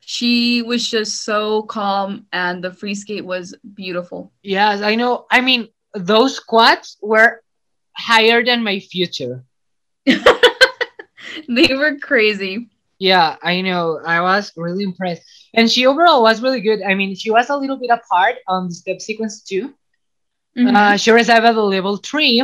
she 0.00 0.62
was 0.62 0.88
just 0.88 1.22
so 1.22 1.64
calm 1.64 2.24
and 2.32 2.64
the 2.64 2.72
free 2.72 2.94
skate 2.94 3.26
was 3.26 3.54
beautiful. 3.74 4.32
Yes, 4.42 4.80
I 4.80 4.94
know. 4.94 5.26
I 5.30 5.42
mean, 5.42 5.68
those 5.92 6.36
squats 6.36 6.96
were 7.02 7.42
higher 7.94 8.42
than 8.42 8.64
my 8.64 8.80
future. 8.80 9.44
they 10.06 11.74
were 11.74 11.98
crazy. 12.00 12.70
Yeah, 13.02 13.36
I 13.42 13.60
know. 13.62 14.00
I 14.06 14.20
was 14.20 14.52
really 14.56 14.84
impressed. 14.84 15.22
And 15.54 15.70
she 15.70 15.86
overall 15.86 16.22
was 16.22 16.42
really 16.42 16.60
good. 16.60 16.82
I 16.82 16.94
mean, 16.94 17.14
she 17.16 17.30
was 17.30 17.50
a 17.50 17.56
little 17.56 17.78
bit 17.78 17.90
apart 17.90 18.36
on 18.48 18.68
the 18.68 18.74
step 18.74 19.00
sequence 19.00 19.42
too. 19.42 19.74
Mhm. 20.56 20.76
Uh, 20.76 20.96
she 20.96 21.12
was 21.12 21.28
at 21.28 21.40
the 21.40 21.52
level 21.52 21.96
three, 21.96 22.42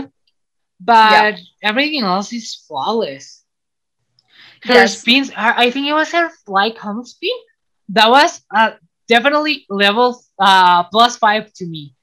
but 0.80 1.36
everything 1.62 2.02
else 2.02 2.32
is 2.32 2.54
flawless. 2.66 3.44
Her 4.62 4.86
Yes. 4.86 4.98
spins, 4.98 5.30
her, 5.30 5.54
I 5.56 5.70
think 5.70 5.86
it 5.86 5.92
was 5.94 6.12
her 6.12 6.30
fly 6.46 6.70
come 6.70 7.04
spin. 7.04 7.36
That 7.90 8.10
was 8.10 8.42
uh, 8.54 8.72
definitely 9.08 9.66
level 9.68 10.20
uh, 10.38 10.84
plus 10.84 11.16
five 11.16 11.52
to 11.54 11.66
me. 11.66 11.94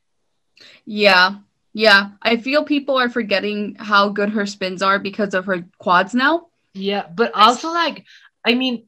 yeah. 0.86 1.36
Yeah. 1.74 2.12
I 2.22 2.38
feel 2.38 2.64
people 2.64 2.98
are 2.98 3.10
forgetting 3.10 3.76
how 3.80 4.10
good 4.10 4.30
her 4.32 4.46
spins 4.46 4.82
are 4.82 5.00
because 5.00 5.34
of 5.34 5.46
her 5.46 5.66
quads 5.80 6.14
now. 6.14 6.48
Yeah, 6.74 7.08
but 7.16 7.34
also 7.34 7.70
like, 7.72 8.06
I 8.46 8.54
mean, 8.56 8.88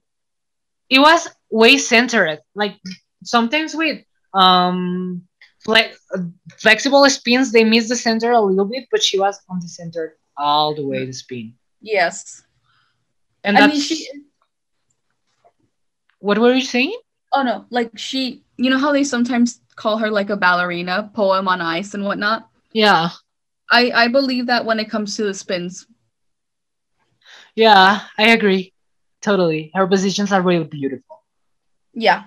it 0.90 1.00
was 1.00 1.28
way 1.50 1.78
centered. 1.78 2.40
Like 2.56 2.76
sometimes 3.24 3.76
with 3.76 4.04
um 4.34 5.24
fle- 5.64 5.96
flexible 6.60 7.08
spins, 7.10 7.52
they 7.52 7.64
miss 7.64 7.90
the 7.90 7.96
center 7.96 8.32
a 8.32 8.42
little 8.42 8.66
bit, 8.66 8.88
but 8.92 9.04
she 9.04 9.20
was 9.20 9.40
on 9.50 9.60
the 9.60 9.68
center 9.68 10.18
all 10.38 10.76
the 10.76 10.86
way 10.86 11.06
to 11.06 11.14
spin. 11.14 11.54
Yes. 11.82 12.44
And 13.44 13.58
I 13.58 13.68
mean 13.68 13.80
she 13.80 14.08
what 16.20 16.38
were 16.38 16.54
you 16.54 16.62
saying? 16.62 16.98
oh 17.34 17.44
no, 17.44 17.66
like 17.70 17.92
she 17.98 18.44
you 18.58 18.70
know 18.70 18.78
how 18.80 18.92
they 18.92 19.04
sometimes 19.04 19.62
call 19.76 19.98
her 19.98 20.10
like 20.10 20.30
a 20.30 20.38
ballerina, 20.38 21.12
poem 21.14 21.48
on 21.48 21.62
ice 21.62 21.94
and 21.94 22.04
whatnot? 22.06 22.50
Yeah, 22.74 23.10
I 23.72 23.92
I 23.92 24.08
believe 24.08 24.48
that 24.48 24.66
when 24.66 24.80
it 24.80 24.90
comes 24.90 25.16
to 25.18 25.24
the 25.24 25.34
spins. 25.34 25.88
yeah, 27.56 28.02
I 28.18 28.30
agree. 28.30 28.74
Totally. 29.22 29.72
Her 29.74 29.88
positions 29.88 30.32
are 30.32 30.42
really 30.42 30.64
beautiful. 30.66 31.24
Yeah. 31.94 32.26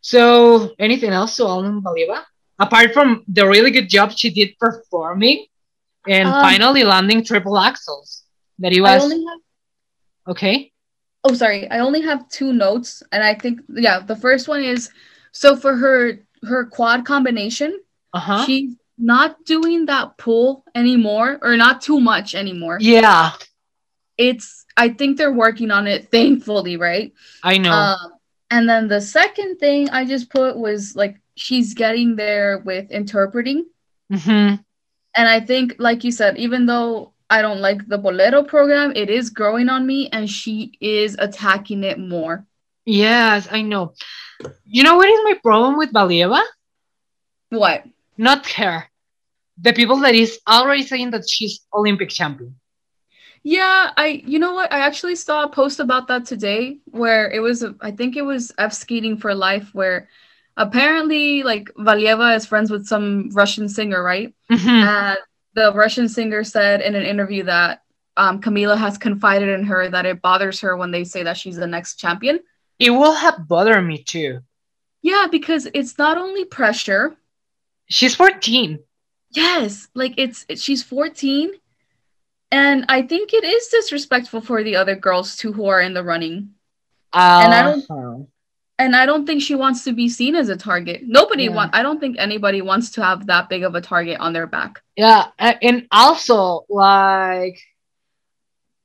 So, 0.00 0.74
anything 0.78 1.10
else 1.10 1.36
to 1.36 1.44
Alma 1.46 1.80
Valieva? 1.80 2.22
Apart 2.58 2.92
from 2.92 3.24
the 3.28 3.46
really 3.46 3.70
good 3.70 3.88
job 3.88 4.12
she 4.12 4.30
did 4.30 4.58
performing 4.58 5.46
and 6.08 6.28
Um, 6.28 6.42
finally 6.42 6.84
landing 6.84 7.24
triple 7.24 7.54
axels. 7.54 8.22
That 8.60 8.72
he 8.72 8.78
I 8.78 8.94
was 8.94 9.04
only 9.04 9.24
have 9.24 9.40
okay. 10.28 10.72
oh 11.24 11.34
sorry, 11.34 11.68
I 11.70 11.80
only 11.80 12.02
have 12.02 12.28
two 12.28 12.52
notes, 12.52 13.02
and 13.12 13.22
I 13.22 13.34
think 13.34 13.60
yeah, 13.68 14.00
the 14.00 14.16
first 14.16 14.48
one 14.48 14.62
is 14.62 14.90
so 15.32 15.56
for 15.56 15.74
her 15.76 16.20
her 16.44 16.64
quad 16.66 17.04
combination, 17.04 17.80
Uh 18.14 18.20
huh. 18.20 18.44
she's 18.46 18.76
not 18.96 19.44
doing 19.44 19.86
that 19.86 20.16
pull 20.16 20.64
anymore, 20.74 21.38
or 21.42 21.56
not 21.56 21.80
too 21.82 22.00
much 22.00 22.34
anymore. 22.34 22.78
Yeah, 22.80 23.32
It's 24.16 24.64
I 24.76 24.90
think 24.90 25.16
they're 25.16 25.32
working 25.32 25.70
on 25.70 25.86
it, 25.86 26.10
thankfully, 26.10 26.76
right? 26.76 27.12
I 27.42 27.58
know. 27.58 27.72
Um, 27.72 28.12
and 28.50 28.68
then 28.68 28.88
the 28.88 29.00
second 29.00 29.56
thing 29.58 29.90
I 29.90 30.04
just 30.04 30.30
put 30.30 30.56
was 30.56 30.94
like 30.94 31.16
she's 31.34 31.74
getting 31.74 32.16
there 32.16 32.58
with 32.64 32.90
interpreting. 32.90 33.66
hmm 34.10 34.54
And 35.16 35.28
I 35.28 35.40
think, 35.40 35.76
like 35.78 36.04
you 36.04 36.12
said, 36.12 36.36
even 36.38 36.66
though 36.66 37.12
I 37.28 37.42
don't 37.42 37.60
like 37.60 37.86
the 37.88 37.98
Bolero 37.98 38.42
program, 38.44 38.92
it 38.94 39.10
is 39.10 39.30
growing 39.30 39.68
on 39.68 39.86
me 39.86 40.08
and 40.12 40.28
she 40.30 40.72
is 40.80 41.16
attacking 41.18 41.82
it 41.84 41.98
more. 41.98 42.46
Yes, 42.84 43.48
I 43.50 43.62
know. 43.62 43.94
You 44.64 44.84
know 44.84 44.96
what 44.96 45.08
is 45.08 45.20
my 45.24 45.34
problem 45.42 45.76
with 45.76 45.92
Valieva? 45.92 46.42
What? 47.50 47.84
Not 48.16 48.46
her. 48.52 48.84
The 49.58 49.72
people 49.72 49.96
that 50.00 50.14
is 50.14 50.38
already 50.48 50.82
saying 50.82 51.10
that 51.10 51.28
she's 51.28 51.60
Olympic 51.74 52.10
champion. 52.10 52.56
Yeah, 53.48 53.92
I 53.96 54.24
you 54.26 54.40
know 54.40 54.54
what? 54.54 54.72
I 54.72 54.80
actually 54.80 55.14
saw 55.14 55.44
a 55.44 55.48
post 55.48 55.78
about 55.78 56.08
that 56.08 56.24
today 56.26 56.78
where 56.86 57.30
it 57.30 57.38
was 57.38 57.64
I 57.80 57.92
think 57.92 58.16
it 58.16 58.22
was 58.22 58.50
F 58.58 58.72
skating 58.72 59.16
for 59.16 59.32
life 59.36 59.72
where 59.72 60.08
apparently 60.56 61.44
like 61.44 61.70
Valieva 61.78 62.34
is 62.34 62.44
friends 62.44 62.72
with 62.72 62.88
some 62.88 63.30
Russian 63.30 63.68
singer, 63.68 64.02
right? 64.02 64.34
Mhm. 64.50 64.82
And 64.82 65.18
the 65.54 65.72
Russian 65.72 66.08
singer 66.08 66.42
said 66.42 66.80
in 66.80 66.96
an 66.96 67.04
interview 67.04 67.44
that 67.44 67.82
um, 68.16 68.40
Kamila 68.40 68.76
has 68.76 68.98
confided 68.98 69.48
in 69.50 69.62
her 69.66 69.90
that 69.90 70.06
it 70.06 70.20
bothers 70.20 70.58
her 70.62 70.76
when 70.76 70.90
they 70.90 71.04
say 71.04 71.22
that 71.22 71.36
she's 71.36 71.56
the 71.56 71.68
next 71.68 72.00
champion. 72.00 72.40
It 72.80 72.90
will 72.90 73.14
have 73.14 73.46
bothered 73.46 73.86
me 73.86 74.02
too. 74.02 74.40
Yeah, 75.02 75.28
because 75.30 75.68
it's 75.72 75.98
not 75.98 76.18
only 76.18 76.46
pressure. 76.46 77.16
She's 77.88 78.16
14. 78.16 78.80
Yes, 79.30 79.86
like 79.94 80.14
it's 80.16 80.44
she's 80.60 80.82
14 80.82 81.52
and 82.50 82.84
I 82.88 83.02
think 83.02 83.32
it 83.32 83.44
is 83.44 83.68
disrespectful 83.68 84.40
for 84.40 84.62
the 84.62 84.76
other 84.76 84.96
girls 84.96 85.36
too 85.36 85.52
who 85.52 85.66
are 85.66 85.80
in 85.80 85.94
the 85.94 86.04
running. 86.04 86.50
And 87.12 87.54
I 87.54 87.62
don't- 87.62 87.90
Uh-huh. 87.90 88.24
And 88.78 88.94
I 88.94 89.06
don't 89.06 89.24
think 89.24 89.40
she 89.40 89.54
wants 89.54 89.84
to 89.84 89.92
be 89.94 90.06
seen 90.06 90.34
as 90.36 90.50
a 90.50 90.56
target. 90.56 91.00
Nobody 91.02 91.44
Yeah. 91.44 91.54
want 91.56 91.74
I 91.74 91.82
don't 91.82 91.98
think 91.98 92.16
anybody 92.18 92.60
wants 92.60 92.90
to 92.92 93.02
have 93.02 93.26
that 93.26 93.48
big 93.48 93.62
of 93.62 93.74
a 93.74 93.80
target 93.80 94.20
on 94.20 94.34
their 94.34 94.46
back. 94.46 94.82
Yeah, 94.96 95.28
and 95.38 95.86
also 95.90 96.66
like, 96.68 97.58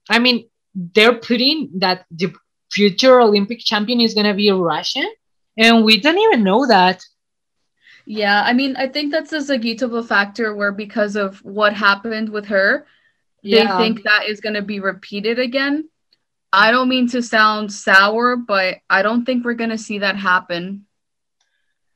I 0.09 0.19
mean, 0.19 0.47
they're 0.73 1.17
putting 1.19 1.69
that 1.79 2.05
the 2.09 2.33
future 2.71 3.19
Olympic 3.19 3.59
champion 3.59 3.99
is 3.99 4.13
gonna 4.13 4.33
be 4.33 4.47
a 4.47 4.55
Russian, 4.55 5.07
and 5.57 5.83
we 5.83 5.99
don't 5.99 6.17
even 6.17 6.43
know 6.43 6.65
that. 6.67 7.03
Yeah, 8.05 8.41
I 8.45 8.53
mean, 8.53 8.77
I 8.77 8.87
think 8.87 9.11
that's 9.11 9.33
a 9.33 9.39
Zagitova 9.39 10.07
factor 10.07 10.55
where 10.55 10.71
because 10.71 11.17
of 11.17 11.43
what 11.43 11.73
happened 11.73 12.29
with 12.29 12.45
her, 12.45 12.87
they 13.43 13.49
Yeah, 13.63 13.77
think 13.77 14.03
that 14.03 14.27
is 14.27 14.39
going 14.41 14.55
to 14.55 14.61
be 14.61 14.79
repeated 14.79 15.39
again. 15.39 15.89
I 16.53 16.71
don't 16.71 16.89
mean 16.89 17.07
to 17.09 17.21
sound 17.23 17.71
sour, 17.71 18.35
but 18.35 18.79
I 18.89 19.01
don't 19.01 19.25
think 19.25 19.45
we're 19.45 19.53
going 19.53 19.69
to 19.69 19.77
see 19.77 19.99
that 19.99 20.17
happen. 20.17 20.85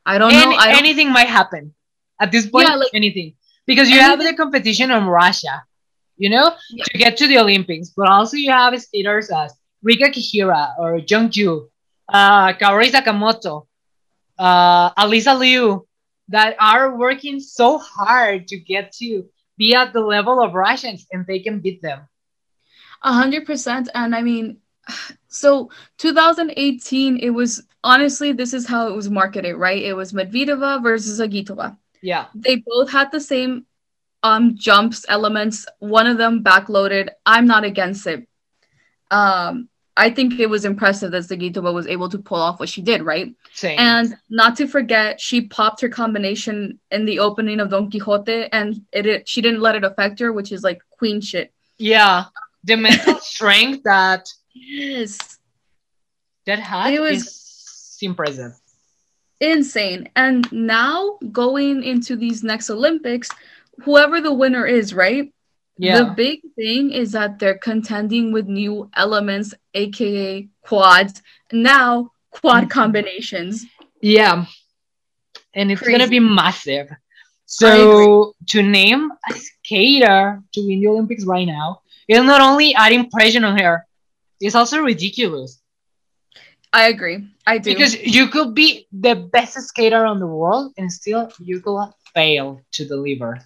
I 0.05 0.17
don't 0.17 0.31
know. 0.31 0.51
I 0.51 0.67
don't, 0.71 0.77
anything 0.79 1.11
might 1.11 1.27
happen 1.27 1.73
at 2.19 2.31
this 2.31 2.47
point. 2.47 2.67
Yeah, 2.69 2.75
like- 2.75 2.91
anything 2.93 3.33
because 3.65 3.89
you 3.89 3.99
have 3.99 4.19
the 4.19 4.33
competition 4.35 4.91
on 4.91 5.07
Russia, 5.07 5.63
you 6.17 6.29
know, 6.29 6.53
Yeah. 6.69 6.83
to 6.85 6.97
get 6.97 7.17
to 7.17 7.27
the 7.27 7.39
Olympics, 7.39 7.89
but 7.97 8.07
also 8.07 8.37
you 8.37 8.51
have 8.51 8.79
skaters 8.81 9.29
as 9.31 9.53
Rika 9.81 10.09
Kihira 10.09 10.73
or 10.77 10.99
Jungju, 10.99 11.67
uh, 12.09 12.53
Kaori 12.53 12.91
Sakamoto, 12.91 13.65
uh, 14.37 14.91
Alisa 14.93 15.37
Liu, 15.37 15.87
that 16.29 16.55
are 16.59 16.95
working 16.95 17.39
so 17.39 17.77
hard 17.77 18.47
to 18.49 18.57
get 18.57 18.91
to 18.93 19.25
be 19.57 19.73
at 19.75 19.93
the 19.93 20.01
level 20.01 20.41
of 20.41 20.53
Russians, 20.53 21.07
and 21.11 21.25
they 21.25 21.39
can 21.39 21.59
beat 21.59 21.81
them. 21.81 22.07
A 23.03 23.13
hundred 23.13 23.45
percent. 23.45 23.89
And 23.93 24.15
I 24.15 24.21
mean, 24.21 24.57
so 25.27 25.69
2018, 25.97 27.17
it 27.17 27.29
was 27.29 27.63
honestly, 27.83 28.31
this 28.31 28.53
is 28.53 28.67
how 28.67 28.87
it 28.87 28.95
was 28.95 29.09
marketed, 29.09 29.55
right? 29.55 29.81
It 29.81 29.93
was 29.93 30.13
Medvedeva 30.13 30.81
versus 30.81 31.19
Zagitova. 31.19 31.77
Yeah, 32.01 32.25
They 32.35 32.57
both 32.65 32.91
had 32.91 33.11
the 33.11 33.19
same 33.21 33.65
um 34.23 34.57
jumps 34.57 35.05
elements. 35.07 35.65
One 35.79 36.07
of 36.07 36.17
them 36.17 36.43
backloaded. 36.43 37.09
I'm 37.25 37.47
not 37.47 37.63
against 37.63 38.07
it. 38.07 38.27
Um, 39.11 39.69
I 39.97 40.09
think 40.09 40.39
it 40.39 40.47
was 40.49 40.65
impressive 40.65 41.11
that 41.11 41.23
Zagitova 41.23 41.73
was 41.73 41.87
able 41.87 42.09
to 42.09 42.17
pull 42.19 42.39
off 42.41 42.59
what 42.59 42.67
she 42.67 42.81
did, 42.81 43.01
right? 43.01 43.33
same. 43.53 43.79
And 43.79 44.17
not 44.29 44.57
to 44.57 44.67
forget, 44.67 45.21
she 45.21 45.41
popped 45.41 45.79
her 45.81 45.87
combination 45.89 46.79
in 46.91 47.05
the 47.05 47.19
opening 47.19 47.61
of 47.61 47.69
Don 47.69 47.89
Quixote, 47.89 48.49
and 48.51 48.81
it, 48.91 49.05
it 49.05 49.27
she 49.29 49.41
didn't 49.41 49.61
let 49.61 49.75
it 49.75 49.85
affect 49.85 50.19
her, 50.19 50.33
which 50.33 50.51
is 50.51 50.63
like 50.63 50.81
queen 50.97 51.21
shit. 51.21 51.53
yeah, 51.77 52.25
the 52.65 52.75
mental 52.75 53.19
strength 53.21 53.83
that 53.83 54.27
Yes. 54.53 55.17
that 56.45 56.59
had 56.59 56.93
It 56.93 56.99
was- 56.99 57.97
impressive. 58.01 58.51
insane. 59.39 60.09
And 60.15 60.51
now 60.51 61.17
going 61.31 61.83
into 61.83 62.15
these 62.15 62.43
next 62.43 62.69
Olympics, 62.69 63.29
whoever 63.83 64.19
the 64.21 64.33
winner 64.33 64.65
is, 64.65 64.93
right? 64.93 65.31
Yeah. 65.77 65.99
The 66.03 66.11
big 66.11 66.39
thing 66.55 66.91
is 66.91 67.11
that 67.11 67.39
they're 67.39 67.57
contending 67.57 68.31
with 68.31 68.47
new 68.47 68.89
elements, 68.95 69.53
aka 69.73 70.47
quads. 70.61 71.21
Now 71.51 72.11
quad 72.31 72.65
Mhm. 72.65 72.69
combinations. 72.69 73.65
Yeah. 74.01 74.45
And 75.53 75.71
it's 75.71 75.81
gonna 75.81 76.07
be 76.07 76.19
massive. 76.19 76.87
So 77.45 78.33
to 78.47 78.61
name 78.63 79.11
a 79.29 79.33
skater 79.33 80.41
to 80.53 80.61
win 80.65 80.79
the 80.81 80.87
Olympics 80.87 81.25
right 81.25 81.45
now 81.45 81.81
is 82.07 82.23
not 82.23 82.41
only 82.41 82.73
adding 82.75 83.09
pressure 83.09 83.45
on 83.45 83.57
her, 83.59 83.85
it's 84.39 84.55
also 84.55 84.79
ridiculous. 84.81 85.61
I 86.73 86.87
agree. 86.87 87.25
I 87.47 87.57
do. 87.59 87.71
Because 87.71 87.95
you 88.01 88.27
could 88.27 88.53
be 88.53 88.87
the 88.91 89.15
best 89.15 89.53
skater 89.61 90.03
on 90.05 90.19
the 90.19 90.27
world 90.27 90.73
and 90.77 90.91
still 90.91 91.31
you 91.39 91.61
could 91.61 91.89
fail 92.13 92.61
to 92.73 92.85
deliver. 92.85 93.39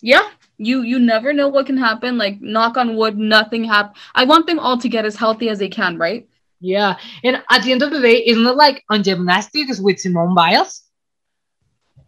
yeah, 0.00 0.28
you 0.58 0.82
you 0.82 0.98
never 0.98 1.32
know 1.32 1.48
what 1.48 1.66
can 1.66 1.76
happen. 1.76 2.18
Like 2.18 2.40
knock 2.40 2.76
on 2.76 2.96
wood, 2.96 3.18
nothing 3.18 3.64
happen. 3.64 3.94
I 4.14 4.24
want 4.24 4.46
them 4.46 4.58
all 4.58 4.78
to 4.78 4.88
get 4.88 5.04
as 5.04 5.16
healthy 5.16 5.48
as 5.48 5.58
they 5.58 5.68
can, 5.68 5.98
right? 5.98 6.28
Yeah. 6.60 6.96
And 7.22 7.42
at 7.50 7.62
the 7.62 7.72
end 7.72 7.82
of 7.82 7.90
the 7.90 8.00
day, 8.00 8.24
isn't 8.24 8.46
it 8.46 8.56
like 8.56 8.84
on 8.88 9.02
gymnastics 9.02 9.80
with 9.80 10.00
Simone 10.00 10.34
Biles. 10.34 10.82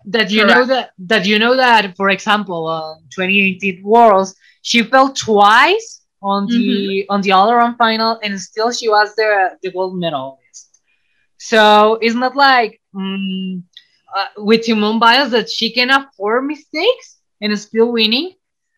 That 0.07 0.31
you 0.31 0.47
know 0.47 0.65
that 0.65 0.91
that 0.99 1.27
you 1.27 1.39
know 1.41 1.57
that, 1.57 1.97
for 1.97 2.11
example, 2.11 2.67
on 2.67 3.03
2018 3.11 3.83
Worlds, 3.83 4.37
she 4.63 4.85
fell 4.85 5.13
twice 5.13 6.03
on 6.23 6.47
the 6.47 7.05
on 7.11 7.23
the 7.23 7.33
all 7.33 7.51
around 7.51 7.77
final, 7.77 8.19
and 8.23 8.41
still 8.41 8.71
she 8.71 8.89
was 8.89 9.17
the 9.17 9.59
the 9.65 9.73
gold 9.73 9.99
medalist. 9.99 10.81
So 11.39 11.99
it's 12.01 12.15
not 12.15 12.37
like 12.37 12.81
mm, 12.95 13.65
uh, 14.17 14.27
with 14.39 14.65
Simone 14.65 15.01
Biles 15.01 15.33
that 15.33 15.51
she 15.51 15.73
can 15.73 15.91
afford 15.91 16.45
mistakes 16.45 17.16
and 17.41 17.59
still 17.59 17.93
winning 17.93 18.33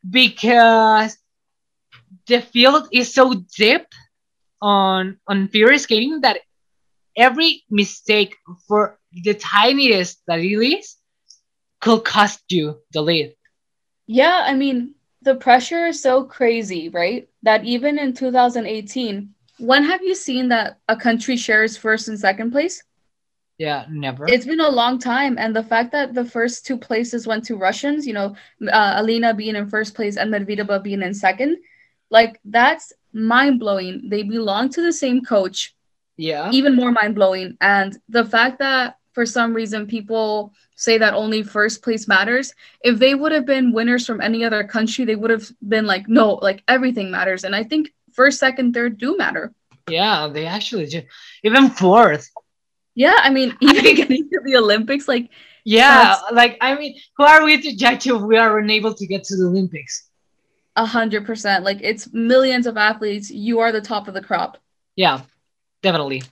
because 0.08 1.16
the 2.26 2.40
field 2.40 2.88
is 2.92 3.12
so 3.12 3.34
deep 3.56 3.86
on 4.60 5.18
on 5.26 5.48
figure 5.48 5.76
skating 5.78 6.20
that 6.20 6.40
every 7.16 7.64
mistake 7.70 8.36
for 8.66 8.98
the 9.12 9.34
tiniest 9.34 10.20
that 10.26 10.40
it 10.40 10.44
is 10.44 10.96
could 11.80 12.04
cost 12.04 12.40
you 12.50 12.78
the 12.92 13.00
lead. 13.02 13.34
Yeah, 14.06 14.42
I 14.44 14.54
mean, 14.54 14.94
the 15.22 15.34
pressure 15.34 15.86
is 15.86 16.02
so 16.02 16.24
crazy, 16.24 16.88
right? 16.88 17.28
That 17.42 17.64
even 17.64 17.98
in 17.98 18.14
2018, 18.14 19.34
when 19.58 19.84
have 19.84 20.02
you 20.02 20.14
seen 20.14 20.48
that 20.48 20.78
a 20.88 20.96
country 20.96 21.36
shares 21.36 21.76
first 21.76 22.08
and 22.08 22.18
second 22.18 22.50
place? 22.52 22.82
Yeah, 23.58 23.86
never. 23.90 24.26
It's 24.28 24.46
been 24.46 24.60
a 24.60 24.68
long 24.70 25.00
time, 25.00 25.36
and 25.36 25.54
the 25.54 25.64
fact 25.64 25.90
that 25.90 26.14
the 26.14 26.24
first 26.24 26.64
two 26.64 26.78
places 26.78 27.26
went 27.26 27.44
to 27.46 27.56
Russians, 27.56 28.06
you 28.06 28.12
know, 28.12 28.36
uh, 28.72 28.94
Alina 28.96 29.34
being 29.34 29.56
in 29.56 29.68
first 29.68 29.94
place 29.94 30.16
and 30.16 30.32
Medvedeva 30.32 30.80
being 30.80 31.02
in 31.02 31.12
second, 31.12 31.58
like 32.10 32.40
that's 32.44 32.92
mind 33.12 33.58
blowing. 33.58 34.08
They 34.08 34.22
belong 34.22 34.68
to 34.70 34.80
the 34.80 34.92
same 34.92 35.22
coach, 35.22 35.74
yeah. 36.16 36.50
even 36.52 36.76
more 36.76 36.92
mind 36.92 37.16
blowing. 37.16 37.56
And 37.60 37.98
the 38.08 38.24
fact 38.24 38.60
that 38.60 38.96
for 39.12 39.26
some 39.26 39.52
reason 39.52 39.88
people 39.88 40.52
say 40.76 40.96
that 40.98 41.14
only 41.14 41.42
first 41.42 41.82
place 41.82 42.06
matters, 42.06 42.54
if 42.82 43.00
they 43.00 43.16
would 43.16 43.32
have 43.32 43.44
been 43.44 43.72
winners 43.72 44.06
from 44.06 44.20
any 44.20 44.44
other 44.44 44.62
country, 44.62 45.04
they 45.04 45.16
would 45.16 45.30
have 45.30 45.50
been 45.66 45.86
like, 45.86 46.08
no, 46.08 46.34
like 46.34 46.62
everything 46.68 47.10
matters. 47.10 47.42
And 47.42 47.56
I 47.56 47.64
think 47.64 47.90
first, 48.12 48.38
second, 48.38 48.74
third 48.74 48.98
do 48.98 49.16
matter. 49.16 49.52
Yeah, 49.88 50.28
they 50.28 50.46
actually 50.46 50.86
do. 50.86 51.02
Even 51.42 51.70
fourth. 51.70 52.30
Yeah, 52.98 53.14
I 53.22 53.30
mean, 53.30 53.56
even 53.60 53.94
getting 53.96 54.28
to 54.30 54.40
the 54.44 54.56
Olympics, 54.56 55.08
like 55.08 55.30
Yeah, 55.64 56.16
like 56.32 56.58
I 56.60 56.74
mean, 56.74 56.98
who 57.16 57.24
are 57.24 57.44
we 57.44 57.60
to 57.62 57.76
judge 57.76 58.06
if 58.06 58.20
we 58.22 58.36
are 58.36 58.58
unable 58.58 58.94
to 58.94 59.06
get 59.06 59.24
to 59.24 59.36
the 59.36 59.46
Olympics? 59.46 60.08
a 60.76 60.86
hundred 60.86 61.26
percent, 61.26 61.64
like 61.64 61.78
it's 61.82 62.12
millions 62.12 62.66
of 62.66 62.76
athletes. 62.76 63.30
You 63.30 63.60
are 63.60 63.72
the 63.72 63.80
top 63.82 64.08
of 64.08 64.14
the 64.14 64.22
crop. 64.22 64.58
Yeah, 64.96 65.22
definitely. 65.82 66.22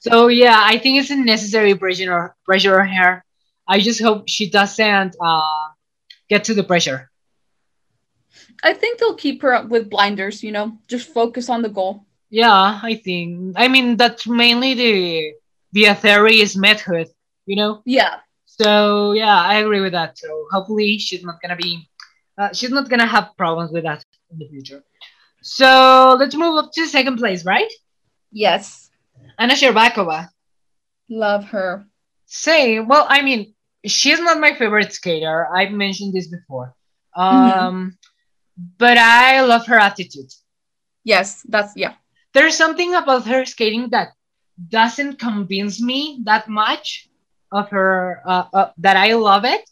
So 0.00 0.28
yeah, 0.28 0.60
I 0.62 0.78
think 0.78 0.98
it's 1.00 1.10
a 1.10 1.16
necessary 1.16 1.74
pressure 1.74 2.34
pressure 2.44 2.80
on 2.80 2.88
her. 2.88 3.24
I 3.68 3.80
just 3.80 4.00
hope 4.02 4.24
she 4.28 4.50
doesn't 4.50 5.16
uh, 5.20 5.68
get 6.28 6.44
to 6.44 6.54
the 6.54 6.64
pressure. 6.64 7.10
I 8.62 8.72
think 8.74 8.98
they'll 8.98 9.14
keep 9.14 9.42
her 9.42 9.52
up 9.54 9.68
with 9.68 9.90
blinders. 9.90 10.42
You 10.42 10.52
know, 10.52 10.78
just 10.88 11.12
focus 11.12 11.48
on 11.48 11.62
the 11.62 11.68
goal. 11.68 12.06
Yeah, 12.30 12.80
I 12.82 12.96
think. 12.96 13.54
I 13.56 13.68
mean, 13.68 13.96
that's 13.96 14.26
mainly 14.26 14.74
the 14.74 15.34
the 15.74 15.94
theory 15.94 16.40
is 16.40 16.56
method, 16.56 17.08
you 17.46 17.56
know. 17.56 17.82
Yeah, 17.86 18.20
So 18.46 19.12
yeah, 19.12 19.36
I 19.40 19.56
agree 19.56 19.80
with 19.80 19.92
that. 19.92 20.18
So 20.18 20.28
hopefully 20.52 20.98
she's 20.98 21.24
not 21.24 21.40
gonna 21.42 21.56
be, 21.56 21.88
uh, 22.38 22.52
she's 22.54 22.70
not 22.70 22.88
gonna 22.90 23.06
have 23.06 23.36
problems 23.36 23.72
with 23.72 23.84
that 23.84 24.04
in 24.30 24.38
the 24.38 24.48
future. 24.48 24.82
So 25.42 26.16
let's 26.18 26.36
move 26.36 26.56
up 26.64 26.72
to 26.74 26.86
second 26.86 27.18
place, 27.18 27.44
right? 27.44 27.72
yes, 28.32 28.90
Anna 29.38 29.54
Shcherbakova. 29.54 30.30
love 31.10 31.44
her. 31.46 31.86
Same. 32.26 32.88
Well, 32.88 33.06
I 33.08 33.22
mean, 33.22 33.54
she's 33.86 34.20
not 34.20 34.40
my 34.40 34.54
favorite 34.54 34.92
skater. 34.92 35.48
I've 35.54 35.72
mentioned 35.72 36.14
this 36.14 36.28
before. 36.28 36.74
Um, 37.16 37.98
but 38.78 38.98
I 38.98 39.42
love 39.42 39.66
her 39.66 39.78
attitude. 39.78 40.30
Yes, 41.04 41.42
that's 41.48 41.72
yeah. 41.76 41.94
There's 42.34 42.56
something 42.56 42.94
about 42.94 43.26
her 43.26 43.44
skating 43.44 43.90
that 43.90 44.08
doesn't 44.68 45.18
convince 45.18 45.80
me 45.80 46.20
that 46.24 46.48
much 46.48 47.08
of 47.52 47.70
her 47.70 48.22
uh, 48.26 48.44
uh, 48.52 48.70
that 48.78 48.96
I 48.96 49.14
love 49.14 49.44
it. 49.44 49.62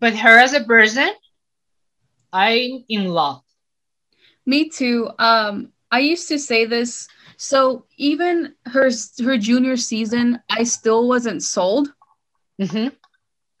But 0.00 0.14
her 0.16 0.38
as 0.38 0.52
a 0.54 0.64
person, 0.64 1.10
I'm 2.32 2.84
in 2.88 3.08
love. 3.08 3.42
Me 4.46 4.68
too. 4.68 5.10
Um, 5.18 5.72
I 5.90 6.00
used 6.00 6.28
to 6.28 6.38
say 6.38 6.64
this. 6.64 7.08
So 7.36 7.84
even 7.96 8.54
her 8.66 8.90
her 9.24 9.36
junior 9.38 9.76
season, 9.76 10.40
I 10.50 10.64
still 10.64 11.08
wasn't 11.08 11.42
sold. 11.42 11.92
Mhm. 12.60 12.92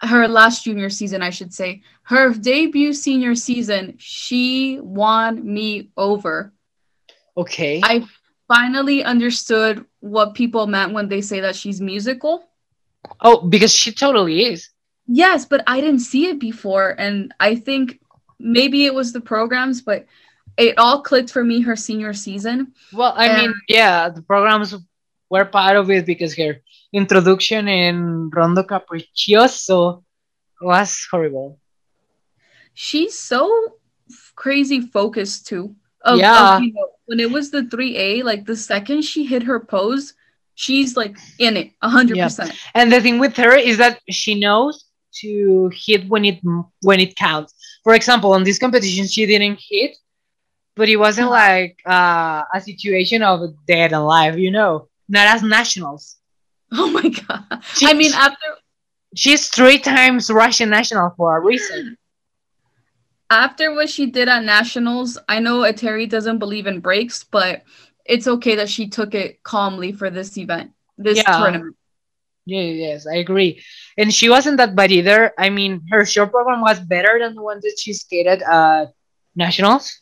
Her 0.02 0.28
last 0.28 0.64
junior 0.64 0.90
season, 0.90 1.22
I 1.22 1.30
should 1.30 1.52
say. 1.52 1.82
Her 2.04 2.32
debut 2.32 2.92
senior 2.92 3.34
season, 3.34 3.94
she 3.98 4.78
won 4.80 5.44
me 5.44 5.90
over. 5.96 6.52
Okay. 7.36 7.80
I 7.82 8.06
finally 8.48 9.04
understood 9.04 9.84
what 10.00 10.34
people 10.34 10.66
meant 10.66 10.92
when 10.94 11.08
they 11.08 11.20
say 11.20 11.40
that 11.40 11.54
she's 11.54 11.80
musical. 11.80 12.48
oh, 13.20 13.46
because 13.46 13.72
she 13.72 13.92
totally 13.92 14.46
is. 14.46 14.70
Yes, 15.06 15.44
but 15.46 15.62
I 15.66 15.80
didn't 15.80 16.00
see 16.00 16.26
it 16.26 16.38
before. 16.38 16.94
And 16.98 17.32
I 17.38 17.54
think 17.54 18.00
maybe 18.38 18.84
it 18.86 18.94
was 18.94 19.12
the 19.12 19.20
programs, 19.20 19.80
but 19.80 20.06
it 20.56 20.76
all 20.78 21.02
clicked 21.02 21.30
for 21.30 21.44
me 21.44 21.60
her 21.62 21.76
senior 21.76 22.12
season. 22.12 22.72
Well, 22.92 23.14
I 23.16 23.40
mean, 23.40 23.54
yeah, 23.68 24.08
the 24.08 24.22
programs 24.22 24.74
were 25.30 25.44
part 25.44 25.76
of 25.76 25.90
it 25.90 26.04
because 26.04 26.36
her 26.36 26.60
introduction 26.92 27.68
in 27.68 28.30
Rondo 28.30 28.62
Capriccioso 28.62 30.02
was 30.60 31.06
horrible. 31.10 31.58
She's 32.74 33.18
so 33.18 33.76
crazy 34.34 34.80
focused 34.80 35.46
too. 35.46 35.76
Of, 36.02 36.18
Yeah. 36.18 36.56
of, 36.56 36.62
you 36.62 36.72
know, 36.72 36.88
when 37.06 37.20
it 37.20 37.30
was 37.30 37.50
the 37.50 37.62
3A, 37.62 38.22
like 38.24 38.46
the 38.46 38.56
second 38.56 39.02
she 39.02 39.24
hit 39.24 39.42
her 39.44 39.58
pose, 39.60 40.14
she's 40.54 40.96
like 40.96 41.16
in 41.38 41.56
it 41.56 41.72
100%. 41.82 42.52
And 42.74 42.92
the 42.92 43.00
thing 43.00 43.18
with 43.18 43.36
her 43.36 43.54
is 43.56 43.78
that 43.78 44.00
she 44.08 44.38
knows 44.38 44.84
to 45.20 45.70
hit 45.74 46.08
when 46.08 46.24
it 46.24 46.38
when 46.82 47.00
it 47.00 47.16
counts. 47.16 47.54
For 47.84 47.94
example, 47.94 48.32
on 48.32 48.44
this 48.44 48.58
competition, 48.58 49.06
she 49.08 49.26
didn't 49.26 49.58
hit, 49.68 49.96
but 50.76 50.88
it 50.88 50.96
wasn't 50.96 51.30
like 51.30 51.78
uh, 51.86 52.42
a 52.54 52.60
situation 52.60 53.22
of 53.22 53.40
dead 53.66 53.92
and 53.92 54.02
alive, 54.02 54.38
you 54.38 54.50
know, 54.50 54.88
not 55.08 55.26
as 55.26 55.42
nationals. 55.42 56.16
Oh 56.72 56.90
my 56.90 57.08
God. 57.08 57.62
She- 57.74 57.86
I 57.86 57.94
mean, 57.94 58.12
after 58.14 58.46
She's 59.14 59.48
three 59.48 59.78
times 59.78 60.30
Russian 60.30 60.68
national 60.68 61.14
for 61.16 61.38
a 61.38 61.40
reason. 61.40 61.96
after 63.30 63.74
what 63.74 63.88
she 63.88 64.06
did 64.06 64.28
at 64.28 64.44
nationals, 64.44 65.18
I 65.28 65.40
know 65.40 65.60
Eteri 65.60 66.08
doesn't 66.08 66.38
believe 66.38 66.66
in 66.66 66.80
breaks, 66.80 67.24
but 67.24 67.62
it's 68.04 68.26
okay 68.26 68.56
that 68.56 68.68
she 68.68 68.88
took 68.88 69.14
it 69.14 69.42
calmly 69.42 69.92
for 69.92 70.10
this 70.10 70.36
event, 70.38 70.72
this 70.96 71.18
Yeah. 71.18 71.38
tournament. 71.38 71.76
Yeah, 72.46 72.62
yes, 72.62 73.06
I 73.06 73.16
agree. 73.16 73.62
And 73.98 74.12
she 74.12 74.30
wasn't 74.30 74.56
that 74.56 74.74
bad 74.74 74.90
either. 74.90 75.32
I 75.38 75.50
mean, 75.50 75.82
her 75.90 76.06
short 76.06 76.30
program 76.30 76.62
was 76.62 76.80
better 76.80 77.18
than 77.20 77.34
the 77.34 77.42
one 77.42 77.60
that 77.60 77.76
she 77.78 77.92
skated 77.92 78.40
at 78.42 78.92
nationals. 79.36 80.00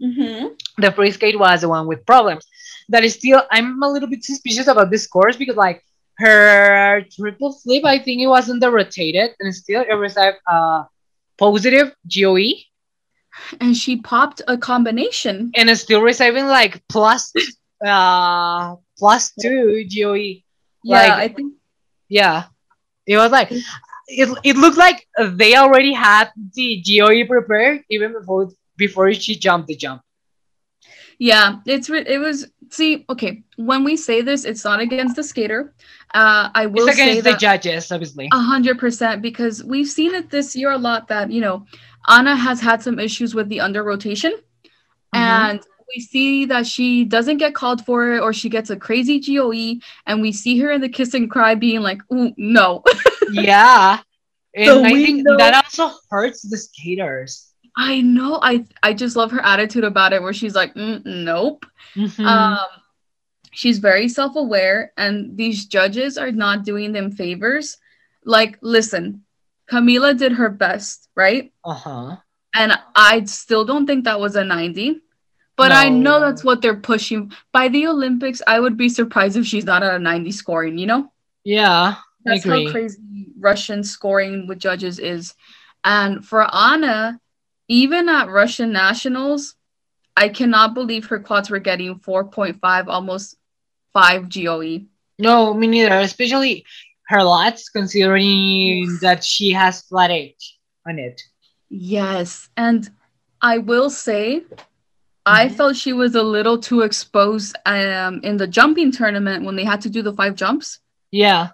Mm-hmm. 0.00 0.54
The 0.78 0.92
free 0.92 1.10
skate 1.10 1.38
was 1.38 1.62
the 1.62 1.68
one 1.68 1.86
with 1.88 2.06
problems. 2.06 2.46
That 2.88 3.02
is 3.02 3.14
still, 3.14 3.42
I'm 3.50 3.82
a 3.82 3.90
little 3.90 4.08
bit 4.08 4.22
suspicious 4.22 4.68
about 4.68 4.90
this 4.90 5.06
course 5.08 5.36
because, 5.36 5.56
like, 5.56 5.84
her 6.18 7.02
triple 7.16 7.52
flip, 7.52 7.84
I 7.84 7.98
think 7.98 8.20
it 8.22 8.28
wasn't 8.28 8.60
the 8.60 8.70
rotated, 8.70 9.30
and 9.40 9.54
still 9.54 9.84
it 9.88 9.94
was 9.94 10.16
like 10.16 10.38
uh, 10.46 10.84
positive 11.40 11.88
GOE, 12.06 12.52
And 13.60 13.74
she 13.76 13.96
popped 13.96 14.42
a 14.46 14.56
combination. 14.58 15.50
and 15.56 15.70
is 15.70 15.80
still 15.80 16.02
receiving 16.02 16.46
like 16.46 16.74
plus 16.88 17.32
uh 17.86 18.76
plus 18.98 19.32
two 19.40 19.84
GOE. 19.88 20.44
Yeah, 20.84 20.96
Like- 21.08 21.12
I 21.24 21.28
think 21.34 21.54
Yeah, 22.08 22.44
it 23.06 23.16
was 23.16 23.32
like 23.32 23.50
it, 24.22 24.28
it 24.44 24.56
looked 24.56 24.76
like 24.76 25.06
they 25.40 25.54
already 25.56 25.92
had 25.94 26.26
the 26.54 26.82
GOE 26.86 27.24
prepared 27.26 27.82
even 27.90 28.12
before 28.12 28.50
before 28.76 29.12
she 29.14 29.34
jumped 29.36 29.68
the 29.68 29.76
jump. 29.76 30.02
Yeah, 31.18 31.60
it's 31.66 31.88
it 31.90 32.18
was 32.18 32.46
see 32.70 33.04
okay 33.08 33.42
when 33.56 33.84
we 33.84 33.96
say 33.96 34.22
this, 34.22 34.44
it's 34.44 34.64
not 34.64 34.80
against 34.80 35.16
the 35.16 35.22
skater. 35.22 35.74
Uh, 36.12 36.50
I 36.54 36.66
will 36.66 36.88
say 36.88 37.16
the 37.20 37.30
that 37.30 37.38
judges, 37.40 37.90
obviously. 37.92 38.28
a 38.32 38.38
hundred 38.38 38.78
percent 38.78 39.22
because 39.22 39.62
we've 39.62 39.88
seen 39.88 40.14
it 40.14 40.28
this 40.30 40.56
year 40.56 40.70
a 40.72 40.78
lot 40.78 41.06
that 41.08 41.30
you 41.30 41.40
know 41.40 41.64
Anna 42.08 42.34
has 42.34 42.60
had 42.60 42.82
some 42.82 42.98
issues 42.98 43.34
with 43.34 43.48
the 43.48 43.60
under 43.60 43.82
rotation, 43.84 44.32
Mm-hmm. 44.32 45.18
and 45.18 45.60
we 45.94 46.00
see 46.00 46.44
that 46.46 46.66
she 46.66 47.04
doesn't 47.04 47.38
get 47.38 47.52
called 47.54 47.84
for 47.84 48.12
it 48.14 48.20
or 48.20 48.32
she 48.32 48.48
gets 48.48 48.70
a 48.70 48.76
crazy 48.76 49.18
GOE, 49.20 49.80
and 50.06 50.20
we 50.22 50.30
see 50.32 50.58
her 50.60 50.70
in 50.70 50.80
the 50.80 50.88
kiss 50.88 51.14
and 51.14 51.28
cry 51.30 51.54
being 51.56 51.80
like, 51.80 52.00
"Ooh, 52.12 52.32
no." 52.36 52.82
yeah, 53.32 53.98
and 54.54 54.66
So 54.66 54.84
I 54.84 54.92
think 54.94 55.24
know- 55.24 55.36
that 55.36 55.54
also 55.64 55.90
hurts 56.10 56.42
the 56.42 56.56
skaters. 56.56 57.46
I 57.76 58.00
know. 58.00 58.40
I 58.42 58.64
I 58.82 58.94
just 58.94 59.14
love 59.16 59.30
her 59.30 59.40
attitude 59.44 59.84
about 59.84 60.12
it, 60.12 60.22
where 60.22 60.32
she's 60.32 60.54
like, 60.56 60.74
mm, 60.74 61.04
"Nope." 61.04 61.66
Mhm. 61.96 62.24
Um, 62.26 62.58
she's 63.50 63.78
very 63.78 64.08
self 64.08 64.36
aware, 64.36 64.92
and 64.96 65.36
these 65.36 65.66
judges 65.66 66.16
are 66.18 66.32
not 66.32 66.64
doing 66.64 66.92
them 66.92 67.10
favors. 67.10 67.78
Like, 68.24 68.58
listen, 68.60 69.24
Kamila 69.70 70.16
did 70.16 70.32
her 70.32 70.48
best, 70.48 71.08
right? 71.14 71.52
uh-huh. 71.64 72.16
And 72.54 72.72
I 72.96 73.24
still 73.24 73.64
don't 73.64 73.86
think 73.86 74.04
that 74.04 74.18
was 74.18 74.34
a 74.34 74.42
90. 74.42 75.00
But 75.56 75.72
I 75.72 75.90
know 75.90 76.20
that's 76.20 76.42
what 76.42 76.62
they're 76.62 76.80
pushing. 76.80 77.32
By 77.52 77.68
the 77.68 77.86
Olympics, 77.86 78.40
I 78.46 78.58
would 78.58 78.78
be 78.78 78.88
surprised 78.88 79.36
if 79.36 79.44
she's 79.44 79.66
not 79.66 79.82
at 79.82 79.94
a 79.94 79.98
90 79.98 80.32
scoring, 80.32 80.78
you 80.78 80.86
know? 80.86 81.12
Yeah, 81.44 81.96
I 81.96 82.02
That's 82.24 82.44
how 82.44 82.70
crazy 82.70 83.28
Russian 83.38 83.84
scoring 83.84 84.46
with 84.46 84.58
judges 84.58 84.98
is. 84.98 85.34
And 85.84 86.24
for 86.24 86.48
Anna, 86.54 87.20
even 87.68 88.08
at 88.08 88.30
Russian 88.30 88.72
nationals, 88.72 89.54
I 90.16 90.28
cannot 90.28 90.74
believe 90.74 91.06
her 91.06 91.20
quads 91.20 91.50
were 91.50 91.58
getting 91.58 91.98
4.5, 91.98 92.88
almost 92.88 93.36
5 93.92 94.28
GOE. 94.28 94.86
No, 95.18 95.52
me 95.54 95.66
neither. 95.66 95.98
Especially 95.98 96.64
her 97.08 97.22
lutz, 97.22 97.68
considering 97.68 98.98
that 99.02 99.24
she 99.24 99.50
has 99.52 99.82
flat 99.82 100.10
edge 100.10 100.58
on 100.86 100.98
it. 100.98 101.20
Yes. 101.68 102.48
And 102.56 102.88
I 103.42 103.58
will 103.58 103.90
say, 103.90 104.44
I 105.26 105.46
Mhm. 105.48 105.54
felt 105.56 105.76
she 105.76 105.92
was 105.92 106.14
a 106.14 106.22
little 106.22 106.58
too 106.58 106.80
exposed 106.82 107.56
um, 107.66 108.20
in 108.22 108.36
the 108.36 108.46
jumping 108.46 108.90
tournament 108.92 109.44
when 109.44 109.56
they 109.56 109.64
had 109.64 109.80
to 109.82 109.90
do 109.90 110.02
the 110.02 110.12
five 110.12 110.34
jumps. 110.34 110.78
Yeah. 111.10 111.50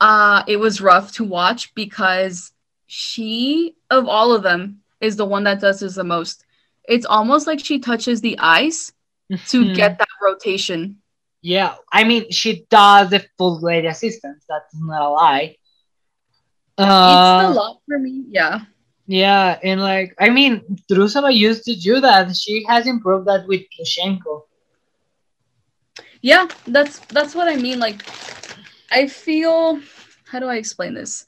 Uh, 0.00 0.42
it 0.46 0.56
was 0.58 0.80
rough 0.80 1.12
to 1.12 1.24
watch 1.24 1.74
because 1.74 2.52
she, 2.86 3.76
of 3.90 4.08
all 4.08 4.32
of 4.32 4.42
them, 4.42 4.82
is 5.00 5.16
the 5.16 5.24
one 5.24 5.44
that 5.44 5.60
does 5.60 5.80
this 5.80 5.94
the 5.94 6.04
most. 6.04 6.44
It's 6.88 7.06
almost 7.06 7.46
like 7.46 7.60
she 7.64 7.78
touches 7.78 8.20
the 8.20 8.38
ice 8.38 8.92
to 9.48 9.64
Mhm. 9.64 9.74
get 9.74 9.98
that 9.98 10.08
rotation. 10.20 11.00
Yeah, 11.42 11.74
I 11.92 12.04
mean, 12.04 12.30
she 12.30 12.66
does 12.70 13.10
the 13.10 13.24
full 13.36 13.60
blade 13.60 13.84
assistance. 13.84 14.44
That's 14.48 14.74
not 14.74 15.02
a 15.02 15.10
lie. 15.10 15.56
it's 16.78 16.78
Uh, 16.78 17.48
a 17.48 17.52
lot 17.52 17.78
for 17.86 17.98
me. 17.98 18.24
Yeah. 18.28 18.60
yeah, 19.06 19.58
and 19.62 19.80
like, 19.80 20.14
I 20.20 20.30
mean, 20.30 20.62
Trusova 20.90 21.34
used 21.34 21.64
to 21.64 21.74
do 21.74 22.00
that. 22.00 22.36
She 22.36 22.64
has 22.68 22.86
improved 22.86 23.26
that 23.26 23.46
with 23.48 23.62
Plushenko. 23.74 24.42
Yeah, 26.22 26.46
that's 26.66 27.00
that's 27.10 27.34
what 27.34 27.48
I 27.48 27.56
mean. 27.56 27.80
Like, 27.80 28.02
I 28.92 29.08
feel 29.08 29.80
how 30.26 30.38
do 30.38 30.46
I 30.46 30.56
explain 30.56 30.94
this? 30.94 31.26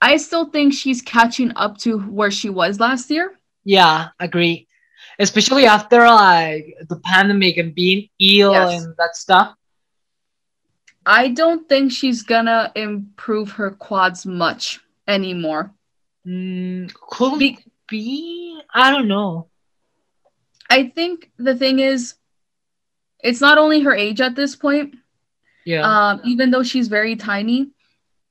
I 0.00 0.16
still 0.16 0.46
think 0.46 0.72
she's 0.72 1.02
catching 1.02 1.52
up 1.56 1.76
to 1.84 1.98
where 1.98 2.30
she 2.30 2.48
was 2.48 2.80
last 2.80 3.10
year. 3.10 3.36
Yeah, 3.64 4.08
agree. 4.18 4.66
Especially 5.20 5.66
after 5.66 6.00
like 6.06 6.74
the 6.88 6.96
pandemic 7.04 7.58
and 7.58 7.74
being 7.74 8.08
ill 8.18 8.52
Yes. 8.52 8.82
and 8.82 8.94
that 8.96 9.14
stuff. 9.14 9.54
I 11.04 11.28
don't 11.28 11.68
think 11.68 11.92
she's 11.92 12.22
gonna 12.22 12.72
improve 12.74 13.52
her 13.52 13.70
quads 13.70 14.24
much 14.26 14.80
anymore. 15.06 15.72
Mm, 16.26 16.92
could 16.94 17.38
Be- 17.38 17.58
be. 17.88 18.60
I 18.74 18.90
don't 18.90 19.08
know. 19.08 19.48
I 20.70 20.88
think 20.88 21.30
the 21.36 21.54
thing 21.56 21.80
is, 21.80 22.14
it's 23.22 23.40
not 23.40 23.58
only 23.58 23.80
her 23.80 23.94
age 23.94 24.20
at 24.20 24.36
this 24.36 24.56
point. 24.56 24.94
Yeah. 25.64 25.82
Um, 25.84 26.20
even 26.24 26.50
though 26.50 26.62
she's 26.62 26.88
very 26.88 27.16
tiny, 27.16 27.70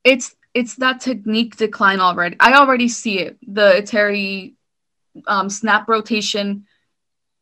it's 0.03 0.35
it's 0.53 0.75
that 0.75 1.01
technique 1.01 1.57
decline 1.57 1.99
already. 1.99 2.35
I 2.39 2.53
already 2.53 2.87
see 2.87 3.19
it. 3.19 3.37
The 3.45 3.81
Eteri 3.81 4.55
um, 5.27 5.49
snap 5.49 5.87
rotation. 5.87 6.65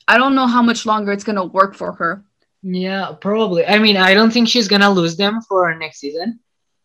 I 0.08 0.18
don't 0.18 0.36
know 0.36 0.48
how 0.48 0.62
much 0.62 0.86
longer 0.86 1.12
it's 1.12 1.24
gonna 1.24 1.46
work 1.46 1.76
for 1.76 1.92
her. 1.94 2.24
yeah, 2.64 3.14
probably. 3.20 3.66
I 3.66 3.78
mean, 3.80 3.98
I 3.98 4.14
don't 4.14 4.32
think 4.32 4.48
she's 4.50 4.68
gonna 4.68 4.90
lose 4.90 5.16
them 5.18 5.42
for 5.42 5.74
next 5.76 6.00
season. 6.00 6.40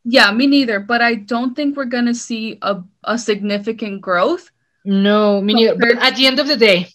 Yeah, 0.04 0.32
me 0.32 0.46
neither. 0.46 0.80
But 0.80 1.00
I 1.00 1.14
don't 1.14 1.54
think 1.54 1.76
we're 1.76 1.84
gonna 1.84 2.14
see 2.14 2.58
a, 2.62 2.82
a 3.04 3.16
significant 3.18 4.00
growth. 4.00 4.50
No, 4.84 5.40
me 5.40 5.54
neither. 5.54 5.76
But 5.76 5.98
at 6.02 6.16
the 6.16 6.26
end 6.26 6.40
of 6.40 6.48
the 6.48 6.56
day, 6.56 6.88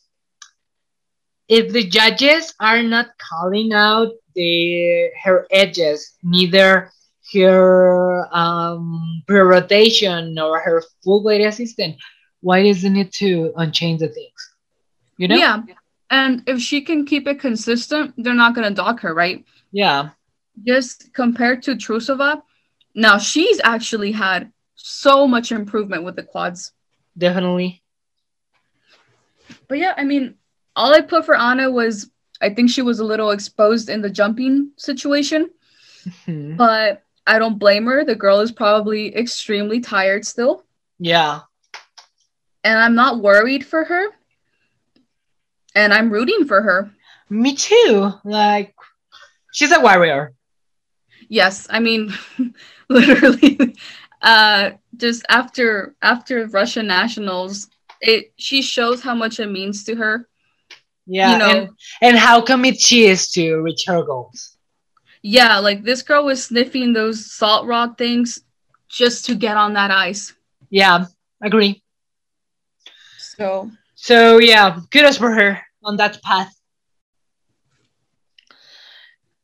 if 1.48 1.72
the 1.72 1.84
judges 1.88 2.54
are 2.60 2.84
not 2.84 3.08
calling 3.18 3.72
out 3.74 4.12
the 4.36 5.10
her 5.24 5.48
edges, 5.52 6.18
neither 6.24 6.92
her 7.34 8.28
um 8.36 9.24
pre-rotation 9.28 10.38
or 10.40 10.60
her 10.60 10.84
full 11.04 11.24
weight 11.24 11.44
assistant, 11.46 11.96
why 12.42 12.60
isn't 12.60 12.96
it 12.98 13.12
to 13.14 13.54
unchain 13.56 13.98
the 13.98 14.08
things? 14.10 14.54
You 15.18 15.28
know? 15.30 15.36
Yeah. 15.38 15.62
And 16.10 16.44
if 16.48 16.60
she 16.62 16.82
can 16.82 17.06
keep 17.06 17.28
it 17.28 17.40
consistent, 17.40 18.14
they're 18.18 18.34
not 18.34 18.56
gonna 18.56 18.72
dock 18.72 19.02
her, 19.02 19.14
right? 19.14 19.44
Yeah. 19.72 20.10
Just 20.66 21.14
compared 21.14 21.64
to 21.64 21.76
Trusova, 21.76 22.42
now 22.96 23.18
she's 23.18 23.60
actually 23.64 24.12
had 24.12 24.52
so 24.76 25.28
much 25.28 25.52
improvement 25.52 26.04
with 26.04 26.16
the 26.16 26.24
quads. 26.24 26.72
Definitely. 27.18 27.84
But 29.68 29.78
yeah, 29.80 29.94
I 29.98 30.04
mean, 30.04 30.36
all 30.76 30.94
I 30.94 31.02
put 31.02 31.26
for 31.26 31.36
Anna 31.36 31.70
was 31.70 32.10
I 32.40 32.54
think 32.54 32.70
she 32.70 32.84
was 32.84 33.00
a 33.00 33.04
little 33.06 33.32
exposed 33.32 33.90
in 33.90 34.02
the 34.02 34.10
jumping 34.12 34.72
situation, 34.78 35.50
Mhm. 36.06 36.56
but 36.56 37.04
I 37.26 37.40
don't 37.40 37.58
blame 37.58 37.86
her. 37.88 38.06
The 38.06 38.16
girl 38.16 38.40
is 38.42 38.52
probably 38.52 39.16
extremely 39.16 39.80
tired 39.80 40.24
still, 40.26 40.64
Yeah. 41.00 41.42
and 42.64 42.78
I'm 42.78 42.94
not 42.96 43.20
worried 43.22 43.66
for 43.66 43.84
her. 43.84 44.10
And 45.78 45.94
I'm 45.94 46.10
rooting 46.10 46.46
for 46.48 46.62
her. 46.64 46.90
Me 47.30 47.54
too. 47.54 48.12
Like 48.26 48.74
she's 49.54 49.72
a 49.72 49.80
warrior. 49.80 50.34
Yes, 51.30 51.68
I 51.70 51.80
mean, 51.80 52.12
literally, 52.90 53.76
uh, 54.22 54.72
just 54.96 55.24
after 55.30 55.96
after 56.02 56.48
Russian 56.48 56.88
nationals, 56.88 57.68
it 58.02 58.34
she 58.38 58.62
shows 58.62 59.04
how 59.04 59.14
much 59.14 59.40
it 59.40 59.52
means 59.52 59.84
to 59.84 59.96
her. 59.96 60.28
Yeah. 61.06 61.32
You 61.34 61.38
know- 61.38 61.50
and, 61.50 61.70
and 62.02 62.18
how 62.18 62.42
committed 62.42 62.82
she 62.82 63.06
is 63.06 63.30
to 63.32 63.62
reach 63.62 63.86
her 63.86 64.02
goals. 64.04 64.58
Yeah, 65.22 65.60
like 65.60 65.84
this 65.84 66.02
girl 66.02 66.26
was 66.26 66.44
sniffing 66.46 66.94
those 66.94 67.32
salt 67.32 67.68
rock 67.68 67.98
things 67.98 68.42
just 68.90 69.26
to 69.26 69.36
get 69.36 69.58
on 69.58 69.74
that 69.74 69.92
ice. 69.92 70.34
Yeah, 70.70 71.06
agree. 71.42 71.84
So 73.18 73.70
So 73.96 74.40
yeah, 74.40 74.80
kudos 74.92 75.18
for 75.18 75.32
her 75.32 75.62
on 75.88 75.98
that 75.98 76.22
path. 76.22 76.54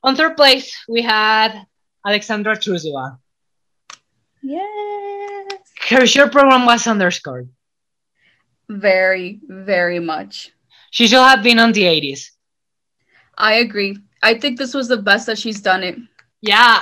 On 0.04 0.16
third 0.16 0.36
place, 0.36 0.76
we 0.90 1.02
had 1.02 1.66
Alexandra 2.06 2.56
Trusova. 2.58 3.18
yes, 4.42 5.62
Her 5.90 6.06
short 6.06 6.32
program 6.32 6.66
was 6.66 6.86
underscored. 6.88 7.50
very, 8.70 9.40
very 9.48 10.00
much. 10.00 10.52
She 10.92 11.08
should 11.08 11.20
have 11.20 11.44
been 11.44 11.60
on 11.60 11.72
the 11.72 11.84
80s. 11.84 12.32
I 13.38 13.56
agree. 13.56 13.98
I 14.22 14.38
think 14.40 14.58
this 14.58 14.74
was 14.74 14.88
the 14.88 14.98
best 14.98 15.26
that 15.28 15.38
she's 15.38 15.62
done 15.62 15.84
it. 15.84 15.98
Yeah, 16.42 16.80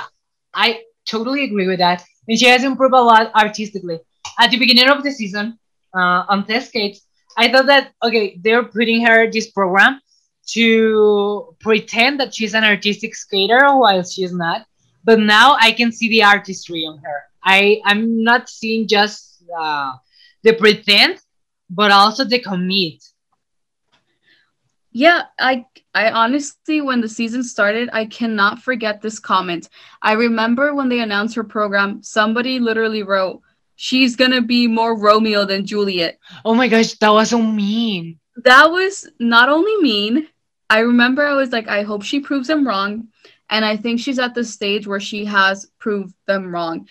I 0.54 0.82
totally 1.06 1.44
agree 1.44 1.66
with 1.66 1.78
that. 1.78 2.02
And 2.28 2.38
she 2.38 2.46
has 2.46 2.62
improved 2.64 2.94
a 2.94 3.00
lot 3.00 3.32
artistically. 3.34 3.98
At 4.38 4.50
the 4.50 4.58
beginning 4.58 4.88
of 4.88 5.02
the 5.02 5.10
season, 5.10 5.58
uh, 5.94 6.24
on 6.28 6.46
test 6.46 6.68
skates, 6.68 7.00
I 7.36 7.50
thought 7.50 7.66
that, 7.66 7.92
okay, 8.02 8.38
they're 8.42 8.64
putting 8.64 9.04
her 9.06 9.30
this 9.30 9.50
program 9.50 10.00
to 10.48 11.54
pretend 11.60 12.20
that 12.20 12.34
she's 12.34 12.54
an 12.54 12.64
artistic 12.64 13.14
skater 13.14 13.60
while 13.76 14.02
she's 14.02 14.32
not. 14.32 14.66
But 15.04 15.18
now 15.18 15.56
I 15.60 15.72
can 15.72 15.92
see 15.92 16.08
the 16.08 16.24
artistry 16.24 16.84
on 16.84 16.98
her. 16.98 17.22
I, 17.42 17.80
I'm 17.84 18.22
not 18.22 18.48
seeing 18.48 18.86
just 18.86 19.42
uh, 19.56 19.92
the 20.42 20.52
pretend, 20.52 21.20
but 21.70 21.90
also 21.90 22.24
the 22.24 22.38
commit. 22.38 23.02
Yeah, 24.92 25.22
I 25.38 25.64
I 25.94 26.10
honestly 26.10 26.82
when 26.82 27.00
the 27.00 27.08
season 27.08 27.42
started, 27.42 27.88
I 27.94 28.04
cannot 28.04 28.58
forget 28.58 29.00
this 29.00 29.18
comment. 29.18 29.70
I 30.02 30.12
remember 30.12 30.74
when 30.74 30.90
they 30.90 31.00
announced 31.00 31.34
her 31.36 31.44
program, 31.44 32.02
somebody 32.02 32.58
literally 32.58 33.02
wrote, 33.02 33.40
"She's 33.82 34.14
to 34.30 34.40
be 34.40 34.68
more 34.68 34.94
Romeo 34.96 35.44
than 35.44 35.66
Juliet." 35.66 36.20
Oh 36.44 36.54
my 36.54 36.68
gosh, 36.68 36.94
that 37.02 37.10
was 37.10 37.30
so 37.30 37.42
mean. 37.42 38.20
That 38.44 38.70
was 38.70 39.10
not 39.18 39.48
only 39.48 39.76
mean, 39.82 40.28
I 40.70 40.86
remember 40.86 41.26
I 41.26 41.34
was 41.34 41.50
like, 41.50 41.66
I 41.66 41.82
hope 41.82 42.04
she 42.04 42.20
proves 42.20 42.46
them 42.46 42.66
wrong. 42.66 43.08
And 43.50 43.64
I 43.64 43.76
think 43.76 43.98
she's 43.98 44.20
at 44.20 44.34
the 44.34 44.44
stage 44.44 44.86
where 44.86 45.00
she 45.00 45.24
has 45.24 45.66
proved 45.80 46.14
them 46.28 46.54
wrong. 46.54 46.86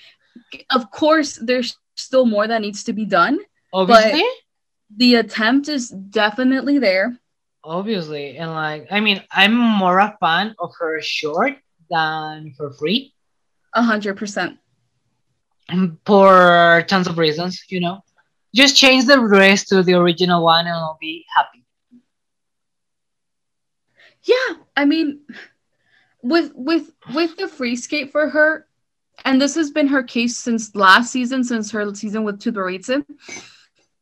Of 0.70 0.92
course, 0.92 1.40
there's 1.42 1.78
still 1.96 2.26
more 2.26 2.46
that 2.46 2.62
needs 2.62 2.84
to 2.84 2.94
be 2.94 3.06
done. 3.06 3.40
Obviously. 3.72 4.28
The 4.98 5.16
attempt 5.16 5.70
is 5.70 5.90
definitely 5.90 6.78
there. 6.78 7.18
Obviously, 7.64 8.36
and 8.36 8.52
like 8.52 8.92
I 8.92 9.00
mean, 9.00 9.24
I'm 9.32 9.56
more 9.56 10.00
a 10.00 10.18
fan 10.20 10.56
of 10.60 10.72
her 10.80 11.00
short 11.02 11.56
than 11.90 12.54
for 12.58 12.74
free 12.74 13.14
A 13.74 13.82
hundred 13.82 14.18
percent. 14.18 14.60
For 16.06 16.84
tons 16.88 17.08
of 17.08 17.18
reasons, 17.18 17.64
you 17.70 17.80
know. 17.80 18.04
Just 18.54 18.76
change 18.76 19.06
the 19.06 19.16
dress 19.16 19.66
to 19.66 19.84
the 19.84 19.94
original 19.94 20.44
one 20.44 20.66
and 20.66 20.76
I'll 20.76 20.98
be 21.00 21.26
happy. 21.36 21.64
Yeah, 24.24 24.56
I 24.76 24.86
mean, 24.86 25.22
with 26.22 26.52
with 26.56 26.92
with 27.14 27.38
the 27.38 27.48
free 27.48 27.76
skate 27.76 28.12
for 28.12 28.30
her, 28.30 28.68
and 29.26 29.42
this 29.42 29.56
has 29.56 29.72
been 29.72 29.88
her 29.88 30.04
case 30.04 30.38
since 30.38 30.76
last 30.76 31.12
season, 31.12 31.44
since 31.44 31.72
her 31.72 31.94
season 31.96 32.24
with 32.24 32.40
Tutberidze, 32.40 33.04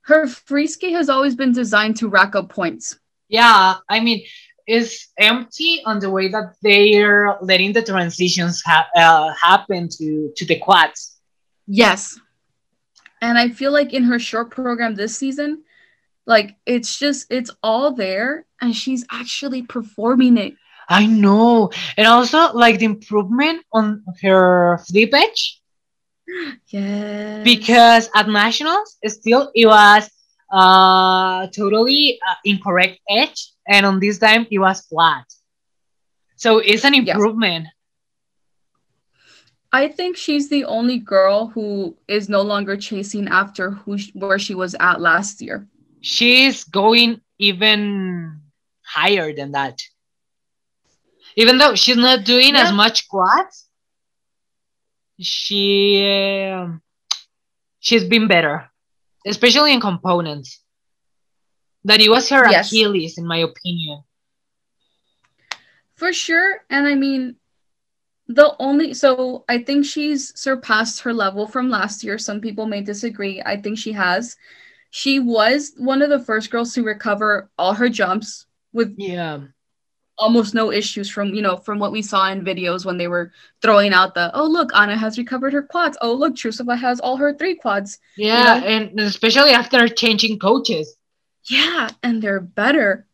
her 0.01 0.27
free 0.27 0.67
skate 0.67 0.93
has 0.93 1.09
always 1.09 1.35
been 1.35 1.51
designed 1.51 1.95
to 1.97 2.09
rack 2.09 2.35
up 2.35 2.49
points. 2.49 2.99
Yeah, 3.29 3.75
I 3.87 3.99
mean, 3.99 4.25
it's 4.67 5.09
empty 5.17 5.81
on 5.85 5.99
the 5.99 6.09
way 6.09 6.27
that 6.29 6.55
they're 6.61 7.37
letting 7.41 7.73
the 7.73 7.83
transitions 7.83 8.61
ha- 8.65 8.89
uh, 8.95 9.33
happen 9.41 9.87
to 9.97 10.31
to 10.35 10.45
the 10.45 10.59
quads. 10.59 11.08
Yes. 11.69 12.19
And 13.21 13.37
I 13.37 13.49
feel 13.49 13.71
like 13.71 13.93
in 13.93 14.03
her 14.03 14.19
short 14.19 14.51
program 14.51 14.95
this 14.95 15.17
season, 15.17 15.63
like 16.25 16.55
it's 16.65 16.97
just 16.99 17.27
it's 17.29 17.51
all 17.63 17.91
there 17.93 18.45
and 18.61 18.75
she's 18.75 19.05
actually 19.11 19.63
performing 19.63 20.37
it. 20.37 20.55
I 20.89 21.05
know, 21.05 21.71
and 21.97 22.07
also 22.07 22.51
like 22.53 22.79
the 22.79 22.85
improvement 22.85 23.63
on 23.73 24.03
her 24.23 24.79
flip 24.87 25.13
edge. 25.13 25.61
Yes. 26.67 27.43
because 27.43 28.09
at 28.15 28.29
nationals 28.29 28.97
still 29.07 29.51
it 29.55 29.65
was 29.65 30.09
uh 30.51 31.47
totally 31.47 32.19
uh, 32.27 32.35
incorrect 32.45 32.99
edge 33.09 33.51
and 33.67 33.85
on 33.85 33.99
this 33.99 34.19
time 34.19 34.45
it 34.51 34.59
was 34.59 34.81
flat 34.81 35.25
so 36.35 36.59
it's 36.59 36.85
an 36.85 36.93
Yes. 36.93 37.17
I 39.71 39.87
think 39.87 40.17
she's 40.17 40.49
the 40.49 40.65
only 40.65 40.97
girl 40.97 41.47
who 41.47 41.95
is 42.07 42.29
no 42.29 42.41
longer 42.41 42.75
chasing 42.77 43.27
after 43.27 43.71
who 43.71 43.97
sh- 43.97 44.11
where 44.13 44.39
she 44.39 44.55
was 44.55 44.75
at 44.79 44.99
last 45.01 45.41
year. 45.41 45.67
she's 46.01 46.63
going 46.63 47.21
even 47.37 48.41
higher 48.83 49.33
than 49.33 49.51
that 49.51 49.81
even 51.35 51.57
though 51.57 51.75
she's 51.75 51.97
not 51.97 52.23
doing 52.25 52.55
as 52.55 52.71
much 52.71 53.07
quads 53.09 53.67
she 55.19 56.49
um, 56.53 56.81
she's 57.79 58.03
been 58.05 58.27
better 58.27 58.69
especially 59.25 59.73
in 59.73 59.79
components 59.81 60.61
that 61.83 61.99
it 62.01 62.09
was 62.09 62.29
her 62.29 62.47
Yes. 62.49 62.67
achilles 62.71 63.17
in 63.17 63.25
my 63.27 63.37
opinion 63.37 64.03
For 65.95 66.13
sure. 66.13 66.63
And 66.69 66.87
I 66.87 66.95
mean, 66.95 67.35
The 68.29 68.55
only 68.59 68.93
so 68.93 69.43
I 69.49 69.57
think 69.63 69.85
she's 69.85 70.31
surpassed 70.39 71.01
her 71.01 71.13
level 71.13 71.47
from 71.47 71.69
last 71.69 72.03
year. 72.03 72.17
Some 72.17 72.39
people 72.41 72.65
may 72.67 72.81
disagree. 72.81 73.41
I 73.43 73.57
think 73.59 73.77
she 73.77 73.91
has. 73.93 74.37
She 74.91 75.19
was 75.19 75.73
one 75.77 76.01
of 76.01 76.09
the 76.09 76.19
first 76.19 76.49
girls 76.51 76.73
to 76.73 76.83
recover 76.83 77.49
all 77.57 77.73
her 77.73 77.89
jumps 77.89 78.45
with 78.71 78.93
Yeah. 78.97 79.41
almost 80.17 80.53
no 80.53 80.69
issues 80.71 81.09
from 81.09 81.33
you 81.33 81.41
know 81.41 81.57
from 81.57 81.79
what 81.79 81.91
we 81.91 82.01
saw 82.01 82.29
in 82.29 82.43
videos 82.45 82.85
when 82.85 82.97
they 82.97 83.07
were 83.07 83.31
throwing 83.63 83.93
out 83.93 84.13
the 84.13 84.29
oh 84.35 84.45
look 84.45 84.69
Anna 84.75 84.95
has 84.97 85.17
recovered 85.17 85.53
her 85.53 85.63
quads 85.63 85.97
oh 86.01 86.13
look 86.13 86.35
Trusova 86.35 86.77
has 86.77 86.99
all 86.99 87.15
her 87.17 87.33
three 87.33 87.55
quads 87.55 87.99
Yeah, 88.17 88.59
know? 88.59 88.65
and 88.67 88.99
especially 88.99 89.51
after 89.51 89.87
changing 89.87 90.37
coaches. 90.39 90.95
yeah 91.49 91.89
and 92.03 92.21
they're 92.21 92.41
better 92.41 93.07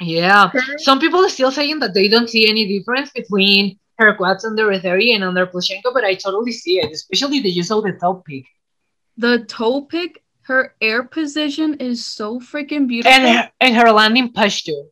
Yeah. 0.00 0.48
Her- 0.50 0.78
Some 0.78 0.98
people 1.00 1.24
are 1.24 1.30
still 1.30 1.52
saying 1.52 1.78
that 1.80 1.94
they 1.94 2.08
don't 2.08 2.28
see 2.28 2.48
any 2.50 2.66
difference 2.66 3.10
between 3.14 3.78
her 3.98 4.14
quads 4.14 4.44
under 4.44 4.66
Eteri 4.68 5.14
and 5.14 5.24
under 5.24 5.46
Plushenko, 5.46 5.92
but 5.92 6.04
I 6.04 6.14
totally 6.14 6.52
see 6.52 6.78
it, 6.80 6.92
especially 6.92 7.40
the 7.40 7.50
use 7.50 7.70
of 7.70 7.82
the 7.82 7.92
toe 7.92 8.14
pick. 8.26 8.46
the 9.16 9.44
toe 9.44 9.82
pick 9.82 10.22
her 10.42 10.74
air 10.80 11.02
position 11.02 11.74
is 11.74 12.04
so 12.04 12.40
freaking 12.40 12.86
beautiful 12.88 13.12
And 13.12 13.28
her, 13.28 13.50
and 13.60 13.74
her 13.76 13.92
landing 13.92 14.32
posture, 14.32 14.72
too. 14.72 14.90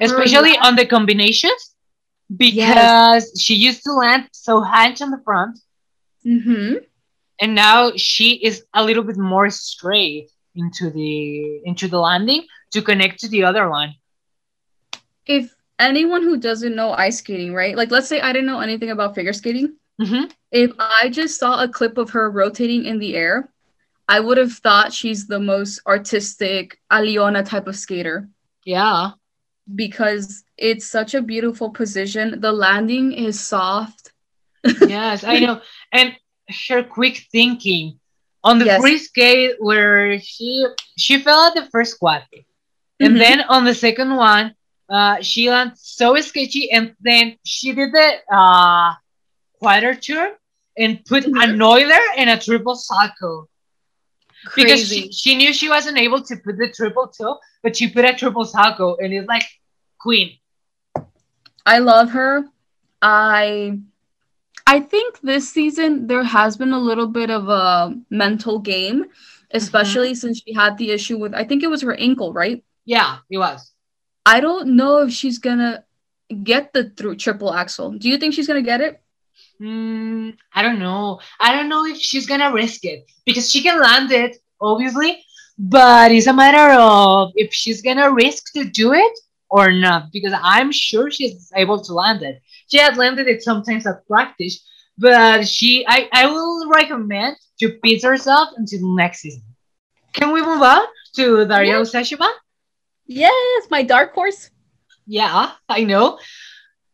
Especially 0.00 0.56
on 0.58 0.74
the 0.76 0.86
combinations. 0.86 1.74
Because 2.36 3.32
she 3.40 3.54
used 3.54 3.84
to 3.84 3.92
land 3.92 4.28
so 4.32 4.60
hunch 4.60 5.00
on 5.00 5.10
the 5.10 5.20
front, 5.24 5.58
hmm 6.22 6.74
and 7.40 7.54
now 7.54 7.92
she 7.96 8.34
is 8.34 8.64
a 8.74 8.84
little 8.84 9.04
bit 9.04 9.16
more 9.16 9.48
straight 9.50 10.30
into 10.54 10.90
the 10.90 11.60
into 11.64 11.88
the 11.88 11.98
landing 11.98 12.44
to 12.72 12.82
connect 12.82 13.20
to 13.20 13.28
the 13.28 13.44
other 13.44 13.68
line. 13.70 13.94
if 15.26 15.54
anyone 15.78 16.22
who 16.22 16.36
doesn't 16.36 16.74
know 16.74 16.92
ice 16.92 17.18
skating 17.18 17.52
right 17.54 17.76
like 17.76 17.90
let's 17.90 18.08
say 18.08 18.20
I 18.20 18.32
didn't 18.32 18.46
know 18.46 18.60
anything 18.60 18.90
about 18.90 19.14
figure 19.14 19.32
skating 19.32 19.74
hmm 20.00 20.24
if 20.50 20.70
I 20.78 21.08
just 21.10 21.38
saw 21.38 21.62
a 21.62 21.68
clip 21.68 21.98
of 21.98 22.10
her 22.10 22.30
rotating 22.30 22.84
in 22.84 22.98
the 22.98 23.14
air 23.16 23.48
I 24.08 24.20
would 24.20 24.38
have 24.38 24.52
thought 24.52 24.92
she's 24.92 25.26
the 25.26 25.40
most 25.40 25.80
artistic 25.86 26.78
Aliona 26.90 27.44
type 27.44 27.66
of 27.66 27.76
skater 27.76 28.28
Yeah. 28.64 29.10
because 29.74 30.44
it's 30.56 30.86
such 30.86 31.14
a 31.14 31.22
beautiful 31.22 31.70
position. 31.70 32.40
The 32.40 32.52
landing 32.52 33.12
is 33.12 33.38
soft. 33.40 34.12
yes, 34.86 35.24
I 35.24 35.38
know. 35.38 35.60
And 35.92 36.14
her 36.68 36.82
quick 36.82 37.24
thinking 37.32 37.98
on 38.44 38.58
the 38.58 38.66
Yes. 38.66 38.80
free 38.80 38.98
skate 38.98 39.56
where 39.58 40.18
she 40.20 40.66
she 40.96 41.18
fell 41.18 41.46
at 41.46 41.54
the 41.54 41.66
first 41.70 41.98
quad, 41.98 42.22
and 43.00 43.16
Mhm. 43.16 43.18
then 43.18 43.40
on 43.42 43.64
the 43.64 43.74
second 43.74 44.16
one, 44.16 44.54
uh, 44.88 45.20
she 45.22 45.50
landed 45.50 45.78
so 45.78 46.14
sketchy, 46.20 46.70
and 46.70 46.94
then 47.00 47.36
she 47.44 47.72
did 47.72 47.92
the 47.92 48.08
uh 48.34 48.92
quarter 49.60 49.94
turn 49.94 50.30
and 50.78 51.04
put 51.06 51.24
Mhm. 51.24 51.42
an 51.42 51.60
Euler 51.62 52.04
and 52.16 52.30
a 52.30 52.38
triple 52.38 52.76
salchow 52.76 53.46
because 54.56 54.84
Crazy. 54.84 55.02
she, 55.10 55.12
she 55.12 55.36
knew 55.36 55.52
she 55.52 55.68
wasn't 55.68 55.98
able 55.98 56.22
to 56.22 56.36
put 56.44 56.56
the 56.58 56.68
triple 56.74 57.08
toe, 57.08 57.38
but 57.62 57.76
she 57.76 57.88
put 57.90 58.04
a 58.04 58.14
triple 58.14 58.44
salchow, 58.44 58.96
and 59.00 59.12
it's 59.12 59.28
like 59.28 59.44
queen. 60.00 60.38
I 61.66 61.78
love 61.78 62.10
her. 62.10 62.44
I 63.02 63.78
I 64.66 64.80
think 64.80 65.20
this 65.20 65.48
season 65.50 66.06
there 66.06 66.24
has 66.24 66.56
been 66.56 66.72
a 66.72 66.78
little 66.78 67.06
bit 67.06 67.30
of 67.30 67.48
a 67.48 67.94
mental 68.10 68.58
game, 68.58 69.06
especially 69.52 70.14
since 70.14 70.42
she 70.42 70.52
had 70.54 70.76
the 70.78 70.90
issue 70.90 71.18
with 71.18 71.34
I 71.34 71.44
think 71.44 71.62
it 71.62 71.70
was 71.70 71.82
her 71.82 71.94
ankle, 71.94 72.32
right? 72.32 72.62
Yeah, 72.84 73.18
it 73.30 73.38
was. 73.38 73.72
I 74.26 74.40
don't 74.40 74.76
know 74.76 75.02
if 75.02 75.12
she's 75.12 75.38
gonna 75.38 75.84
get 76.42 76.72
the 76.72 76.90
through 76.90 77.16
triple 77.16 77.52
axel. 77.52 77.92
Do 77.92 78.08
you 78.08 78.18
think 78.18 78.34
she's 78.34 78.46
gonna 78.46 78.62
get 78.62 78.80
it? 78.80 79.00
Mm, 79.60 80.36
I 80.54 80.62
don't 80.62 80.78
know. 80.78 81.20
I 81.40 81.54
don't 81.54 81.68
know 81.68 81.84
if 81.86 81.98
she's 81.98 82.26
gonna 82.26 82.52
risk 82.52 82.84
it 82.84 83.06
because 83.24 83.50
she 83.50 83.62
can 83.62 83.80
land 83.80 84.12
it, 84.12 84.36
obviously, 84.60 85.24
but 85.58 86.12
it's 86.12 86.26
a 86.26 86.32
matter 86.32 86.78
of 86.80 87.32
if 87.34 87.52
she's 87.52 87.82
gonna 87.82 88.12
risk 88.12 88.52
to 88.54 88.64
do 88.64 88.92
it 88.92 89.18
or 89.50 89.72
not. 89.72 90.12
Because 90.12 90.34
I'm 90.40 90.70
sure 90.72 91.10
she's 91.10 91.50
able 91.56 91.80
to 91.82 91.92
land 91.94 92.22
it. 92.22 92.40
She 92.68 92.78
had 92.78 92.96
landed 92.96 93.26
it 93.26 93.42
sometimes 93.42 93.86
at 93.86 94.06
practice, 94.06 94.64
but 94.98 95.48
she, 95.48 95.86
I, 95.88 96.08
I 96.12 96.26
will 96.26 96.68
recommend 96.68 97.36
to 97.60 97.78
beat 97.82 98.02
herself 98.02 98.50
until 98.56 98.94
next 98.94 99.20
season. 99.20 99.42
Can 100.12 100.32
we 100.32 100.42
move 100.42 100.62
on 100.62 100.86
to 101.16 101.46
Daria 101.46 101.72
Yeah. 101.72 101.80
Usacheva? 101.80 102.28
Yes, 103.08 103.66
my 103.70 103.82
dark 103.82 104.12
horse. 104.12 104.50
Yeah, 105.06 105.52
I 105.68 105.84
know. 105.84 106.18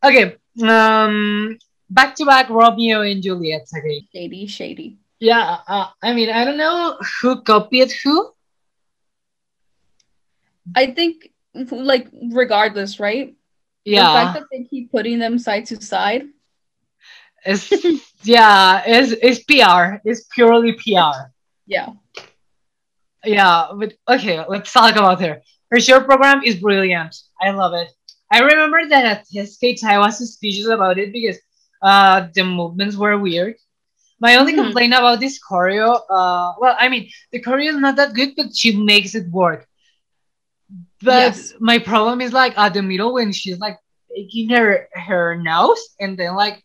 Okay, 0.02 0.36
um, 0.62 1.58
back 1.90 2.14
to 2.16 2.24
back 2.24 2.48
Romeo 2.48 3.02
and 3.02 3.20
Juliet 3.20 3.66
again. 3.74 4.06
Shady, 4.14 4.46
shady. 4.46 4.98
Yeah, 5.18 5.58
uh, 5.66 5.88
I 6.00 6.14
mean, 6.14 6.30
I 6.30 6.44
don't 6.44 6.56
know 6.56 6.96
who 7.20 7.42
copied 7.42 7.90
who. 7.90 8.30
I 10.74 10.92
think 10.92 11.30
like 11.70 12.08
regardless, 12.30 13.00
right? 13.00 13.34
Yeah. 13.84 14.06
The 14.06 14.12
fact 14.12 14.34
that 14.38 14.46
they 14.50 14.64
keep 14.64 14.90
putting 14.92 15.18
them 15.18 15.38
side 15.38 15.66
to 15.66 15.82
side. 15.82 16.28
it's 17.44 17.70
yeah, 18.22 18.82
it's, 18.86 19.12
it's 19.20 19.44
PR. 19.44 20.00
It's 20.04 20.26
purely 20.32 20.72
PR. 20.72 21.34
Yeah. 21.66 21.90
Yeah, 23.24 23.68
but 23.74 23.94
okay, 24.08 24.44
let's 24.46 24.72
talk 24.72 24.96
about 24.96 25.20
her. 25.20 25.40
Her 25.70 25.80
show 25.80 26.00
program 26.00 26.42
is 26.44 26.56
brilliant. 26.56 27.14
I 27.40 27.50
love 27.50 27.74
it. 27.74 27.90
I 28.30 28.40
remember 28.40 28.86
that 28.88 29.04
at 29.04 29.26
test 29.32 29.54
skates 29.54 29.84
I 29.84 29.98
was 29.98 30.18
suspicious 30.18 30.66
about 30.68 30.98
it 30.98 31.12
because 31.12 31.38
uh 31.82 32.28
the 32.34 32.44
movements 32.44 32.96
were 32.96 33.16
weird. 33.18 33.56
My 34.20 34.36
only 34.36 34.52
Mhm. 34.52 34.54
complaint 34.54 34.94
about 34.94 35.20
this 35.20 35.38
choreo, 35.40 35.94
uh, 36.10 36.52
well, 36.60 36.76
I 36.78 36.88
mean, 36.88 37.08
the 37.32 37.40
choreo 37.42 37.70
is 37.70 37.76
not 37.78 37.96
that 37.96 38.14
good, 38.14 38.34
but 38.36 38.54
she 38.54 38.76
makes 38.76 39.14
it 39.14 39.28
work. 39.30 39.66
But 41.02 41.38
Yes. 41.38 41.54
my 41.60 41.78
problem 41.78 42.20
is 42.20 42.32
like 42.32 42.56
at 42.58 42.74
the 42.74 42.82
middle 42.82 43.14
when 43.14 43.32
she's 43.32 43.58
like 43.58 43.78
taking 44.14 44.48
her 44.50 44.88
her 44.94 45.36
nose 45.36 45.80
and 46.00 46.18
then 46.18 46.34
like 46.34 46.62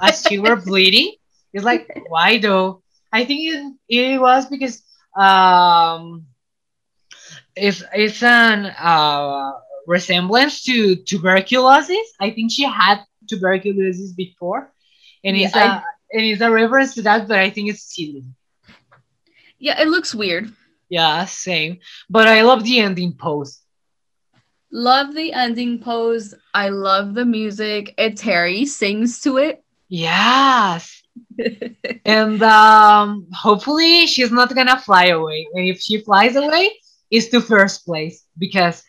as 0.00 0.24
she 0.24 0.38
were 0.38 0.56
bleeding, 0.66 1.14
it's 1.52 1.64
like 1.64 1.88
why 2.08 2.38
though? 2.38 2.82
I 3.12 3.24
think 3.24 3.40
it, 3.52 3.74
it 4.14 4.20
was 4.20 4.46
because 4.46 4.82
um 5.16 6.26
it's 7.56 7.82
it's 7.92 8.22
an 8.22 8.66
uh 8.66 9.52
resemblance 9.86 10.62
to 10.64 10.96
tuberculosis. 10.96 12.12
I 12.20 12.30
think 12.30 12.52
she 12.52 12.64
had 12.64 13.00
tuberculosis 13.28 14.12
before, 14.12 14.72
and 15.24 15.36
Yeah, 15.36 15.46
it's 15.46 15.56
a 15.56 15.82
and 16.12 16.24
it's 16.24 16.40
a 16.42 16.50
reference 16.50 16.94
to 16.94 17.02
that, 17.02 17.28
but 17.28 17.38
I 17.38 17.50
think 17.50 17.70
it's 17.70 17.94
silly. 17.94 18.24
Yeah, 19.58 19.80
it 19.80 19.88
looks 19.88 20.14
weird. 20.14 20.52
Yeah, 20.88 21.24
same. 21.24 21.78
But 22.08 22.28
I 22.28 22.42
love 22.42 22.64
the 22.64 22.80
ending 22.80 23.14
pose. 23.14 23.60
Love 24.72 25.14
the 25.14 25.32
ending 25.32 25.78
pose. 25.80 26.34
I 26.54 26.68
love 26.70 27.14
the 27.14 27.24
music. 27.24 27.94
And 27.98 28.16
Terry 28.16 28.64
sings 28.66 29.20
to 29.22 29.38
it. 29.38 29.64
Yes. 29.88 31.02
And 32.04 32.42
um 32.42 33.26
hopefully 33.32 34.06
she's 34.06 34.30
not 34.32 34.54
gonna 34.54 34.78
fly 34.78 35.06
away. 35.06 35.46
And 35.54 35.66
if 35.68 35.80
she 35.80 35.98
flies 36.00 36.36
away, 36.36 36.70
it's 37.12 37.28
the 37.30 37.40
first 37.40 37.84
place 37.86 38.24
because 38.38 38.82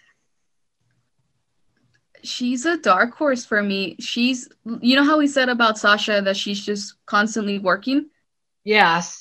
she's 2.24 2.66
a 2.66 2.78
dark 2.78 3.16
horse 3.16 3.46
for 3.46 3.62
me. 3.62 3.96
She's 4.00 4.50
you 4.82 4.96
know 4.96 5.04
how 5.04 5.18
we 5.20 5.28
said 5.28 5.50
about 5.50 5.78
Sasha 5.78 6.22
that 6.22 6.38
she's 6.38 6.66
just 6.66 6.96
constantly 7.06 7.60
working? 7.60 8.10
yes. 8.64 9.20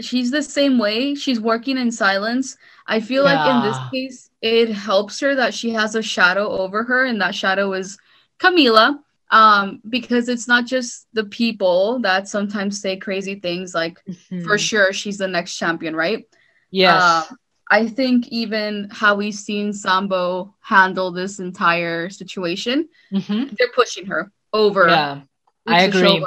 She's 0.00 0.30
the 0.30 0.42
same 0.44 0.78
way. 0.78 1.16
She's 1.16 1.40
working 1.40 1.76
in 1.76 1.90
silence. 1.90 2.56
I 2.86 3.00
feel 3.00 3.24
like 3.24 3.44
in 3.46 3.60
this 3.62 3.80
case 3.92 4.30
it 4.40 4.70
helps 4.72 5.18
her 5.20 5.34
that 5.34 5.52
she 5.52 5.70
has 5.70 5.96
a 5.96 6.02
shadow 6.02 6.48
over 6.50 6.84
her 6.84 7.04
and 7.04 7.20
that 7.20 7.34
shadow 7.34 7.72
is 7.72 7.98
Kamila. 8.38 9.00
Um, 9.30 9.82
because 9.90 10.28
it's 10.28 10.46
not 10.48 10.66
just 10.66 11.08
the 11.12 11.24
people 11.24 11.98
that 12.00 12.28
sometimes 12.28 12.80
say 12.80 12.96
crazy 12.96 13.34
things 13.34 13.74
like 13.74 13.98
for 14.44 14.56
Mhm. 14.56 14.60
sure 14.68 14.92
she's 14.92 15.18
the 15.18 15.28
next 15.28 15.58
champion, 15.58 15.96
right? 15.96 16.24
Yes. 16.70 17.02
Uh, 17.02 17.34
I 17.70 17.86
think 17.88 18.28
even 18.28 18.88
how 18.90 19.16
we've 19.16 19.34
seen 19.34 19.72
Sambo 19.72 20.54
handle 20.60 21.10
this 21.12 21.38
entire 21.38 22.08
situation, 22.10 22.88
Mhm. 23.12 23.56
they're 23.56 23.72
pushing 23.74 24.06
her 24.06 24.32
over. 24.52 24.88
Yeah. 24.88 25.20
I 25.66 25.82
agree. 25.82 26.24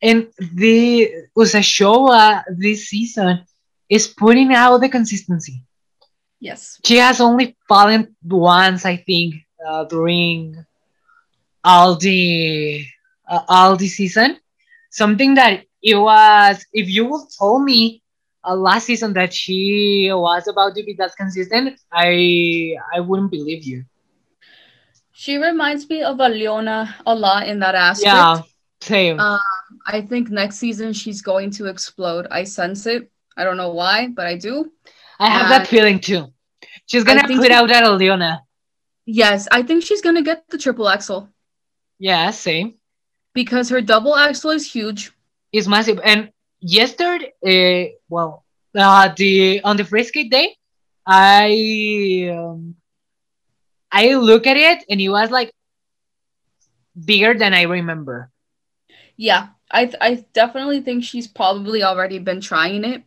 And 0.00 0.28
the 0.54 1.10
Usacheva 1.36 2.44
this 2.56 2.86
season 2.88 3.44
is 3.88 4.06
putting 4.06 4.54
out 4.54 4.78
the 4.78 4.88
consistency. 4.88 5.64
Yes. 6.38 6.78
She 6.84 6.98
has 6.98 7.20
only 7.20 7.56
fallen 7.68 8.14
once, 8.22 8.84
I 8.84 8.96
think, 8.96 9.34
uh, 9.66 9.84
during 9.84 10.64
all 11.64 11.96
the 11.96 12.84
uh, 13.28 13.42
all 13.48 13.76
the 13.76 13.88
season. 13.88 14.38
Something 14.90 15.34
that 15.34 15.64
it 15.82 15.96
was. 15.96 16.64
If 16.72 16.88
you 16.88 17.06
would 17.06 17.26
told 17.36 17.64
me 17.64 18.02
uh, 18.48 18.54
last 18.56 18.86
season 18.86 19.12
that 19.14 19.32
she 19.34 20.08
was 20.12 20.48
about 20.48 20.74
to 20.76 20.82
be 20.82 20.94
that 20.94 21.12
consistent, 21.16 21.78
I 21.92 22.74
I 22.94 23.00
wouldn't 23.00 23.30
believe 23.30 23.64
you. 23.64 23.84
She 25.12 25.36
reminds 25.36 25.88
me 25.88 26.02
of 26.02 26.16
Aliona 26.18 26.94
a 27.06 27.14
lot 27.14 27.48
in 27.48 27.58
that 27.60 27.74
aspect. 27.74 28.06
Yeah, 28.06 28.40
Same. 28.80 29.18
Uh, 29.20 29.38
I 29.86 30.00
think 30.00 30.30
next 30.30 30.56
season 30.58 30.92
she's 30.92 31.22
going 31.22 31.50
to 31.52 31.66
explode. 31.66 32.26
I 32.30 32.44
sense 32.44 32.86
it. 32.86 33.10
I 33.36 33.44
don't 33.44 33.56
know 33.56 33.70
why, 33.72 34.08
but 34.08 34.26
I 34.26 34.36
do. 34.36 34.72
I 35.18 35.28
have 35.28 35.46
uh, 35.46 35.58
that 35.58 35.66
feeling 35.66 35.98
too. 36.00 36.32
She's 36.86 37.04
gonna 37.04 37.26
put 37.26 37.46
she- 37.46 37.52
out 37.52 37.70
at 37.70 37.86
Leona. 37.92 38.42
Yes, 39.06 39.48
I 39.50 39.62
think 39.62 39.84
she's 39.84 40.02
gonna 40.02 40.22
get 40.22 40.44
the 40.50 40.58
triple 40.58 40.88
axel 40.88 41.28
Yeah, 41.98 42.30
same. 42.30 42.74
because 43.34 43.68
her 43.70 43.80
double 43.80 44.14
axel 44.16 44.50
is 44.50 44.70
huge. 44.70 45.12
It's 45.52 45.66
massive. 45.66 45.98
And 46.04 46.30
yesterday, 46.60 47.32
uh, 47.44 47.96
well, 48.08 48.44
uh, 48.76 49.12
the 49.16 49.60
on 49.62 49.76
the 49.76 49.84
free 49.84 50.04
skate 50.04 50.30
day, 50.30 50.56
I 51.06 52.30
um, 52.32 52.76
I 53.92 54.14
look 54.14 54.46
at 54.46 54.56
it 54.56 54.84
and 54.90 55.00
it 55.00 55.08
was 55.08 55.30
like 55.30 55.52
bigger 57.04 57.34
than 57.34 57.54
I 57.54 57.62
remember. 57.62 58.30
Yeah, 59.16 59.48
I 59.70 59.86
th- 59.86 59.96
I 60.00 60.24
definitely 60.32 60.80
think 60.80 61.04
she's 61.04 61.26
probably 61.28 61.82
already 61.82 62.18
been 62.18 62.40
trying 62.40 62.84
it, 62.84 63.02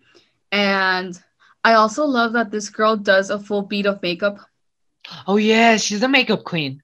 and 0.51 1.19
I 1.63 1.73
also 1.73 2.05
love 2.05 2.33
that 2.33 2.51
this 2.51 2.69
girl 2.69 2.95
does 2.97 3.29
a 3.29 3.39
full 3.39 3.63
beat 3.63 3.85
of 3.85 4.01
makeup. 4.01 4.39
Oh 5.27 5.37
yeah, 5.37 5.77
she's 5.77 6.03
a 6.03 6.07
makeup 6.07 6.43
queen. 6.43 6.81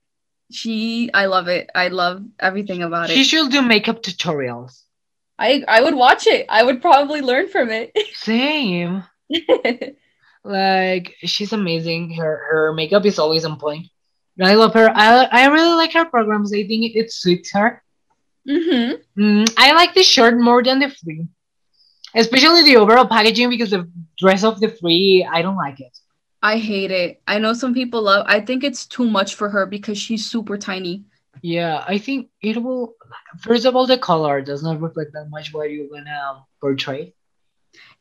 She, 0.52 1.10
I 1.14 1.26
love 1.26 1.48
it. 1.48 1.70
I 1.76 1.90
love 1.90 2.24
everything 2.40 2.82
about 2.84 3.08
She 3.08 3.14
it. 3.14 3.18
She 3.18 3.24
should 3.26 3.52
do 3.52 3.62
makeup 3.62 4.02
tutorials. 4.02 4.84
I 5.40 5.64
I 5.68 5.82
would 5.82 5.96
watch 5.96 6.28
it. 6.28 6.46
I 6.50 6.64
would 6.64 6.82
probably 6.82 7.22
learn 7.22 7.48
from 7.50 7.70
it. 7.70 7.92
Same. 8.14 9.04
Like 10.44 11.16
she's 11.24 11.52
amazing. 11.54 12.14
Her 12.16 12.40
her 12.52 12.74
makeup 12.74 13.06
is 13.06 13.20
always 13.20 13.44
on 13.46 13.60
point. 13.60 13.88
I 14.42 14.56
love 14.56 14.74
her. 14.76 14.90
I 14.96 15.26
I 15.26 15.48
really 15.48 15.76
like 15.76 15.94
her 15.94 16.06
programs. 16.06 16.54
I 16.54 16.64
think 16.68 16.86
it, 16.86 16.98
it 16.98 17.12
suits 17.12 17.52
her. 17.54 17.84
hmm 18.48 18.94
Mm, 19.18 19.52
I 19.58 19.74
like 19.74 19.94
the 19.94 20.04
shirt 20.04 20.40
more 20.40 20.64
than 20.64 20.80
the 20.80 20.90
free, 20.90 21.28
especially 22.16 22.64
the 22.64 22.78
overall 22.78 23.08
packaging 23.08 23.50
because 23.50 23.72
the 23.72 23.90
dress 24.18 24.44
of 24.44 24.60
the 24.60 24.70
free 24.70 25.28
I 25.30 25.42
don't 25.42 25.58
like 25.58 25.80
it. 25.80 25.98
I 26.42 26.58
hate 26.58 26.92
it. 26.92 27.22
I 27.28 27.40
know 27.40 27.54
some 27.54 27.74
people 27.74 28.04
love. 28.04 28.26
I 28.28 28.40
think 28.42 28.64
it's 28.64 28.86
too 28.86 29.10
much 29.10 29.36
for 29.36 29.50
her 29.50 29.66
because 29.66 29.98
she's 29.98 30.26
super 30.30 30.58
tiny. 30.58 31.06
Yeah, 31.42 31.84
I 31.88 31.98
think 31.98 32.30
it 32.42 32.62
will. 32.62 32.96
First 33.42 33.66
of 33.66 33.76
all, 33.76 33.88
the 33.88 33.98
color 33.98 34.42
does 34.42 34.64
not 34.64 34.82
reflect 34.82 35.14
that 35.14 35.30
much 35.30 35.54
what 35.54 35.72
you're 35.72 35.88
gonna 35.88 36.44
portray. 36.62 37.14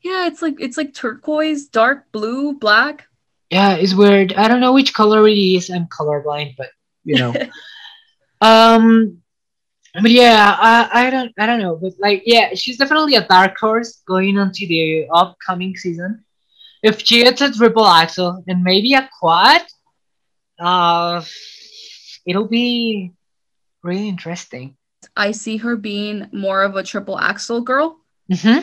Yeah, 0.01 0.27
it's 0.27 0.41
like 0.41 0.55
it's 0.59 0.77
like 0.77 0.93
turquoise, 0.93 1.67
dark 1.67 2.11
blue, 2.11 2.53
black. 2.53 3.07
Yeah, 3.49 3.75
it's 3.75 3.93
weird. 3.93 4.33
I 4.33 4.47
don't 4.47 4.61
know 4.61 4.73
which 4.73 4.93
color 4.93 5.27
it 5.27 5.37
is. 5.37 5.69
I'm 5.69 5.87
colorblind, 5.87 6.55
but 6.57 6.69
you 7.03 7.17
know. 7.17 7.33
um, 8.41 9.21
but 9.93 10.11
yeah, 10.11 10.55
I, 10.59 11.07
I 11.07 11.09
don't 11.09 11.33
I 11.37 11.45
don't 11.45 11.59
know, 11.59 11.75
but 11.75 11.93
like 11.99 12.23
yeah, 12.25 12.53
she's 12.53 12.77
definitely 12.77 13.15
a 13.15 13.27
dark 13.27 13.57
horse 13.57 14.03
going 14.07 14.37
into 14.37 14.67
the 14.67 15.07
upcoming 15.11 15.75
season. 15.75 16.23
If 16.83 17.01
she 17.03 17.23
gets 17.23 17.41
a 17.41 17.51
triple 17.51 17.87
axel 17.87 18.43
and 18.47 18.63
maybe 18.63 18.93
a 18.93 19.09
quad, 19.19 19.61
uh, 20.59 21.23
it'll 22.25 22.47
be 22.47 23.13
really 23.81 24.07
interesting. 24.07 24.76
I 25.15 25.31
see 25.31 25.57
her 25.57 25.75
being 25.75 26.27
more 26.31 26.63
of 26.63 26.75
a 26.75 26.83
triple 26.83 27.17
axel 27.19 27.61
girl 27.61 27.97
Mm-hmm. 28.31 28.59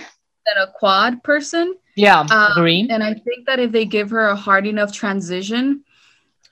than 0.47 0.57
a 0.59 0.71
quad 0.73 1.23
person. 1.23 1.75
Yeah, 1.97 2.21
Um, 2.21 2.53
agree. 2.53 2.87
And 2.91 3.03
I 3.03 3.15
think 3.15 3.47
that 3.47 3.59
if 3.61 3.73
they 3.73 3.85
give 3.85 4.11
her 4.11 4.27
a 4.29 4.37
hard 4.37 4.67
enough 4.67 4.93
transition 4.93 5.83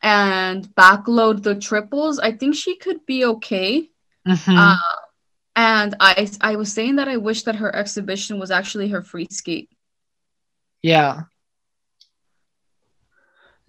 and 0.03 0.67
backload 0.75 1.43
the 1.43 1.55
triples, 1.55 2.19
I 2.19 2.33
think 2.33 2.55
she 2.55 2.77
could 2.77 3.05
be 3.07 3.25
okay. 3.25 3.91
Mhm. 4.27 4.57
Uh, 4.59 4.77
and 5.57 5.95
I 6.01 6.29
I 6.41 6.57
was 6.57 6.73
saying 6.73 6.97
that 6.97 7.09
I 7.09 7.17
wish 7.17 7.43
that 7.45 7.57
her 7.57 7.75
exhibition 7.75 8.39
was 8.39 8.51
actually 8.51 8.89
her 8.89 9.03
free 9.03 9.27
skate. 9.31 9.71
Yeah. 10.83 11.25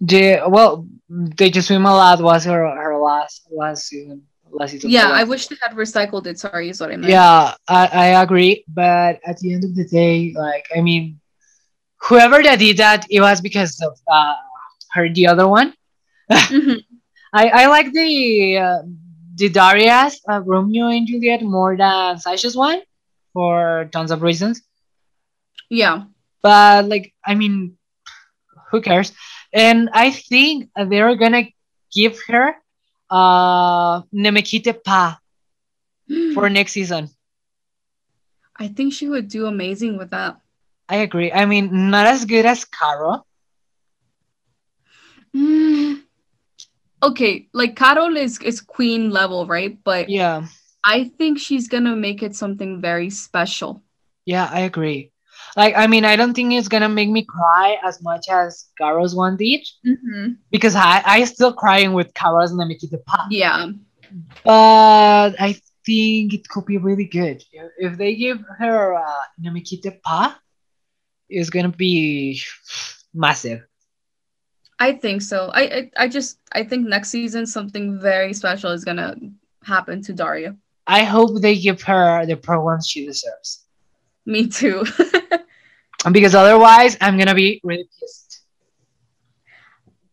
The 0.00 0.42
well, 0.48 0.86
they 1.08 1.50
just 1.50 1.68
swim 1.68 1.86
a 1.86 1.92
lot 1.92 2.20
was 2.20 2.44
her 2.44 2.66
her 2.76 2.98
last 2.98 3.46
last 3.50 3.86
season 3.86 4.26
last 4.54 4.72
season. 4.72 4.90
Yeah, 4.90 5.10
I 5.10 5.24
wish 5.24 5.48
they 5.48 5.56
had 5.60 5.72
recycled 5.76 6.26
it. 6.26 6.38
Sorry, 6.38 6.70
is 6.70 6.80
what 6.80 6.90
I 6.92 6.96
meant. 6.96 7.12
Yeah, 7.12 7.54
I, 7.68 7.86
I 7.92 8.06
agree, 8.22 8.64
but 8.68 9.20
at 9.26 9.38
the 9.38 9.52
end 9.54 9.64
of 9.64 9.74
the 9.74 9.84
day, 9.84 10.32
like 10.36 10.66
I 10.76 10.80
mean, 10.80 11.20
whoever 12.02 12.42
that 12.42 12.58
did 12.58 12.78
that, 12.78 13.06
it 13.10 13.20
was 13.20 13.40
because 13.40 13.80
of 13.82 13.98
uh, 14.10 14.34
her 14.92 15.08
the 15.08 15.26
other 15.28 15.48
one. 15.48 15.74
Mhm. 16.30 16.80
I 17.32 17.48
I 17.48 17.66
like 17.66 17.92
the 17.92 18.58
uh, 18.58 18.82
the 19.36 19.48
Darius 19.48 20.20
uh, 20.28 20.40
Romeo 20.40 20.88
and 20.88 21.06
Juliet 21.06 21.42
more 21.42 21.76
than 21.76 22.18
Sasha's 22.18 22.56
one 22.56 22.82
for 23.32 23.88
tons 23.92 24.10
of 24.10 24.22
reasons. 24.22 24.62
Yeah. 25.70 26.04
but 26.42 26.86
like 26.88 27.12
i 27.24 27.34
mean 27.34 27.76
who 28.70 28.80
cares 28.80 29.12
and 29.52 29.88
i 29.92 30.10
think 30.10 30.68
they're 30.76 31.16
gonna 31.16 31.44
give 31.92 32.18
her 32.28 32.54
uh 33.20 34.02
nemekite 34.24 34.72
pa 34.86 35.02
for 36.34 36.48
next 36.50 36.72
season 36.72 37.08
I 38.56 38.68
think 38.68 38.92
she 38.92 39.08
would 39.08 39.28
do 39.28 39.46
amazing 39.46 39.96
with 39.98 40.10
that. 40.10 40.40
i 40.88 40.96
agree 40.96 41.30
i 41.32 41.44
mean 41.46 41.90
not 41.90 42.06
as 42.06 42.24
good 42.24 42.46
as 42.46 42.64
caro 42.64 43.24
Mm. 45.34 46.02
Okay, 47.02 47.48
like 47.52 47.76
Carol 47.76 48.16
is 48.16 48.38
is 48.40 48.60
queen 48.60 49.10
level, 49.10 49.46
right? 49.46 49.78
But 49.84 50.08
yeah 50.08 50.46
I 50.84 51.04
think 51.18 51.38
she's 51.38 51.68
gonna 51.68 51.96
make 51.96 52.22
it 52.22 52.34
something 52.34 52.80
very 52.80 53.10
special. 53.10 53.82
yeah 54.26 54.48
i 54.52 54.60
agree 54.60 55.10
like 55.56 55.74
i 55.76 55.86
mean 55.86 56.04
i 56.04 56.16
don't 56.16 56.34
think 56.34 56.52
it's 56.52 56.68
gonna 56.68 56.88
make 56.88 57.08
me 57.10 57.24
cry 57.24 57.76
as 57.84 58.02
much 58.02 58.26
as 58.30 58.66
caro's 58.78 59.14
one 59.14 59.36
did 59.36 59.60
Mm-hmm. 59.86 60.32
because 60.50 60.74
i 60.74 61.02
i 61.04 61.24
still 61.24 61.52
crying 61.52 61.92
with 61.92 62.12
caro's 62.14 62.52
Ne 62.54 62.64
me 62.66 62.78
quitte 62.78 62.98
pas 63.06 63.26
Yeah. 63.30 63.70
but 64.44 65.34
I 65.40 65.56
think 65.86 66.32
it 66.34 66.48
could 66.48 66.64
be 66.66 66.78
really 66.78 67.04
good 67.04 67.42
if, 67.52 67.70
if 67.78 67.98
they 67.98 68.14
give 68.16 68.40
her 68.58 68.94
uh, 68.94 69.22
Ne 69.38 69.50
me 69.50 69.60
quitte 69.60 70.00
pas. 70.02 70.34
It's 71.28 71.50
gonna 71.50 71.68
be 71.70 72.40
massive. 73.12 73.60
I 74.78 74.92
think 74.92 75.22
so. 75.22 75.50
I, 75.54 75.62
I 75.62 75.90
I 76.04 76.08
just 76.08 76.38
I 76.52 76.64
think 76.64 76.86
next 76.86 77.10
season 77.10 77.46
something 77.46 77.98
very 78.00 78.32
special 78.34 78.70
is 78.72 78.84
gonna 78.84 79.14
happen 79.62 80.02
to 80.02 80.12
Daria. 80.12 80.56
I 80.86 81.04
hope 81.04 81.40
they 81.40 81.56
give 81.58 81.80
her 81.82 82.26
the 82.26 82.36
programs 82.36 82.86
she 82.88 83.06
deserves, 83.06 83.63
Me 84.26 84.48
too. 84.48 84.84
because 86.12 86.34
otherwise, 86.34 86.96
I'm 87.00 87.18
gonna 87.18 87.34
be 87.34 87.60
really 87.62 87.88
pissed. 88.00 88.40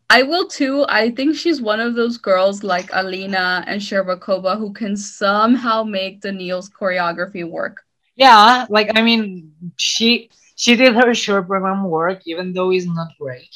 I 0.10 0.24
will 0.24 0.48
too. 0.48 0.86
I 0.90 1.12
think 1.12 1.38
she's 1.38 1.62
one 1.62 1.80
of 1.80 1.96
those 1.96 2.18
girls 2.18 2.64
like 2.64 2.90
Alina 2.92 3.64
and 3.66 3.80
Shcherbakova 3.80 4.58
who 4.58 4.74
can 4.74 4.98
somehow 4.98 5.84
make 5.84 6.20
the 6.20 6.34
Neil's 6.34 6.70
choreography 6.70 7.50
work. 7.50 7.84
Yeah, 8.18 8.66
like 8.70 8.92
I 8.98 9.02
mean, 9.02 9.54
she 9.78 10.30
she 10.58 10.76
did 10.76 10.96
her 10.96 11.14
short 11.14 11.48
program 11.48 11.86
work, 11.86 12.22
even 12.26 12.52
though 12.52 12.72
it's 12.72 12.86
not 12.86 13.08
great. 13.18 13.56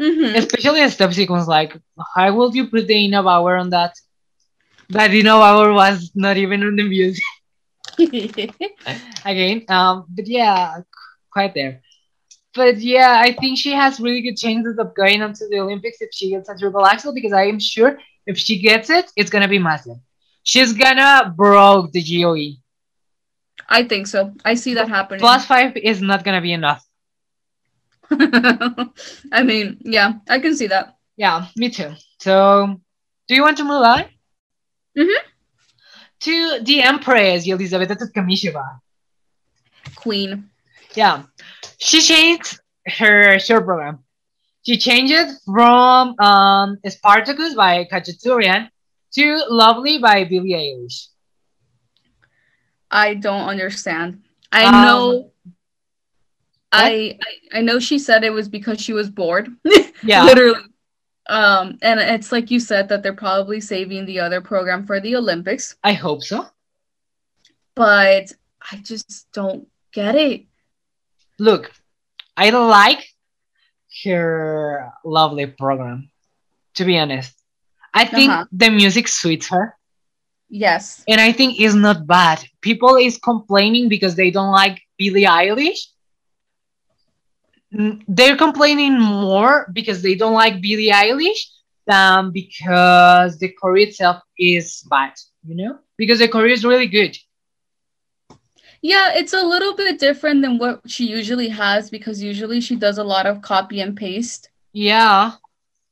Mm-hmm. 0.00 0.36
Especially 0.36 0.82
a 0.82 0.90
step 0.90 1.12
sequence. 1.12 1.46
Like, 1.46 1.76
how 2.14 2.32
would 2.32 2.54
you 2.54 2.68
put 2.68 2.86
the 2.86 2.94
Ina 2.94 3.22
Bauer 3.22 3.56
on 3.56 3.70
that? 3.70 3.94
That 4.88 5.12
Ina 5.12 5.30
Bauer 5.30 5.72
was 5.74 6.12
not 6.14 6.38
even 6.38 6.62
on 6.62 6.76
the 6.76 6.84
music. 6.84 7.24
again. 9.24 9.64
Um, 9.68 10.06
but 10.08 10.26
yeah, 10.26 10.80
quite 11.32 11.54
there. 11.54 11.82
But 12.54 12.78
yeah, 12.78 13.20
I 13.22 13.32
think 13.32 13.58
she 13.58 13.72
has 13.72 14.00
really 14.00 14.22
good 14.22 14.36
chances 14.36 14.78
of 14.78 14.94
going 14.94 15.22
on 15.22 15.32
to 15.34 15.48
the 15.48 15.58
Olympics 15.60 15.98
if 16.00 16.10
she 16.12 16.30
gets 16.30 16.48
a 16.48 16.56
triple 16.58 16.84
axel 16.86 17.12
because 17.14 17.32
I 17.32 17.44
am 17.44 17.58
sure 17.60 17.98
if 18.26 18.38
she 18.38 18.60
gets 18.60 18.90
it, 18.90 19.10
it's 19.16 19.30
gonna 19.30 19.48
be 19.48 19.58
massive. 19.58 19.96
She's 20.42 20.72
gonna 20.72 21.32
broke 21.36 21.92
the. 21.92 22.02
GOE. 22.02 22.56
I 23.68 23.84
think 23.84 24.06
so. 24.06 24.32
I 24.44 24.54
see 24.54 24.74
that 24.74 24.88
happening. 24.88 25.20
Plus 25.20 25.44
five 25.44 25.76
is 25.76 26.00
not 26.00 26.24
gonna 26.24 26.40
be 26.40 26.52
enough. 26.52 26.84
I 28.10 29.42
mean, 29.44 29.78
yeah, 29.82 30.14
I 30.28 30.38
can 30.38 30.56
see 30.56 30.68
that. 30.68 30.96
Yeah, 31.16 31.46
me 31.56 31.68
too. 31.68 31.92
So, 32.20 32.80
do 33.28 33.34
you 33.34 33.42
want 33.42 33.58
to 33.58 33.64
move 33.64 33.82
on? 33.82 34.04
Mhm. 34.96 35.16
To 36.20 36.58
the 36.62 36.82
Empress, 36.82 37.46
Elizaveta 37.46 37.94
Tuktamysheva. 37.94 38.80
Queen. 39.94 40.50
Yeah, 40.94 41.24
she 41.78 42.00
changed 42.00 42.58
her 42.86 43.38
show 43.38 43.60
program. 43.60 44.00
She 44.66 44.76
changed 44.78 45.12
it 45.12 45.28
from 45.46 46.18
um, 46.18 46.78
Spartacus 46.86 47.54
by 47.54 47.84
Khachaturian 47.90 48.68
to 49.14 49.42
Lovely 49.48 49.98
by 49.98 50.24
Billie 50.24 50.52
Eilish. 50.52 51.06
I 52.90 53.14
don't 53.14 53.48
understand. 53.48 54.22
I 54.50 54.64
Um, 54.64 54.72
know. 54.84 55.30
I, 56.70 57.16
I 57.52 57.58
I 57.58 57.60
know 57.62 57.78
she 57.78 57.98
said 57.98 58.24
it 58.24 58.30
was 58.30 58.48
because 58.48 58.80
she 58.80 58.92
was 58.92 59.08
bored. 59.08 59.48
Yeah, 60.02 60.22
Literally. 60.24 60.60
Um, 61.28 61.78
and 61.82 62.00
it's 62.00 62.32
like 62.32 62.50
you 62.50 62.58
said 62.60 62.88
that 62.88 63.02
they're 63.02 63.12
probably 63.12 63.60
saving 63.60 64.06
the 64.06 64.20
other 64.20 64.40
program 64.40 64.86
for 64.86 64.98
the 65.00 65.16
Olympics. 65.16 65.76
I 65.84 65.92
hope 65.92 66.22
so. 66.22 66.46
but 67.74 68.32
I 68.72 68.76
just 68.82 69.30
don't 69.32 69.68
get 69.92 70.14
it. 70.16 70.46
Look, 71.38 71.70
I 72.36 72.50
like 72.50 73.06
her 74.04 74.90
lovely 75.04 75.46
program. 75.46 76.10
To 76.74 76.84
be 76.84 76.98
honest, 76.98 77.34
I 77.94 78.04
think 78.04 78.30
Uh-huh. 78.32 78.44
the 78.52 78.70
music 78.70 79.08
suits 79.08 79.48
her, 79.48 79.76
Yes. 80.48 81.02
and 81.08 81.20
I 81.20 81.32
think 81.32 81.60
it's 81.60 81.74
not 81.74 82.06
bad. 82.06 82.44
People 82.60 82.96
is 82.96 83.18
complaining 83.18 83.88
because 83.88 84.14
they 84.14 84.30
don't 84.30 84.52
like 84.52 84.80
Billie 84.98 85.24
Eilish. 85.26 85.80
Mm, 87.74 88.02
They're 88.08 88.36
complaining 88.36 88.98
more 89.00 89.66
because 89.72 90.02
they 90.02 90.14
don't 90.14 90.34
like 90.34 90.60
Billie 90.62 90.90
Eilish 90.90 91.40
than 91.86 92.32
because 92.32 93.38
the 93.38 93.52
choreo 93.62 93.86
itself 93.88 94.22
is 94.38 94.86
bad. 94.90 95.12
You 95.46 95.56
know, 95.56 95.78
because 95.96 96.18
the 96.18 96.28
choreo 96.28 96.52
is 96.52 96.64
really 96.64 96.86
good. 96.88 97.16
Yeah, 98.82 99.12
it's 99.14 99.32
a 99.32 99.42
little 99.42 99.74
bit 99.74 99.98
different 99.98 100.42
than 100.42 100.58
what 100.58 100.80
she 100.86 101.06
usually 101.06 101.48
has 101.48 101.90
because 101.90 102.22
usually 102.22 102.60
she 102.60 102.76
does 102.76 102.98
a 102.98 103.04
lot 103.04 103.26
of 103.26 103.42
copy 103.42 103.80
and 103.80 103.96
paste. 103.96 104.50
Yeah. 104.72 105.32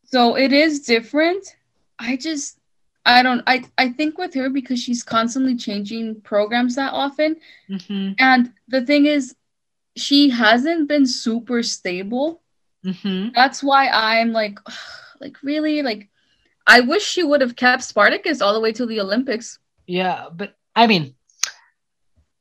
So 0.05 0.37
it 0.37 0.53
is 0.53 0.81
different. 0.81 1.57
I 1.99 2.17
just 2.17 2.59
I 3.05 3.23
don't 3.23 3.43
I 3.47 3.65
I 3.79 3.89
think 3.91 4.19
with 4.19 4.35
her 4.35 4.49
because 4.49 4.81
she's 4.81 5.03
constantly 5.03 5.57
changing 5.57 6.21
programs 6.23 6.77
that 6.77 6.93
often 6.93 7.37
hmm 7.69 8.13
and 8.19 8.53
the 8.69 8.83
thing 8.85 9.07
is 9.07 9.35
she 9.97 10.31
hasn't 10.31 10.89
been 10.89 11.07
super 11.07 11.63
stable. 11.63 12.43
hmm 12.85 13.29
That's 13.35 13.63
why 13.63 13.89
I'm 13.89 14.33
like 14.33 14.59
like 15.21 15.37
really 15.43 15.83
like 15.83 16.09
I 16.67 16.81
wish 16.81 17.05
she 17.05 17.23
would 17.23 17.41
have 17.41 17.57
kept 17.57 17.83
Spartacus 17.85 18.41
all 18.43 18.55
the 18.55 18.61
way 18.61 18.73
to 18.73 18.87
the 18.87 19.01
Olympics. 19.01 19.59
Yeah, 19.87 20.29
but 20.35 20.55
I 20.75 20.87
mean, 20.87 21.15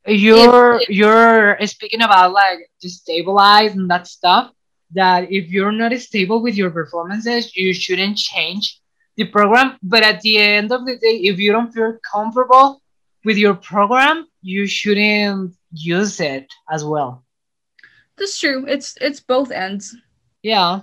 you're 0.06 0.76
if- 0.80 0.88
you're 0.88 1.58
speaking 1.66 2.02
about 2.02 2.32
like 2.32 2.60
to 2.82 2.88
stabilize 2.88 3.74
and 3.74 3.90
that 3.90 4.06
stuff. 4.06 4.52
That 4.92 5.32
if 5.32 5.50
you're 5.50 5.72
not 5.72 5.92
stable 5.98 6.40
with 6.42 6.56
your 6.56 6.70
performances, 6.70 7.56
you 7.56 7.74
shouldn't 7.74 8.16
change 8.16 8.80
the 9.16 9.24
program. 9.26 9.76
But 9.82 10.04
at 10.04 10.20
the 10.20 10.38
end 10.38 10.70
of 10.72 10.86
the 10.86 10.96
day, 10.96 11.16
if 11.30 11.38
you 11.40 11.50
don't 11.52 11.72
feel 11.72 11.98
comfortable 12.14 12.80
with 13.24 13.36
your 13.36 13.54
program, 13.54 14.26
you 14.42 14.66
shouldn't 14.68 15.54
use 15.72 16.20
it 16.20 16.46
as 16.70 16.84
well. 16.84 17.25
That's 18.18 18.38
true. 18.38 18.64
It's 18.66 18.96
it's 19.00 19.20
both 19.20 19.50
ends. 19.50 19.94
Yeah. 20.42 20.80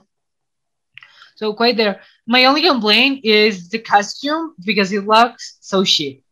So 1.36 1.54
quite 1.54 1.78
there. 1.78 2.02
My 2.28 2.46
only 2.46 2.62
complaint 2.62 3.26
is 3.26 3.70
the 3.70 3.80
costume 3.80 4.54
because 4.64 4.92
it 4.94 5.06
looks 5.06 5.58
so 5.62 5.84
cheap. 5.84 6.24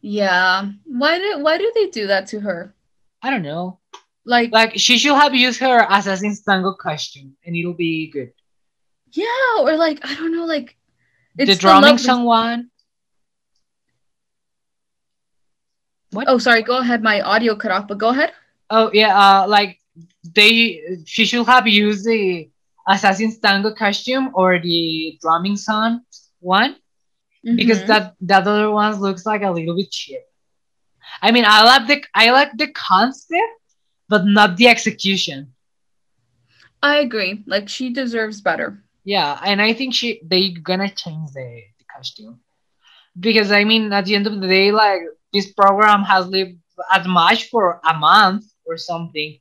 Yeah. 0.00 0.70
Why 0.84 1.18
did 1.18 1.42
why 1.42 1.56
do 1.58 1.72
they 1.74 1.88
do 1.88 2.06
that 2.08 2.26
to 2.28 2.40
her? 2.40 2.74
I 3.22 3.30
don't 3.30 3.42
know. 3.42 3.80
Like 4.26 4.52
Like 4.52 4.72
she 4.78 4.98
should 4.98 5.14
have 5.16 5.34
used 5.34 5.60
her 5.60 5.86
Assassin's 5.88 6.42
Tango 6.42 6.74
costume, 6.74 7.36
and 7.44 7.56
it'll 7.56 7.72
be 7.74 8.10
good. 8.10 8.32
yeah, 9.12 9.60
or 9.60 9.76
like 9.76 10.04
I 10.04 10.14
don't 10.14 10.32
know, 10.32 10.44
like 10.44 10.76
the 11.36 11.44
it's 11.44 11.58
drumming 11.58 11.96
lovely- 11.96 12.04
song 12.04 12.24
one. 12.24 12.70
What? 16.10 16.26
Oh, 16.28 16.38
sorry. 16.38 16.62
Go 16.62 16.78
ahead. 16.78 17.02
My 17.02 17.20
audio 17.22 17.56
cut 17.56 17.72
off, 17.72 17.88
but 17.88 17.98
go 17.98 18.10
ahead. 18.10 18.32
Oh 18.70 18.90
yeah, 18.92 19.16
uh, 19.18 19.48
like 19.48 19.80
they 20.34 20.80
she 21.06 21.24
should 21.24 21.46
have 21.46 21.66
used 21.66 22.04
the 22.06 22.50
Assassin's 22.88 23.38
Tango 23.38 23.72
costume 23.74 24.30
or 24.34 24.58
the 24.60 25.18
drumming 25.20 25.56
song 25.56 26.00
one 26.40 26.76
because 27.54 27.82
Mhm. 27.82 27.86
that 27.86 28.14
that 28.20 28.46
other 28.46 28.70
one 28.70 28.94
looks 29.00 29.24
like 29.26 29.42
a 29.42 29.50
little 29.50 29.76
bit 29.76 29.90
cheap. 29.90 30.20
I 31.22 31.30
mean, 31.32 31.44
I 31.46 31.62
like 31.64 31.86
the 31.86 32.04
I 32.14 32.30
like 32.30 32.56
the 32.56 32.68
concept, 32.68 33.54
but 34.08 34.24
not 34.26 34.56
the 34.56 34.68
execution. 34.68 35.54
I 36.82 36.98
agree. 36.98 37.42
Like 37.46 37.68
she 37.68 37.90
deserves 37.92 38.40
better. 38.40 38.84
Yeah, 39.04 39.38
and 39.44 39.60
I 39.62 39.72
think 39.72 39.94
she 39.94 40.20
they 40.24 40.50
gonna 40.52 40.88
change 40.88 41.30
the, 41.32 41.62
the 41.78 41.84
costume 41.94 42.40
because 43.18 43.50
I 43.52 43.64
mean 43.64 43.92
at 43.92 44.04
the 44.06 44.14
end 44.14 44.26
of 44.26 44.40
the 44.40 44.46
day, 44.48 44.70
like 44.72 45.00
this 45.32 45.52
program 45.52 46.02
has 46.04 46.26
lived 46.26 46.58
as 46.92 47.06
much 47.06 47.48
for 47.50 47.80
a 47.88 47.94
month 47.94 48.44
or 48.66 48.76
something. 48.76 49.38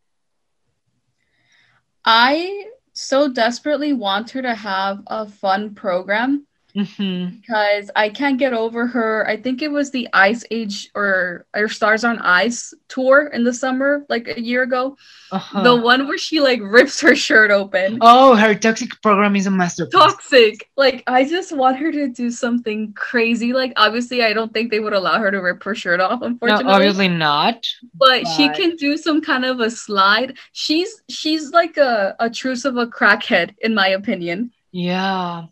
I 2.06 2.70
so 2.94 3.28
desperately 3.32 3.94
want 3.94 4.32
her 4.32 4.42
to 4.42 4.56
have 4.56 5.04
a 5.08 5.26
fun 5.28 5.76
program 5.76 6.46
hmm 6.76 7.28
because 7.42 7.92
I 7.96 8.10
can't 8.10 8.40
get 8.40 8.54
over 8.54 8.88
her. 8.88 9.28
I 9.28 9.38
think 9.38 9.62
it 9.62 9.72
was 9.72 9.92
the 9.92 10.08
Ice 10.14 10.44
Age 10.50 10.90
or 10.96 11.46
or 11.56 11.68
Stars 11.70 12.04
on 12.04 12.18
Ice 12.20 12.74
tour 12.88 13.28
in 13.28 13.44
the 13.44 13.54
summer, 13.54 14.06
like 14.10 14.28
a 14.28 14.42
year 14.42 14.64
ago. 14.64 14.98
Uh-huh. 15.32 15.62
The 15.64 15.76
one 15.76 16.08
where 16.08 16.18
she 16.18 16.42
like 16.42 16.60
rips 16.64 17.00
her 17.02 17.16
shirt 17.16 17.52
open. 17.52 18.00
oh, 18.02 18.36
her 18.36 18.56
toxic 18.56 19.00
program 19.02 19.36
is 19.36 19.46
a 19.46 19.52
masterpiece. 19.52 19.92
Toxic. 19.94 20.70
Like 20.76 21.04
I 21.06 21.26
just 21.26 21.56
want 21.56 21.78
her 21.78 21.92
to 21.92 22.08
do 22.10 22.32
something 22.32 22.94
crazy. 22.94 23.54
Like 23.54 23.74
obviously 23.76 24.24
I 24.24 24.34
don't 24.34 24.52
think 24.54 24.72
they 24.72 24.80
would 24.80 24.94
allow 24.94 25.20
her 25.20 25.30
to 25.30 25.38
rip 25.42 25.64
her 25.64 25.76
shirt 25.76 26.00
off, 26.00 26.22
Unfortunately, 26.24 26.66
No, 26.66 26.72
obviously 26.72 27.08
not. 27.08 27.68
but 27.94 28.28
she 28.36 28.50
can 28.50 28.76
do 28.78 28.98
some 28.98 29.22
kind 29.22 29.46
of 29.46 29.60
a 29.60 29.70
slide. 29.70 30.38
She's 30.54 31.04
she's 31.10 31.52
like 31.52 31.78
a, 31.78 32.16
a 32.20 32.30
truce 32.32 32.66
of 32.66 32.78
a 32.78 32.88
crackhead, 32.88 33.56
in 33.62 33.76
my 33.76 33.90
opinion. 33.90 34.52
Yeah. 34.72 35.44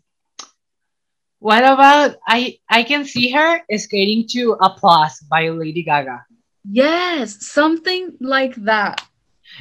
What 1.42 1.64
about 1.64 2.14
I? 2.22 2.58
I 2.70 2.84
can 2.84 3.04
see 3.04 3.30
her 3.32 3.58
skating 3.76 4.28
to 4.30 4.54
"Applause" 4.62 5.18
by 5.28 5.48
Lady 5.48 5.82
Gaga. 5.82 6.22
Yes, 6.62 7.44
something 7.44 8.14
like 8.20 8.54
that. 8.62 9.02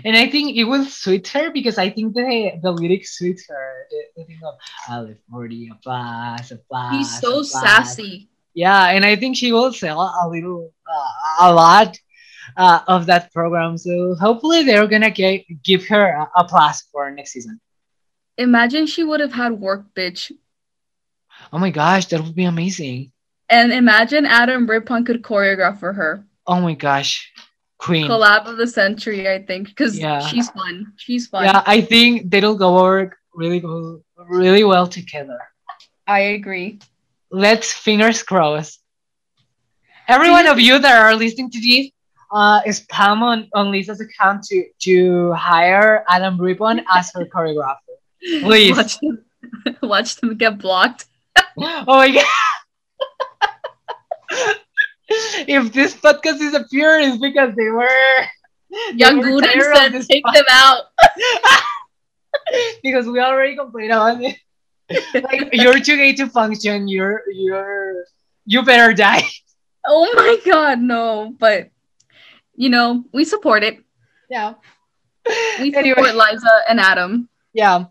And 0.05 0.15
I 0.15 0.29
think 0.29 0.55
it 0.55 0.65
will 0.65 0.85
suit 0.85 1.27
her 1.29 1.49
because 1.49 1.79
I 1.79 1.89
think 1.89 2.13
the 2.13 2.53
the 2.61 2.69
lyrics 2.69 3.17
suit 3.17 3.41
her. 3.49 3.87
The, 3.89 3.99
the 4.15 4.23
thing 4.25 4.39
of 4.45 4.53
I 4.87 5.01
live 5.01 5.17
for 5.25 5.49
the 5.49 5.71
applause, 5.73 6.51
applause. 6.51 6.93
He's 6.93 7.19
so 7.19 7.41
applause." 7.41 7.49
sassy. 7.49 8.29
Yeah, 8.53 8.93
and 8.93 9.03
I 9.03 9.15
think 9.15 9.35
she 9.35 9.51
will 9.51 9.73
sell 9.73 10.01
a 10.01 10.29
little, 10.29 10.73
uh, 10.85 11.47
a 11.47 11.53
lot 11.53 11.97
uh, 12.57 12.81
of 12.87 13.07
that 13.07 13.33
program. 13.33 13.77
So 13.79 14.13
hopefully 14.21 14.61
they're 14.63 14.85
gonna 14.85 15.09
get, 15.09 15.45
give 15.63 15.87
her 15.87 16.13
a, 16.13 16.29
applause 16.37 16.83
for 16.91 17.09
next 17.09 17.31
season. 17.31 17.59
Imagine 18.37 18.85
she 18.85 19.03
would 19.03 19.19
have 19.19 19.33
had 19.33 19.53
work, 19.53 19.85
bitch. 19.95 20.31
Oh 21.51 21.59
my 21.59 21.69
gosh, 21.69 22.05
that 22.07 22.21
would 22.21 22.35
be 22.35 22.45
amazing. 22.45 23.11
And 23.49 23.73
imagine 23.73 24.25
Adam 24.25 24.65
Rippon 24.69 25.03
could 25.03 25.21
choreograph 25.23 25.79
for 25.79 25.91
her. 25.93 26.25
Oh 26.47 26.61
my 26.61 26.73
gosh, 26.73 27.31
Queen. 27.77 28.07
Collab 28.07 28.45
of 28.47 28.57
the 28.57 28.67
century, 28.67 29.29
I 29.29 29.43
think, 29.43 29.67
because 29.69 29.99
Yeah. 29.99 30.19
she's 30.21 30.49
fun. 30.49 30.93
She's 30.97 31.27
fun. 31.27 31.43
Yeah, 31.45 31.61
I 31.65 31.81
think 31.81 32.29
they'll 32.31 32.55
go 32.55 32.75
work 32.81 33.17
really 33.33 33.59
go 33.59 34.01
really 34.29 34.63
well 34.63 34.87
together. 34.87 35.39
I 36.07 36.19
agree. 36.39 36.79
Let's 37.31 37.71
fingers 37.71 38.23
crossed. 38.23 38.79
Every 40.07 40.29
one 40.29 40.47
of 40.47 40.59
you 40.59 40.79
that 40.79 41.01
are 41.05 41.15
listening 41.15 41.49
to 41.51 41.59
this, 41.61 41.91
uh, 42.31 42.61
spam 42.63 43.21
on, 43.21 43.49
on 43.53 43.71
Lisa's 43.71 44.01
account 44.01 44.43
to 44.45 44.65
to 44.83 45.31
hire 45.33 46.03
Adam 46.09 46.39
Rippon 46.39 46.81
as 46.93 47.11
her 47.13 47.25
choreographer. 47.33 47.95
Please. 48.41 48.75
Watch 48.75 48.99
them, 48.99 49.25
watch 49.83 50.15
them 50.15 50.35
get 50.37 50.57
blocked. 50.59 51.05
Oh 51.57 51.83
my 51.87 52.09
god. 52.11 52.25
if 55.47 55.73
this 55.73 55.95
podcast 55.95 56.39
disappeared, 56.39 57.03
it's 57.03 57.17
because 57.17 57.55
they 57.55 57.69
were 57.69 57.89
Young 58.93 59.21
Guden 59.21 59.61
said, 59.75 60.01
take 60.07 60.23
pod- 60.23 60.35
them 60.35 60.45
out. 60.49 60.83
because 62.83 63.05
we 63.07 63.19
already 63.19 63.55
complained 63.55 63.91
about 63.91 64.21
it. 64.21 64.37
Like 65.13 65.49
you're 65.53 65.79
too 65.79 65.95
gay 65.95 66.13
to 66.15 66.27
function. 66.27 66.87
You're 66.89 67.23
you're 67.31 68.03
you 68.45 68.61
better 68.63 68.93
die. 68.93 69.23
Oh 69.87 70.11
my 70.15 70.37
god, 70.45 70.79
no. 70.79 71.33
But 71.39 71.69
you 72.55 72.69
know, 72.69 73.03
we 73.13 73.23
support 73.23 73.63
it. 73.63 73.79
Yeah. 74.29 74.55
We 75.59 75.73
Anyway. 75.73 75.95
support 75.95 76.15
Liza 76.15 76.51
and 76.69 76.79
Adam. 76.79 77.29
Yeah. 77.53 77.85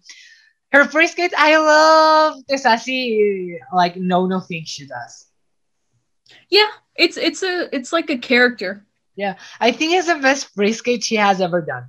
Her 0.72 0.84
first 0.84 1.18
I 1.36 1.56
love 1.56 2.42
the 2.48 2.58
sassy 2.58 3.58
like 3.72 3.96
no 3.96 4.26
no 4.26 4.40
thing 4.40 4.64
she 4.64 4.86
does. 4.86 5.26
Yeah, 6.48 6.68
it's 6.96 7.16
it's 7.16 7.42
a 7.42 7.68
it's 7.74 7.92
like 7.92 8.10
a 8.10 8.18
character. 8.18 8.86
Yeah, 9.16 9.36
I 9.60 9.72
think 9.72 9.92
it's 9.94 10.06
the 10.08 10.16
best 10.16 10.52
free 10.54 10.72
skate 10.72 11.02
she 11.04 11.16
has 11.16 11.40
ever 11.40 11.60
done. 11.62 11.86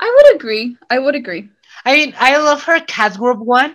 I 0.00 0.12
would 0.16 0.36
agree. 0.36 0.76
I 0.90 0.98
would 0.98 1.14
agree. 1.14 1.48
I 1.84 1.94
mean, 1.94 2.14
I 2.18 2.36
love 2.38 2.62
her 2.64 2.80
cat 2.80 3.16
group 3.16 3.38
one, 3.38 3.74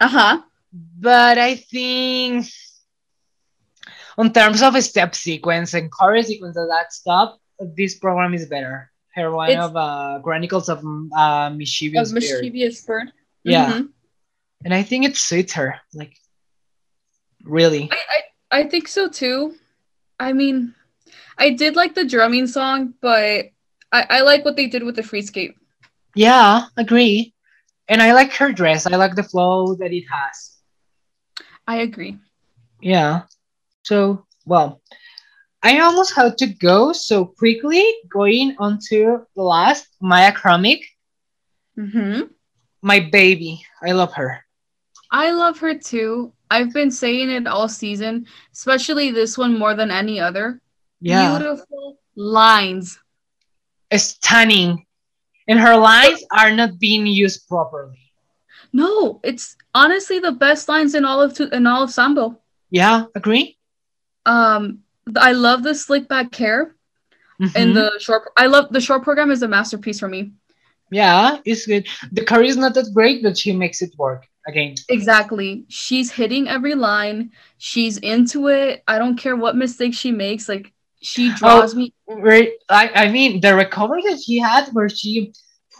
Uh-huh. 0.00 0.42
but 0.72 1.38
I 1.38 1.56
think 1.56 2.46
on 4.18 4.32
terms 4.32 4.62
of 4.62 4.74
a 4.74 4.82
step 4.82 5.14
sequence 5.14 5.74
and 5.74 5.90
choreo 5.90 6.24
sequence 6.24 6.56
and 6.56 6.70
that 6.70 6.92
stuff, 6.92 7.36
this 7.76 7.98
program 7.98 8.34
is 8.34 8.46
better. 8.46 8.89
Her 9.14 9.30
one 9.30 9.50
It's- 9.50 9.64
of 9.64 9.76
uh, 9.76 10.20
Chronicles 10.22 10.68
of 10.68 10.84
uh, 11.14 11.50
Mischievous 11.50 12.08
Of 12.10 12.14
mischievous 12.14 12.82
bird. 12.84 13.12
Yeah, 13.42 13.72
Mhm. 13.72 13.88
and 14.64 14.74
I 14.74 14.82
think 14.82 15.04
it 15.06 15.16
suits 15.16 15.54
her. 15.54 15.80
Like, 15.94 16.14
really. 17.44 17.88
I, 17.90 17.96
I 17.96 18.60
I 18.60 18.68
think 18.68 18.88
so 18.88 19.08
too. 19.08 19.54
I 20.18 20.32
mean, 20.32 20.74
I 21.38 21.50
did 21.50 21.76
like 21.76 21.94
the 21.94 22.04
drumming 22.04 22.46
song, 22.46 22.94
but 23.00 23.50
I, 23.92 24.06
I 24.10 24.20
like 24.22 24.44
what 24.44 24.56
they 24.56 24.66
did 24.66 24.82
with 24.82 24.96
the 24.96 25.02
free 25.02 25.22
skate. 25.22 25.54
Yeah, 26.14 26.66
agree. 26.76 27.32
And 27.88 28.02
I 28.02 28.12
like 28.12 28.32
her 28.34 28.52
dress. 28.52 28.86
I 28.86 28.96
like 28.96 29.14
the 29.16 29.22
flow 29.22 29.74
that 29.76 29.92
it 29.92 30.04
has. 30.10 30.56
I 31.66 31.78
agree. 31.78 32.18
Yeah. 32.80 33.22
So, 33.84 34.26
well, 34.44 34.82
I 35.62 35.80
almost 35.80 36.14
had 36.14 36.38
to 36.38 36.46
go 36.46 36.92
so 36.92 37.26
quickly 37.26 37.84
going 38.08 38.56
on 38.58 38.78
to 38.88 39.26
the 39.36 39.42
last 39.42 39.86
Maya 40.00 40.32
Khromykh, 40.32 40.84
hmm 41.76 42.22
my 42.82 43.00
baby. 43.00 43.62
I 43.82 43.92
love 43.92 44.14
her. 44.14 44.44
I 45.10 45.32
love 45.32 45.58
her 45.58 45.74
too. 45.74 46.32
I've 46.50 46.72
been 46.72 46.90
saying 46.90 47.30
it 47.30 47.46
all 47.46 47.68
season, 47.68 48.26
especially 48.52 49.10
this 49.10 49.36
one 49.36 49.58
more 49.58 49.74
than 49.74 49.90
any 49.90 50.18
other. 50.18 50.60
Yeah. 51.00 51.38
Beautiful 51.38 51.98
lines. 52.16 52.98
Stunning. 53.94 54.86
And 55.48 55.58
her 55.58 55.76
lines 55.76 56.24
are 56.30 56.52
not 56.52 56.78
being 56.78 57.06
used 57.06 57.48
properly. 57.48 57.98
No, 58.72 59.20
it's 59.24 59.56
honestly 59.74 60.20
the 60.20 60.32
best 60.32 60.68
lines 60.68 60.94
in 60.94 61.04
all 61.04 61.20
of 61.20 61.38
in 61.52 61.66
all 61.66 61.82
of 61.82 61.90
Sambo. 61.90 62.38
Yeah, 62.70 63.06
agree? 63.16 63.58
Um, 64.26 64.80
I 65.16 65.32
love 65.32 65.62
the 65.62 65.74
slick 65.74 66.08
back 66.08 66.34
hair 66.34 66.74
Mhm. 67.40 67.52
and 67.56 67.76
the 67.76 67.92
short. 67.98 68.22
I 68.36 68.46
love 68.46 68.68
the 68.70 68.80
short 68.80 69.02
program 69.02 69.30
is 69.30 69.42
a 69.42 69.48
masterpiece 69.48 69.98
for 70.00 70.08
me. 70.08 70.32
yeah, 70.92 71.38
it's 71.44 71.66
good. 71.66 71.86
The 72.12 72.24
curry 72.24 72.48
is 72.48 72.56
not 72.56 72.74
that 72.74 72.92
great, 72.92 73.22
but 73.22 73.38
she 73.38 73.52
makes 73.52 73.80
it 73.80 73.92
work 73.96 74.26
again. 74.48 74.74
Exactly. 74.88 75.64
She's 75.68 76.10
hitting 76.10 76.48
every 76.48 76.74
line. 76.74 77.30
She's 77.58 77.96
into 77.98 78.48
it. 78.48 78.82
I 78.88 78.98
don't 78.98 79.16
care 79.16 79.36
what 79.36 79.54
mistake 79.56 79.94
she 79.94 80.10
makes. 80.10 80.48
Like 80.48 80.72
she 81.00 81.32
draws 81.34 81.74
me. 81.74 81.94
Right, 82.08 82.50
I, 82.68 82.88
I 83.04 83.08
mean, 83.10 83.40
the 83.40 83.54
recovery 83.54 84.02
that 84.08 84.20
she 84.20 84.38
had 84.38 84.68
where 84.72 84.88
she 84.88 85.32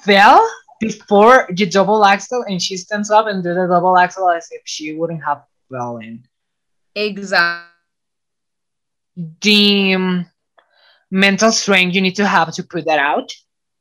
fell 0.04 0.40
before 0.80 1.46
the 1.52 1.66
double 1.66 2.04
axel 2.06 2.44
and 2.48 2.62
she 2.62 2.76
stands 2.76 3.10
up 3.10 3.26
and 3.26 3.42
do 3.42 3.50
a 3.50 3.66
double 3.68 3.98
axel 3.98 4.30
as 4.30 4.46
if 4.52 4.62
she 4.64 4.94
wouldn't 4.94 5.22
have 5.24 5.42
fallen. 5.68 6.24
Exactly. 6.94 7.69
The 9.42 10.24
mental 11.10 11.52
strength 11.52 11.94
you 11.94 12.00
need 12.00 12.16
to 12.16 12.26
have 12.26 12.52
to 12.54 12.62
put 12.62 12.84
that 12.86 12.98
out. 12.98 13.32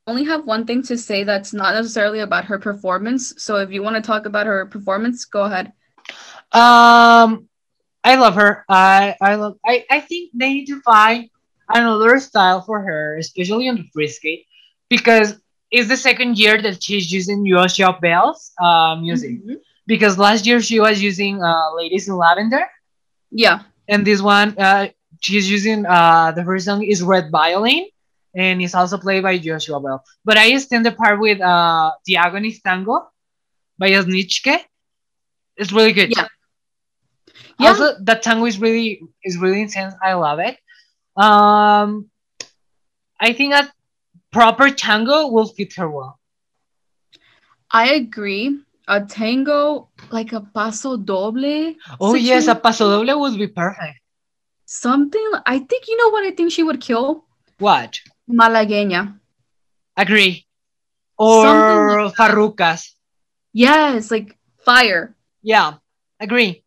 only 0.07 0.23
have 0.25 0.45
one 0.45 0.65
thing 0.65 0.81
to 0.83 0.97
say 0.97 1.23
that's 1.23 1.53
not 1.53 1.73
necessarily 1.75 2.19
about 2.19 2.45
her 2.45 2.57
performance. 2.59 3.33
So 3.37 3.57
if 3.57 3.71
you 3.71 3.81
want 3.83 3.95
to 3.95 4.01
talk 4.01 4.25
about 4.25 4.45
her 4.47 4.65
performance, 4.65 5.25
go 5.25 5.43
ahead. 5.43 5.71
Um, 6.51 7.47
I 8.03 8.15
love 8.15 8.35
her. 8.35 8.65
I 8.69 9.15
I 9.21 9.35
love. 9.35 9.57
I 9.65 9.85
I 9.89 9.99
think 10.01 10.31
they 10.33 10.53
need 10.53 10.65
to 10.67 10.81
find 10.81 11.29
another 11.73 12.19
style 12.19 12.61
for 12.61 12.81
her, 12.81 13.17
especially 13.17 13.67
on 13.69 13.75
the 13.77 13.85
free 13.93 14.07
skate, 14.07 14.45
because 14.89 15.39
it's 15.71 15.87
the 15.89 15.97
second 15.97 16.37
year 16.37 16.61
that 16.61 16.81
she's 16.83 17.11
using 17.11 17.45
Joshua 17.47 17.97
Bell's 18.01 18.51
uh, 18.61 18.95
music. 18.95 19.31
Mhm. 19.45 19.57
Because 19.87 20.17
last 20.17 20.45
year 20.45 20.61
she 20.61 20.79
was 20.79 21.01
using 21.01 21.41
uh, 21.43 21.73
Ladies 21.75 22.07
in 22.07 22.15
Lavender, 22.15 22.65
Yeah. 23.31 23.59
and 23.87 24.05
this 24.05 24.21
one 24.21 24.55
uh, 24.57 24.87
she's 25.19 25.49
using 25.49 25.85
uh, 25.85 26.31
the 26.31 26.43
first 26.43 26.65
song 26.65 26.83
is 26.83 27.01
Red 27.01 27.31
Violin, 27.31 27.87
and 28.35 28.61
it's 28.61 28.75
also 28.75 28.97
played 28.97 29.23
by 29.23 29.37
Joshua 29.37 29.79
Bell. 29.79 30.03
But 30.25 30.37
I 30.37 30.57
stand 30.57 30.85
apart 30.87 31.19
with 31.19 31.41
uh, 31.41 31.91
Diagonis 32.07 32.61
Tango 32.61 33.09
by 33.77 33.91
Osnichke. 33.91 34.59
It's 35.57 35.71
really 35.71 35.93
good. 35.93 36.11
Yeah. 36.15 36.27
Yeah. 37.59 37.69
Also, 37.69 37.95
the 37.99 38.15
tango 38.15 38.45
is 38.45 38.59
really 38.59 39.01
is 39.23 39.37
really 39.37 39.61
intense. 39.61 39.93
I 40.01 40.13
love 40.13 40.39
it. 40.39 40.57
Um, 41.17 42.09
I 43.19 43.33
think 43.33 43.51
that 43.51 43.71
proper 44.31 44.69
tango 44.69 45.27
will 45.27 45.47
fit 45.47 45.73
her 45.75 45.89
well. 45.89 46.19
I 47.71 47.89
agree. 47.95 48.59
A 48.87 49.05
tango, 49.05 49.89
like 50.09 50.33
a 50.33 50.41
paso 50.41 50.97
doble. 50.97 51.75
Oh 51.99 52.15
yes, 52.15 52.47
a 52.47 52.55
paso 52.55 52.89
doble 52.89 53.19
would 53.21 53.37
be 53.37 53.47
perfect. 53.47 53.98
Something. 54.71 55.31
I 55.47 55.57
think 55.57 55.87
you 55.87 55.97
know 55.97 56.09
what 56.09 56.23
I 56.23 56.29
think 56.29 56.51
she 56.51 56.61
would 56.61 56.79
kill? 56.79 57.25
What? 57.57 57.99
Malagueña. 58.29 59.17
Agree. 59.97 60.45
Or 61.17 62.05
like. 62.05 62.13
Farrucas. 62.15 62.93
Yes, 63.51 64.11
like 64.11 64.37
fire. 64.63 65.15
Yeah, 65.41 65.73
agree. 66.19 66.63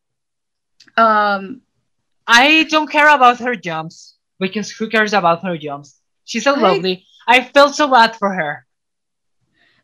Um, 0.96 1.62
I 2.26 2.66
don't 2.68 2.90
care 2.90 3.08
about 3.08 3.38
her 3.38 3.54
jumps 3.54 4.16
because 4.40 4.68
who 4.72 4.88
cares 4.88 5.12
about 5.14 5.44
her 5.44 5.56
jumps? 5.56 6.00
She's 6.24 6.42
so 6.42 6.56
I- 6.56 6.60
lovely. 6.60 7.06
I 7.28 7.44
felt 7.54 7.76
so 7.76 7.86
bad 7.86 8.16
for 8.16 8.34
her. 8.34 8.66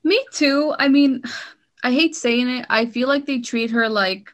me 0.03 0.19
too. 0.33 0.75
I 0.77 0.89
mean, 0.89 1.23
I 1.85 1.93
hate 1.93 2.17
saying 2.17 2.49
it. 2.49 2.67
I 2.69 2.87
feel 2.87 3.07
like 3.07 3.27
they 3.27 3.39
treat 3.39 3.71
her 3.71 3.89
like 3.89 4.33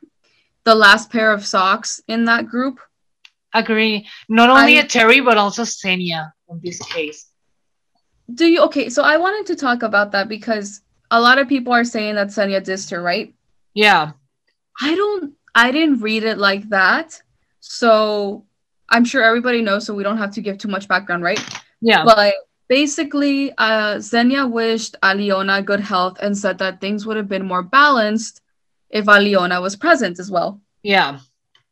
the 0.65 0.75
last 0.75 1.11
pair 1.13 1.31
of 1.33 1.45
socks 1.45 2.01
in 2.09 2.25
that 2.25 2.47
group. 2.47 2.81
Agree. 3.55 4.07
Not 4.29 4.51
only 4.51 4.79
I- 4.79 4.83
a 4.83 4.87
Terry, 4.87 5.21
but 5.21 5.39
also 5.39 5.63
Senia 5.63 6.33
in 6.51 6.61
this 6.63 6.79
case. 6.81 7.27
Do 8.35 8.47
you 8.47 8.63
okay? 8.63 8.89
So 8.91 9.03
I 9.03 9.17
wanted 9.17 9.47
to 9.47 9.57
talk 9.57 9.83
about 9.83 10.13
that 10.13 10.29
because 10.29 10.81
a 11.11 11.21
lot 11.21 11.39
of 11.39 11.49
people 11.49 11.73
are 11.73 11.85
saying 11.85 12.15
that 12.17 12.29
Senya 12.29 12.61
dissed 12.61 12.91
her, 12.91 13.01
right? 13.03 13.35
Yeah. 13.75 14.13
I 14.81 14.95
don't 14.95 15.35
I 15.55 15.71
didn't 15.71 16.01
read 16.01 16.25
it 16.25 16.39
like 16.39 16.69
that. 16.71 17.21
So 17.61 18.45
I'm 18.89 19.05
sure 19.05 19.23
everybody 19.23 19.63
knows, 19.63 19.87
so 19.87 19.95
we 19.95 20.03
don't 20.03 20.19
have 20.19 20.33
to 20.33 20.41
give 20.41 20.59
too 20.59 20.69
much 20.69 20.89
background, 20.89 21.23
right? 21.23 21.41
Yeah. 21.81 22.05
But 22.05 22.35
basically, 22.69 23.53
uh 23.59 24.01
Xenia 24.01 24.47
wished 24.47 24.97
Aliona 25.03 25.65
good 25.65 25.81
health 25.81 26.19
and 26.21 26.37
said 26.37 26.59
that 26.59 26.81
things 26.81 27.07
would 27.07 27.17
have 27.17 27.29
been 27.29 27.47
more 27.47 27.63
balanced 27.63 28.41
if 28.91 29.05
Aliona 29.05 29.61
was 29.61 29.77
present 29.77 30.19
as 30.19 30.31
well. 30.31 30.61
yeah. 30.83 31.19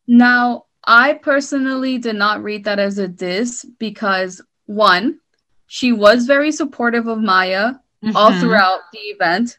Now, 0.07 0.67
I 0.85 1.15
personally 1.15 1.99
did 1.99 2.17
not 2.17 2.43
read 2.43 2.65
that 2.65 2.79
as 2.79 2.99
a 2.99 3.09
diss 3.09 3.65
because 3.79 4.41
one, 4.67 5.21
she 5.67 5.93
was 5.93 6.27
very 6.27 6.53
supportive 6.53 7.07
of 7.07 7.19
Maya 7.19 7.75
all 8.15 8.33
Mhm. 8.33 8.41
throughout 8.41 8.81
the 8.93 8.99
event. 8.99 9.59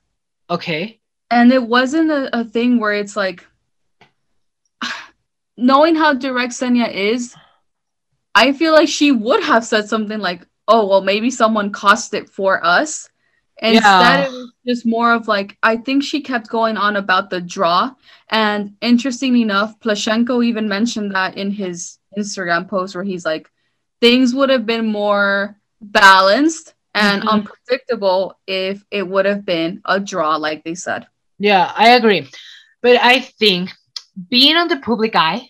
Okay. 0.49 0.99
And 1.31 1.51
it 1.51 1.63
wasn't 1.63 2.11
a, 2.11 2.39
a 2.39 2.43
thing 2.43 2.79
where 2.79 2.93
it's 2.93 3.15
like, 3.15 3.45
knowing 5.57 5.95
how 5.95 6.13
direct 6.13 6.53
Senya 6.53 6.91
is, 6.91 7.35
I 8.35 8.51
feel 8.53 8.73
like 8.73 8.89
she 8.89 9.11
would 9.11 9.43
have 9.43 9.63
said 9.63 9.87
something 9.87 10.19
like, 10.19 10.45
oh, 10.67 10.87
well, 10.87 11.01
maybe 11.01 11.29
someone 11.29 11.71
cost 11.71 12.13
it 12.13 12.29
for 12.29 12.63
us. 12.65 13.09
And 13.59 13.75
Instead, 13.75 14.19
Yeah. 14.19 14.25
it 14.25 14.31
was 14.31 14.52
just 14.65 14.85
more 14.85 15.13
of 15.13 15.27
like, 15.27 15.57
I 15.63 15.77
think 15.77 16.03
she 16.03 16.21
kept 16.21 16.47
going 16.49 16.77
on 16.77 16.95
about 16.95 17.29
the 17.29 17.41
draw. 17.41 17.91
And 18.29 18.75
interesting 18.81 19.35
enough, 19.37 19.79
Plushenko 19.79 20.43
even 20.45 20.67
mentioned 20.67 21.13
that 21.15 21.37
in 21.37 21.51
his 21.51 21.99
Instagram 22.17 22.67
post 22.67 22.95
where 22.95 23.03
he's 23.03 23.25
like, 23.25 23.49
things 24.01 24.33
would 24.33 24.49
have 24.49 24.65
been 24.65 24.87
more 24.91 25.57
balanced 25.81 26.73
and 26.93 27.23
Mhm. 27.23 27.29
unpredictable 27.29 28.37
if 28.47 28.83
it 28.91 29.07
would 29.07 29.25
have 29.25 29.45
been 29.45 29.81
a 29.85 29.99
draw, 29.99 30.35
like 30.37 30.63
they 30.63 30.75
said. 30.75 31.07
Yeah, 31.39 31.71
I 31.75 31.89
agree. 31.91 32.27
But 32.81 32.97
I 33.01 33.19
think 33.19 33.71
being 34.29 34.55
on 34.55 34.67
the 34.67 34.77
public 34.77 35.15
eye, 35.15 35.49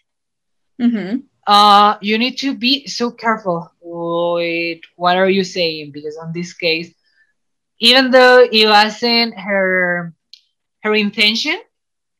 Mm-hmm. 0.82 1.18
uh, 1.47 1.97
you 2.01 2.18
need 2.18 2.38
to 2.39 2.55
be 2.55 2.88
so 2.88 3.11
careful 3.11 3.72
with 3.82 4.80
what 4.95 5.18
are 5.18 5.30
you 5.30 5.43
saying 5.43 5.91
because 5.91 6.18
on 6.18 6.34
this 6.34 6.53
case, 6.53 6.93
even 7.84 8.11
though 8.11 8.39
it 8.49 8.65
wasn't 8.65 9.38
her 9.38 10.13
her 10.84 10.95
intention 10.95 11.59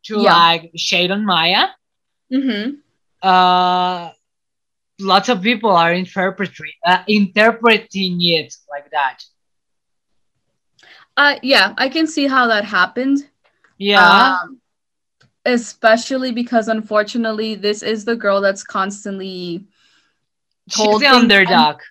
to 0.08 0.20
Yeah. 0.22 0.34
like 0.36 0.72
shade 0.76 1.12
on 1.12 1.24
Maya, 1.26 1.68
Mm-hmm. 2.32 2.66
uh, 3.22 4.12
lots 5.00 5.30
of 5.30 5.42
people 5.42 5.72
are 5.72 5.94
interpreting 5.94 6.74
uh, 6.86 7.04
interpreting 7.08 8.18
it 8.22 8.54
like 8.70 8.90
that. 8.92 9.24
Uh, 11.16 11.36
yeah, 11.44 11.74
I 11.78 11.90
can 11.90 12.08
see 12.08 12.28
how 12.28 12.48
that 12.48 12.66
happened. 12.66 13.20
Yeah, 13.78 14.40
Um, 14.44 14.60
especially 15.46 16.32
because 16.32 16.68
unfortunately, 16.68 17.56
this 17.56 17.84
is 17.84 18.04
the 18.06 18.16
girl 18.16 18.42
that's 18.42 18.64
constantly 18.64 19.68
she's 20.70 20.78
told 20.78 21.02
the 21.02 21.06
things 21.06 21.24
and- 21.24 21.32
underdog. 21.32 21.82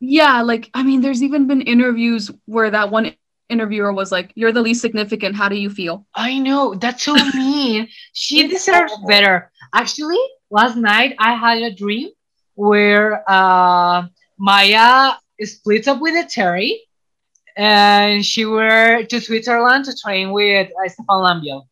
Yeah, 0.00 0.42
like 0.42 0.70
I 0.74 0.82
mean, 0.82 1.00
there's 1.00 1.22
even 1.22 1.46
been 1.46 1.62
interviews 1.62 2.30
where 2.44 2.70
that 2.70 2.90
one 2.90 3.14
interviewer 3.48 3.92
was 3.92 4.12
like, 4.12 4.32
"You're 4.34 4.52
the 4.52 4.62
least 4.62 4.80
significant. 4.80 5.36
How 5.36 5.48
do 5.48 5.56
you 5.56 5.70
feel?" 5.70 6.06
I 6.14 6.38
know 6.38 6.74
that's 6.74 7.02
so 7.02 7.14
mean. 7.34 7.88
She 8.12 8.46
deserves 8.48 8.92
better. 9.06 9.50
Actually, 9.74 10.20
last 10.50 10.76
night 10.76 11.16
I 11.18 11.34
had 11.34 11.62
a 11.62 11.74
dream 11.74 12.10
where 12.54 13.22
uh, 13.30 14.06
Maya 14.38 15.12
split 15.42 15.88
up 15.88 16.00
with 16.00 16.14
a 16.14 16.28
Terry, 16.28 16.82
and 17.56 18.24
she 18.24 18.44
were 18.44 19.02
to 19.04 19.20
Switzerland 19.20 19.86
to 19.86 19.96
train 19.96 20.32
with 20.32 20.68
uh, 20.68 20.88
Stéphane 20.88 21.22
Lambiel. 21.24 21.66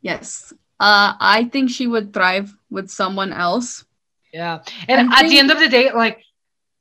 Yes. 0.00 0.52
Uh, 0.78 1.14
I 1.18 1.48
think 1.50 1.70
she 1.70 1.86
would 1.86 2.12
thrive 2.12 2.54
with 2.70 2.90
someone 2.90 3.32
else. 3.32 3.84
Yeah, 4.32 4.62
and 4.88 5.00
I'm 5.00 5.12
at 5.12 5.28
the 5.28 5.38
end 5.38 5.50
of 5.52 5.60
the 5.60 5.68
day, 5.68 5.92
like 5.92 6.24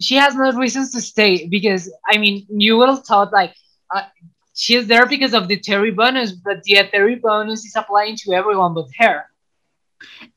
she 0.04 0.16
has 0.16 0.36
no 0.36 0.52
reasons 0.52 0.92
to 0.92 1.02
stay 1.02 1.48
because 1.48 1.92
I 2.08 2.18
mean, 2.18 2.46
you 2.50 2.78
will 2.78 2.98
thought 2.98 3.32
like 3.32 3.54
uh, 3.94 4.04
she 4.54 4.76
is 4.76 4.88
there 4.88 5.06
because 5.06 5.34
of 5.34 5.48
the 5.48 5.58
Terry 5.60 5.92
bonus, 5.92 6.32
but 6.32 6.64
the 6.64 6.88
Terry 6.92 7.16
bonus 7.16 7.66
is 7.66 7.76
applying 7.76 8.16
to 8.18 8.34
everyone 8.34 8.74
but 8.74 8.88
her. 9.00 9.26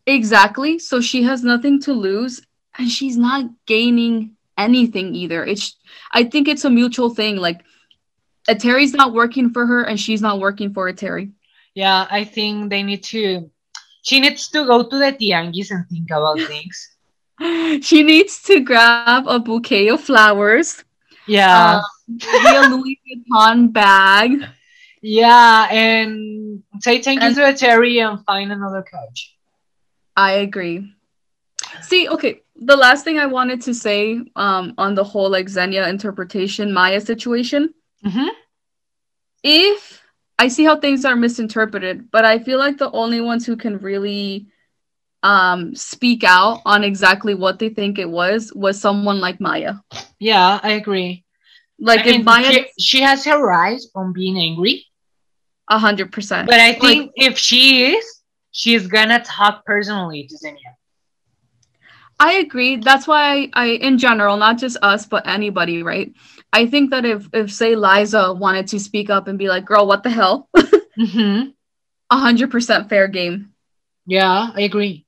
Exactly. 0.07 0.79
So 0.79 1.01
she 1.01 1.23
has 1.25 1.43
nothing 1.43 1.81
to 1.83 1.93
lose 1.93 2.41
and 2.79 2.91
she's 2.91 3.17
not 3.17 3.51
gaining 3.67 4.37
anything 4.57 5.15
either. 5.15 5.45
It's 5.45 5.77
I 6.13 6.25
think 6.25 6.49
it's 6.49 6.65
a 6.65 6.71
mutual 6.71 7.11
thing. 7.11 7.37
Like 7.37 7.63
a 8.49 8.55
Terry's 8.55 8.95
not 8.95 9.13
working 9.13 9.51
for 9.51 9.67
her 9.67 9.83
and 9.83 9.99
she's 9.99 10.23
not 10.23 10.41
working 10.41 10.73
for 10.73 10.89
a 10.89 10.95
Terry. 10.95 11.33
Yeah, 11.75 12.07
I 12.11 12.25
think 12.25 12.71
they 12.71 12.83
need 12.83 13.03
to. 13.05 13.51
She 14.03 14.21
needs 14.21 14.49
to 14.51 14.65
go 14.65 14.89
to 14.89 14.99
the 14.99 15.13
tianguis 15.13 15.71
and 15.71 15.85
think 15.89 16.11
about 16.11 16.41
things. 16.41 16.96
She 17.83 18.03
needs 18.03 18.43
to 18.45 18.61
grab 18.61 19.27
a 19.29 19.39
bouquet 19.39 19.89
of 19.89 20.01
flowers, 20.01 20.83
Yeah, 21.27 21.81
um, 22.09 22.19
a 22.57 22.69
Louis 22.69 22.99
Vuitton 23.07 23.73
bag. 23.73 24.45
yeah, 25.03 25.69
and 25.71 26.63
say 26.81 27.03
thank 27.03 27.23
you 27.23 27.29
to 27.35 27.35
the 27.35 27.53
Terry 27.53 27.99
and 28.01 28.25
find 28.25 28.51
another 28.53 28.83
coach. 28.83 29.35
I 30.17 30.33
agree. 30.47 30.91
See, 31.83 32.09
okay, 32.09 32.41
the 32.57 32.77
last 32.77 33.05
thing 33.05 33.19
I 33.19 33.27
wanted 33.27 33.61
to 33.63 33.75
say 33.75 34.19
um 34.37 34.73
on 34.79 34.95
the 34.95 35.05
whole 35.05 35.29
like 35.31 35.49
Xenia 35.49 35.89
interpretation 35.89 36.73
Maya 36.73 37.01
situation. 37.01 37.75
Mhm. 38.05 38.29
if 39.43 40.03
I 40.39 40.49
see 40.49 40.65
how 40.65 40.77
things 40.79 41.05
are 41.05 41.17
misinterpreted, 41.17 42.11
but 42.11 42.25
I 42.25 42.39
feel 42.39 42.59
like 42.59 42.77
the 42.79 42.91
only 42.93 43.21
ones 43.21 43.47
who 43.47 43.57
can 43.57 43.79
really 43.79 44.49
um 45.23 45.75
speak 45.75 46.25
out 46.25 46.61
on 46.65 46.85
exactly 46.85 47.35
what 47.35 47.59
they 47.59 47.69
think 47.69 47.99
it 47.99 48.09
was 48.09 48.53
was 48.55 48.81
someone 48.81 49.21
like 49.21 49.41
Maya. 49.41 49.75
Yeah, 50.19 50.61
I 50.63 50.73
agree. 50.73 51.25
Like 51.79 52.01
I 52.01 52.05
mean, 52.11 52.21
if 52.21 52.25
Maya 52.25 52.53
she, 52.53 52.67
she 52.79 53.01
has 53.01 53.25
her 53.25 53.43
rights 53.45 53.89
on 53.95 54.13
being 54.13 54.39
angry, 54.39 54.85
a 55.69 55.79
hundred 55.79 56.13
percent. 56.13 56.47
but 56.47 56.61
I 56.61 56.73
think 56.75 57.13
if 57.17 57.39
she 57.39 57.85
is, 57.95 58.23
she's 58.51 58.87
gonna 58.87 59.23
talk 59.23 59.65
personally 59.65 60.27
to 60.29 60.37
Xenia. 60.37 60.77
I 62.19 62.35
agree. 62.35 62.77
That's 62.77 63.07
why 63.07 63.51
I, 63.53 63.67
in 63.73 63.99
general, 63.99 64.39
not 64.39 64.59
just 64.59 64.79
us, 64.83 65.05
but 65.05 65.27
anybody, 65.27 65.83
right? 65.83 66.13
I 66.53 66.67
think 66.67 66.91
that 66.91 67.05
if 67.05 67.29
if 67.35 67.53
say 67.53 67.77
Liza 67.77 68.33
wanted 68.33 68.69
to 68.69 68.81
speak 68.81 69.11
up 69.11 69.29
and 69.29 69.39
be 69.39 69.49
like, 69.49 69.67
"Girl, 69.67 69.87
what 69.87 70.03
the 70.03 70.11
hell?" 70.11 70.49
Mm-hmm. 70.99 71.51
a 72.11 72.17
hundred 72.19 72.51
percent 72.51 72.89
fair 72.89 73.09
game. 73.09 73.53
Yeah, 74.07 74.51
I 74.55 74.63
agree. 74.63 75.06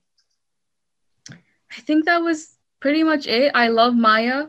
I 1.79 1.81
think 1.81 2.07
that 2.07 2.19
was 2.23 2.57
pretty 2.81 3.05
much 3.05 3.27
it. 3.27 3.53
I 3.55 3.69
love 3.69 3.95
Maya. 3.95 4.47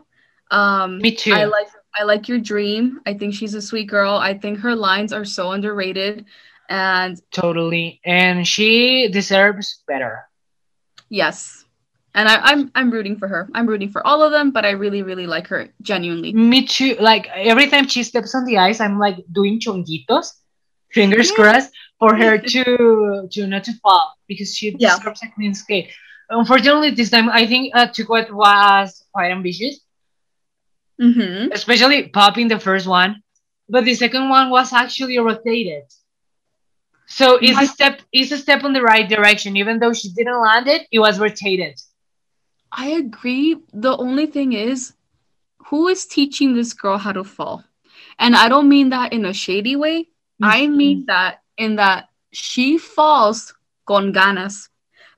Um, 0.52 0.98
Me 0.98 1.12
too. 1.16 1.34
I 1.34 1.46
like 1.46 1.68
I 2.00 2.04
like 2.04 2.28
your 2.28 2.40
dream. 2.40 3.00
I 3.06 3.14
think 3.14 3.34
she's 3.36 3.54
a 3.54 3.62
sweet 3.62 3.88
girl. 3.88 4.14
I 4.14 4.34
think 4.38 4.60
her 4.60 4.76
lines 4.76 5.14
are 5.14 5.26
so 5.26 5.52
underrated. 5.52 6.26
And 6.70 7.20
Totally. 7.32 8.00
And 8.06 8.48
she 8.48 9.08
deserves 9.10 9.84
better. 9.88 10.26
yes. 11.10 11.66
And 12.16 12.28
I, 12.28 12.38
I'm 12.42 12.72
I'm 12.74 12.90
rooting 12.90 13.18
for 13.18 13.28
her. 13.28 13.48
I'm 13.54 13.68
rooting 13.68 13.90
for 13.90 14.06
all 14.06 14.24
of 14.24 14.32
them, 14.32 14.52
but 14.52 14.66
I 14.66 14.72
really, 14.72 15.04
really 15.04 15.28
like 15.28 15.48
her 15.48 15.70
genuinely. 15.82 16.34
Me 16.34 16.66
too. 16.66 16.96
Like 17.00 17.28
every 17.36 17.68
time 17.68 17.88
she 17.88 18.04
steps 18.04 18.34
on 18.34 18.46
the 18.46 18.58
ice, 18.58 18.80
I'm 18.82 18.98
like 18.98 19.18
doing 19.32 19.60
chonguitos, 19.60 20.34
fingers 20.92 21.30
Yeah. 21.30 21.36
crossed 21.36 21.72
for 22.00 22.16
her 22.16 22.38
to 22.54 23.28
to 23.32 23.48
not 23.48 23.64
to 23.66 23.74
fall 23.84 24.16
because 24.28 24.56
she 24.56 24.76
Yeah. 24.80 24.98
deserves 24.98 25.22
a 25.24 25.28
clean 25.36 25.54
skate. 25.54 25.92
Unfortunately, 26.30 26.92
this 26.92 27.10
time 27.10 27.30
I 27.30 27.46
think 27.46 27.76
uh, 27.76 27.88
Tukwat 27.88 28.32
was 28.32 29.06
quite 29.14 29.32
ambitious, 29.32 29.80
Mm-hmm. 31.02 31.50
especially 31.52 32.08
popping 32.10 32.48
the 32.48 32.60
first 32.60 32.88
one, 32.88 33.22
but 33.70 33.86
the 33.86 33.94
second 33.94 34.30
one 34.30 34.50
was 34.50 34.74
actually 34.74 35.18
rotated. 35.20 35.84
So 37.08 37.38
it's 37.42 37.60
I- 37.60 37.64
a 37.64 37.68
step. 37.68 38.02
It's 38.12 38.32
a 38.32 38.38
step 38.38 38.64
in 38.64 38.74
the 38.74 38.82
right 38.82 39.08
direction, 39.08 39.58
even 39.58 39.80
though 39.80 39.94
she 39.94 40.10
didn't 40.12 40.42
land 40.42 40.68
it. 40.68 40.88
It 40.92 41.00
was 41.00 41.20
rotated. 41.20 41.80
I 42.72 42.88
agree. 42.90 43.58
The 43.74 43.96
only 43.98 44.26
thing 44.28 44.54
is, 44.54 44.94
who 45.68 45.88
is 45.88 46.06
teaching 46.06 46.54
this 46.54 46.74
girl 46.74 46.98
how 46.98 47.12
to 47.14 47.24
fall? 47.24 47.64
And 48.20 48.36
I 48.36 48.48
don't 48.50 48.70
mean 48.70 48.90
that 48.90 49.14
in 49.14 49.26
a 49.26 49.34
shady 49.34 49.76
way. 49.76 50.10
I 50.42 50.68
Mm-hmm. 50.68 50.78
mean 50.78 51.06
that 51.08 51.42
in 51.58 51.76
that 51.76 52.10
she 52.32 52.78
falls 52.78 53.54
con 53.86 54.14
ganas. 54.14 54.70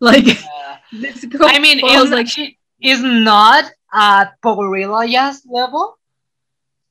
Like 0.10 0.26
Yeah. 0.28 0.78
this 0.92 1.26
girl 1.26 1.50
I 1.50 1.60
mean, 1.60 1.80
it's 1.84 2.12
like 2.12 2.28
like 2.38 2.58
is 2.82 3.02
not 3.04 3.66
at 3.94 4.34
Pogorilaya's 4.44 5.46
level, 5.50 5.98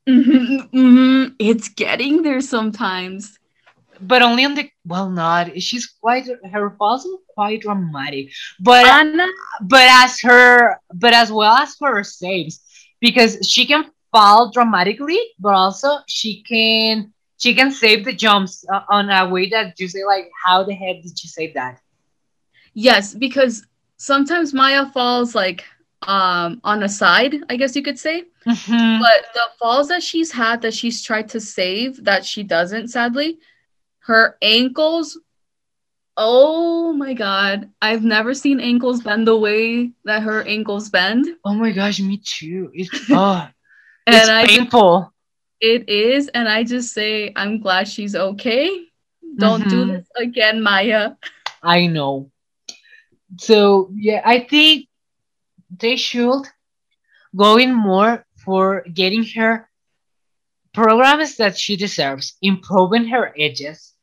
Mhm, 0.08 0.70
mhm. 0.72 1.34
It's 1.38 1.68
getting 1.68 2.22
there 2.22 2.40
sometimes. 2.40 3.38
but 4.00 4.22
only 4.22 4.44
on 4.44 4.54
the 4.54 4.70
well, 4.86 5.10
not. 5.10 5.60
She's 5.62 5.86
quite 5.86 6.26
her 6.52 6.70
falls 6.78 7.06
are 7.06 7.18
quite 7.34 7.62
dramatic, 7.62 8.30
but 8.60 8.86
Anna, 8.86 9.26
but 9.60 9.86
as 10.02 10.20
her 10.22 10.78
but 10.94 11.12
as 11.14 11.30
well 11.32 11.54
as 11.54 11.74
for 11.76 11.94
her 11.96 12.04
saves 12.04 12.60
because 13.00 13.38
she 13.46 13.66
can 13.66 13.84
fall 14.12 14.50
dramatically, 14.52 15.20
but 15.38 15.54
also 15.54 15.88
she 16.08 16.42
can 16.42 17.12
she 17.38 17.54
can 17.54 17.70
save 17.70 18.04
the 18.04 18.12
jumps 18.12 18.64
uh, 18.72 18.82
on 18.88 19.10
a 19.10 19.28
way 19.28 19.48
that 19.50 19.78
you 19.80 19.88
say 19.88 20.04
like, 20.04 20.28
how 20.44 20.62
the 20.64 20.74
heck 20.74 21.02
did 21.02 21.18
she 21.18 21.28
save 21.28 21.54
that? 21.54 21.80
Yes, 22.74 23.14
because 23.14 23.66
sometimes 23.96 24.52
Maya 24.54 24.86
falls 24.86 25.34
like 25.34 25.64
um 26.06 26.60
on 26.64 26.82
a 26.82 26.88
side, 26.88 27.36
I 27.50 27.56
guess 27.56 27.76
you 27.76 27.82
could 27.82 27.98
say. 27.98 28.24
Mhm. 28.46 29.00
But 29.00 29.26
the 29.34 29.46
falls 29.58 29.88
that 29.88 30.02
she's 30.02 30.32
had 30.32 30.62
that 30.62 30.72
she's 30.74 31.02
tried 31.02 31.28
to 31.30 31.40
save 31.40 32.04
that 32.04 32.24
she 32.24 32.42
doesn't, 32.42 32.88
sadly, 32.88 33.38
her 34.00 34.36
ankles. 34.40 35.18
Oh 36.16 36.92
my 36.92 37.14
god. 37.14 37.70
I've 37.80 38.02
never 38.04 38.34
seen 38.34 38.60
ankles 38.60 39.02
bend 39.02 39.26
the 39.26 39.36
way 39.36 39.92
that 40.04 40.22
her 40.22 40.42
ankles 40.42 40.88
bend. 40.90 41.26
Oh 41.44 41.54
my 41.54 41.70
gosh, 41.70 42.00
me 42.00 42.20
too. 42.24 42.70
It's 42.74 42.90
oh, 43.10 43.46
And 44.06 44.16
it's 44.16 44.28
I 44.28 44.42
just- 44.46 44.58
painful. 44.58 45.12
it 45.60 45.88
is, 45.88 46.28
and 46.28 46.48
I 46.48 46.64
just 46.64 46.92
say 46.92 47.32
I'm 47.36 47.60
glad 47.60 47.88
she's 47.88 48.14
okay. 48.16 48.68
Don't 49.38 49.68
do 49.68 49.84
Mhm. 49.84 49.88
this 49.92 50.06
again, 50.16 50.62
Maya. 50.62 51.12
I 51.62 51.86
know. 51.86 52.30
So 53.38 53.90
yeah, 53.94 54.22
I 54.24 54.40
think 54.40 54.88
they 55.78 55.96
should 55.96 56.46
go 57.36 57.56
in 57.56 57.72
more 57.72 58.24
for 58.44 58.82
getting 58.92 59.24
her 59.36 59.68
programs 60.72 61.36
that 61.36 61.58
she 61.58 61.76
deserves, 61.76 62.36
improving 62.42 63.06
her 63.08 63.34
edges 63.38 63.94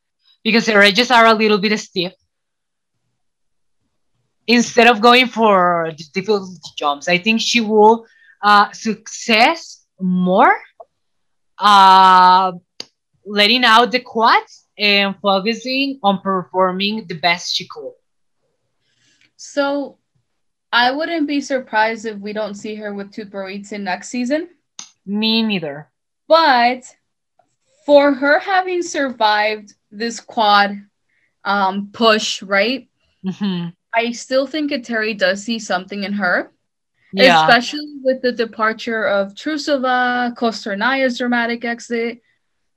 because 0.43 0.67
her 0.67 0.81
edges 0.81 1.11
are 1.11 1.25
a 1.25 1.33
little 1.33 1.57
bit 1.57 1.77
stiff. 1.79 2.13
Instead 4.47 4.87
of 4.87 5.01
going 5.01 5.27
for 5.27 5.91
difficult 6.13 6.49
jumps, 6.77 7.09
I 7.09 7.17
think 7.17 7.41
she 7.41 7.59
will 7.59 8.05
uh, 8.41 8.71
success 8.71 9.85
more, 9.99 10.55
uh, 11.57 12.53
letting 13.25 13.65
out 13.65 13.91
the 13.91 13.99
quads 13.99 14.67
and 14.77 15.15
focusing 15.21 15.99
on 16.01 16.21
performing 16.21 17.05
the 17.07 17.15
best 17.15 17.55
she 17.55 17.67
could. 17.67 17.91
So 19.37 19.97
I 20.71 20.91
wouldn't 20.91 21.27
be 21.27 21.39
surprised 21.41 22.05
if 22.05 22.17
we 22.17 22.33
don't 22.33 22.55
see 22.55 22.75
her 22.75 22.93
with 22.93 23.11
Tuporitsin 23.13 23.81
next 23.81 24.09
season. 24.09 24.49
Me 25.05 25.41
neither. 25.41 25.89
But 26.27 26.83
for 27.85 28.13
her 28.13 28.39
having 28.39 28.81
survived 28.81 29.73
this 29.91 30.19
quad 30.19 30.81
um, 31.45 31.89
push, 31.93 32.43
right? 32.43 32.89
Mhm. 33.25 33.73
I 33.95 34.11
still 34.11 34.45
think 34.45 34.71
Eteri 34.71 35.17
does 35.17 35.41
see 35.43 35.59
something 35.59 36.03
in 36.03 36.13
her, 36.13 36.51
Yeah. 37.13 37.39
especially 37.47 37.95
with 38.03 38.21
the 38.21 38.33
departure 38.33 39.05
of 39.05 39.33
Trusova, 39.33 40.35
Kostornaia's 40.35 41.17
dramatic 41.17 41.63
exit. 41.63 42.21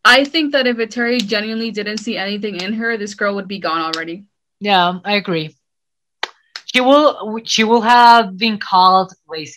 I 0.05 0.25
think 0.25 0.53
that 0.53 0.67
if 0.69 0.77
Eteri 0.79 1.19
genuinely 1.27 1.73
didn't 1.73 1.99
see 1.99 2.17
anything 2.17 2.61
in 2.61 2.75
her, 2.75 2.97
this 2.97 3.15
girl 3.15 3.35
would 3.35 3.49
be 3.49 3.59
gone 3.59 3.81
already. 3.83 4.25
Yeah, 4.61 5.01
I 5.05 5.15
agree. 5.15 5.57
She 6.73 6.81
will 6.81 7.41
she 7.45 7.64
will 7.64 7.81
have 7.81 8.37
been 8.37 8.59
called 8.59 9.12
lazy. 9.29 9.57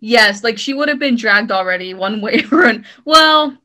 Yes, 0.00 0.42
like 0.42 0.58
she 0.58 0.74
would 0.74 0.88
have 0.88 0.98
been 0.98 1.16
dragged 1.16 1.52
already 1.52 1.94
one 1.94 2.20
way 2.20 2.44
or 2.52 2.64
an 2.64 2.84
well, 3.04 3.56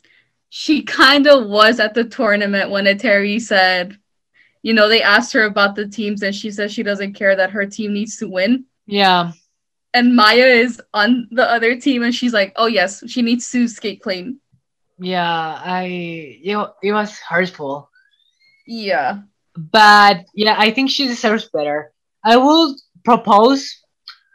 she 0.50 0.84
kind 0.84 1.28
of 1.28 1.48
was 1.48 1.80
at 1.80 1.94
the 1.94 2.04
tournament 2.04 2.70
when 2.70 2.86
Eteri 2.86 3.42
said, 3.42 3.98
you 4.62 4.74
know, 4.74 4.88
they 4.88 5.02
asked 5.02 5.34
her 5.34 5.46
about 5.46 5.76
the 5.76 5.88
teams 5.88 6.22
and 6.22 6.36
she 6.36 6.52
says 6.52 6.72
she 6.72 6.84
doesn't 6.84 7.14
care 7.14 7.36
that 7.36 7.52
her 7.52 7.66
team 7.66 7.94
needs 7.94 8.18
to 8.18 8.30
win. 8.30 8.66
Yeah. 8.86 9.32
And 9.96 10.16
Maya 10.16 10.46
is 10.46 10.82
on 10.94 11.28
the 11.32 11.50
other 11.50 11.80
team 11.80 12.04
and 12.04 12.14
she's 12.14 12.34
like, 12.34 12.54
oh 12.56 12.68
yes, 12.68 13.04
she 13.08 13.22
needs 13.22 13.50
to 13.52 13.68
skate 13.68 14.02
clean. 14.02 14.40
Yeah, 15.00 15.62
I 15.64 16.40
it, 16.44 16.56
wa- 16.56 16.74
it 16.84 16.92
was 16.92 17.18
hurtful. 17.20 17.90
Yeah. 18.68 19.22
But 19.56 20.26
yeah, 20.34 20.56
I 20.58 20.72
think 20.72 20.90
she 20.90 21.08
deserves 21.08 21.50
better. 21.50 21.93
I 22.24 22.38
will 22.38 22.76
propose 23.04 23.62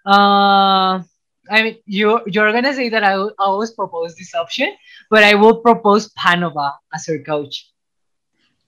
Uh, 0.06 1.02
I 1.50 1.56
mean, 1.62 1.76
you 1.84 2.20
you're 2.26 2.52
gonna 2.52 2.72
say 2.72 2.88
that 2.88 3.04
I 3.04 3.16
will 3.18 3.32
always 3.38 3.70
propose 3.72 4.14
this 4.16 4.32
option, 4.34 4.68
but 5.10 5.22
I 5.22 5.34
will 5.34 5.56
propose 5.60 6.08
Panova 6.16 6.72
as 6.94 7.06
her 7.08 7.18
coach. 7.20 7.54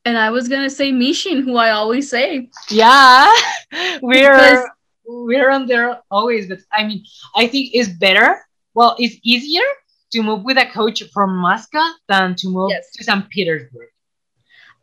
And 0.05 0.17
I 0.19 0.29
was 0.31 0.49
gonna 0.49 0.69
say 0.71 0.93
Mishin, 0.93 1.39
who 1.45 1.57
I 1.57 1.71
always 1.71 2.09
say. 2.11 2.49
Yeah, 2.71 3.25
we're 4.03 4.33
Because- 4.37 4.69
we're 5.29 5.51
on 5.51 5.67
there 5.67 5.99
always, 6.11 6.47
but 6.51 6.61
I 6.73 6.81
mean, 6.87 7.01
I 7.35 7.47
think 7.49 7.71
it's 7.75 7.89
better. 8.07 8.29
Well, 8.75 8.95
it's 8.99 9.17
easier 9.25 9.67
to 10.13 10.23
move 10.23 10.45
with 10.45 10.59
a 10.59 10.67
coach 10.67 11.03
from 11.15 11.37
Moscow 11.37 11.87
than 12.09 12.35
to 12.41 12.47
move 12.49 12.71
Yes. 12.71 12.85
to 12.95 13.05
St. 13.05 13.25
Petersburg. 13.33 13.89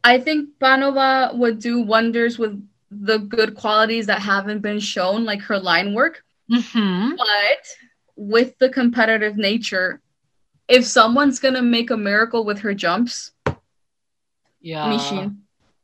I 0.04 0.20
think 0.20 0.40
Panova 0.60 1.36
would 1.40 1.60
do 1.60 1.82
wonders 1.82 2.38
with 2.42 2.54
the 2.92 3.18
good 3.20 3.56
qualities 3.56 4.08
that 4.08 4.22
haven't 4.22 4.60
been 4.62 4.80
shown, 4.80 5.26
like 5.26 5.42
her 5.42 5.60
line 5.60 5.94
work. 5.94 6.24
Mm-hmm. 6.52 7.16
But 7.18 7.66
with 8.16 8.58
the 8.60 8.70
competitive 8.70 9.38
nature, 9.38 10.02
if 10.68 10.86
someone's 10.86 11.40
gonna 11.40 11.62
make 11.62 11.90
a 11.92 11.98
miracle 11.98 12.44
with 12.46 12.60
her 12.60 12.74
jumps, 12.74 13.32
Yeah. 14.62 14.86
Mishin. 14.88 15.38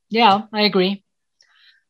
Yeah, 0.09 0.43
I 0.53 0.61
agree. 0.61 1.03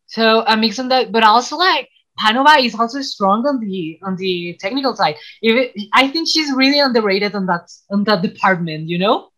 So 0.08 0.44
a 0.46 0.56
mix 0.58 0.80
on 0.80 0.90
that, 0.90 1.12
but 1.12 1.24
also 1.24 1.58
like 1.58 1.90
Panova 2.20 2.64
is 2.64 2.76
also 2.76 3.02
strong 3.02 3.46
on 3.46 3.60
the 3.60 4.00
on 4.04 4.16
the 4.16 4.56
technical 4.60 4.96
side. 4.96 5.16
If 5.42 5.56
it, 5.76 5.90
I 5.94 6.08
think 6.08 6.28
she's 6.30 6.52
really 6.54 6.80
underrated 6.80 7.36
on 7.36 7.46
that 7.48 7.70
on 7.90 8.04
that 8.06 8.22
department, 8.22 8.90
you 8.90 8.98
know. 9.00 9.30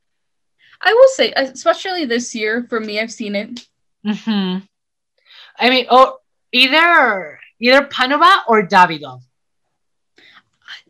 I 0.81 0.93
will 0.93 1.07
say, 1.09 1.31
especially 1.35 2.05
this 2.05 2.35
year, 2.35 2.65
for 2.69 2.79
me, 2.79 2.99
I've 2.99 3.11
seen 3.11 3.35
it. 3.35 3.67
hmm 4.05 4.57
I 5.59 5.69
mean, 5.69 5.85
oh, 5.89 6.19
either 6.51 7.39
either 7.59 7.85
Panova 7.87 8.43
or 8.47 8.63
Davidov. 8.67 9.21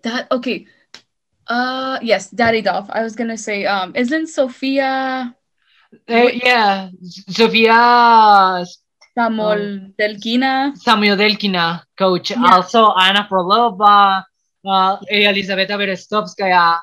That 0.03 0.27
okay. 0.31 0.67
Uh 1.47 1.99
yes, 2.01 2.29
Daddy 2.29 2.61
Dolph. 2.61 2.89
I 2.89 3.01
was 3.03 3.15
gonna 3.15 3.37
say, 3.37 3.65
um, 3.65 3.93
isn't 3.95 4.27
Sophia 4.27 5.33
Uh, 6.09 6.27
yeah, 6.43 6.89
Sofia 7.29 8.65
Samodelkina. 9.15 10.75
Samuel 10.75 11.15
Delkina, 11.15 11.83
coach. 11.97 12.31
Yeah. 12.31 12.43
Also 12.51 12.91
Anna 12.93 13.27
Frolova, 13.29 14.23
uh, 14.65 14.97
Elizaveta 15.09 15.77
Berestovskaya. 15.79 16.79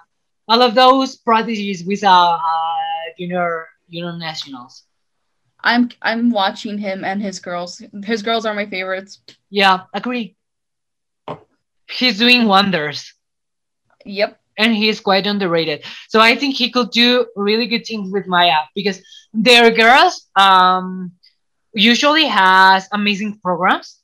All 0.48 0.62
of 0.62 0.74
those 0.74 1.16
prodigies 1.16 1.84
with 1.84 2.02
uh, 2.04 2.38
uh, 2.40 3.06
junior 3.18 3.68
junior 3.90 4.16
nationals. 4.16 4.84
I'm 5.62 5.90
I'm 6.02 6.30
watching 6.30 6.78
him 6.78 7.04
and 7.04 7.22
his 7.22 7.38
girls. 7.40 7.82
His 8.04 8.22
girls 8.22 8.44
are 8.46 8.54
my 8.54 8.66
favorites. 8.66 9.20
Yeah, 9.50 9.84
agree. 9.94 10.36
He's 11.90 12.18
doing 12.18 12.46
wonders, 12.46 13.14
Yep. 14.04 14.40
and 14.58 14.74
he's 14.74 15.00
quite 15.00 15.26
underrated. 15.26 15.84
So 16.08 16.20
I 16.20 16.34
think 16.36 16.54
he 16.56 16.70
could 16.70 16.90
do 16.90 17.26
really 17.36 17.66
good 17.66 17.84
things 17.86 18.10
with 18.12 18.26
Maya 18.26 18.62
because 18.74 19.00
their 19.32 19.70
girls 19.70 20.28
um 20.36 21.12
usually 21.74 22.26
has 22.26 22.88
amazing 22.92 23.38
programs 23.42 24.00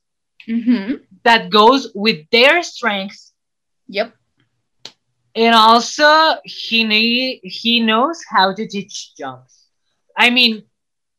Mm-hmm. 0.48 0.94
that 1.24 1.50
goes 1.50 1.90
with 1.94 2.28
their 2.30 2.62
strengths 2.62 3.32
Yep. 3.88 4.14
and 5.34 5.54
also 5.54 6.36
he 6.44 7.40
he 7.42 7.80
knows 7.80 8.20
how 8.30 8.52
to 8.54 8.66
teach 8.66 9.14
jumps 9.16 9.66
i 10.16 10.30
mean 10.30 10.62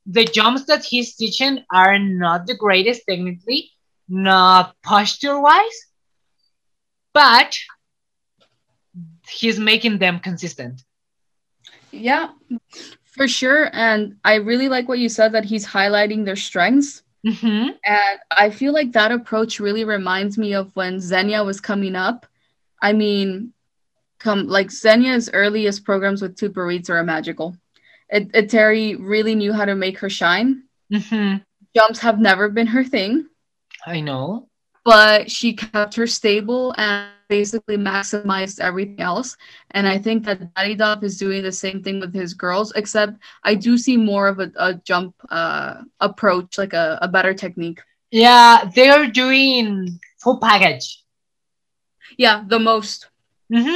the 0.06 0.26
jumps 0.26 0.66
that 0.66 0.84
he's 0.84 1.16
teaching 1.16 1.64
are 1.74 1.98
not 2.00 2.46
the 2.48 2.56
greatest 2.56 3.02
technically 3.08 3.72
not 4.08 4.76
posture 4.84 5.40
wise 5.40 5.80
but 7.14 7.58
he's 9.30 9.60
making 9.60 9.98
them 10.00 10.20
consistent 10.20 10.84
Yeah. 11.92 12.30
For 13.04 13.28
sure. 13.28 13.70
And 13.74 14.18
I 14.24 14.36
really 14.36 14.70
like 14.70 14.88
what 14.88 15.00
you 15.00 15.10
said 15.10 15.34
that 15.34 15.46
he's 15.46 15.66
highlighting 15.68 16.26
their 16.26 16.36
strengths. 16.36 17.04
hmm 17.26 17.70
And 17.86 18.20
I 18.32 18.50
feel 18.50 18.74
like 18.74 18.94
that 18.94 19.12
approach 19.12 19.60
really 19.60 19.84
reminds 19.84 20.38
me 20.38 20.54
of 20.54 20.76
when 20.76 21.00
Xenia 21.00 21.44
was 21.44 21.60
coming 21.60 21.96
up. 21.96 22.26
I 22.82 22.94
mean, 22.94 23.54
come 24.20 24.48
like 24.48 24.70
Xenia's 24.72 25.30
earliest 25.34 25.84
programs 25.84 26.22
with 26.22 26.42
Reeds 26.56 26.90
are 26.90 27.04
magical. 27.04 27.56
It, 28.10 28.30
it, 28.34 28.50
Terry 28.50 28.96
really 28.96 29.36
knew 29.36 29.54
how 29.54 29.66
to 29.66 29.76
make 29.76 30.00
her 30.00 30.10
shine. 30.10 30.64
hmm 30.92 31.38
Jumps 31.76 32.00
have 32.00 32.20
never 32.20 32.50
been 32.50 32.68
her 32.68 32.84
thing, 32.84 33.28
i 33.86 34.00
know 34.02 34.48
but 34.86 35.30
she 35.32 35.54
kept 35.54 35.96
her 35.96 36.08
stable 36.08 36.74
and 36.78 37.08
basically 37.28 37.78
maximized 37.78 38.60
everything 38.60 39.00
else. 39.00 39.38
And 39.72 39.88
I 39.88 39.98
think 40.00 40.26
that 40.26 40.42
Daddy 40.56 40.76
Dop 40.76 41.04
is 41.04 41.18
doing 41.18 41.44
the 41.44 41.52
same 41.52 41.84
thing 41.84 42.00
with 42.00 42.14
his 42.14 42.34
girls, 42.34 42.72
except 42.76 43.14
I 43.44 43.56
do 43.56 43.78
see 43.78 43.98
more 43.98 44.28
of 44.28 44.40
a, 44.40 44.52
a 44.58 44.74
jump 44.76 45.16
uh, 45.30 45.82
approach, 46.00 46.58
like 46.58 46.74
a, 46.74 46.98
a 47.02 47.08
better 47.08 47.34
technique. 47.34 47.82
yeah 48.12 48.70
they're 48.76 49.08
doing 49.08 50.00
full 50.20 50.40
package 50.40 51.04
Yeah, 52.18 52.44
the 52.48 52.60
most. 52.60 53.10
hmm 53.52 53.76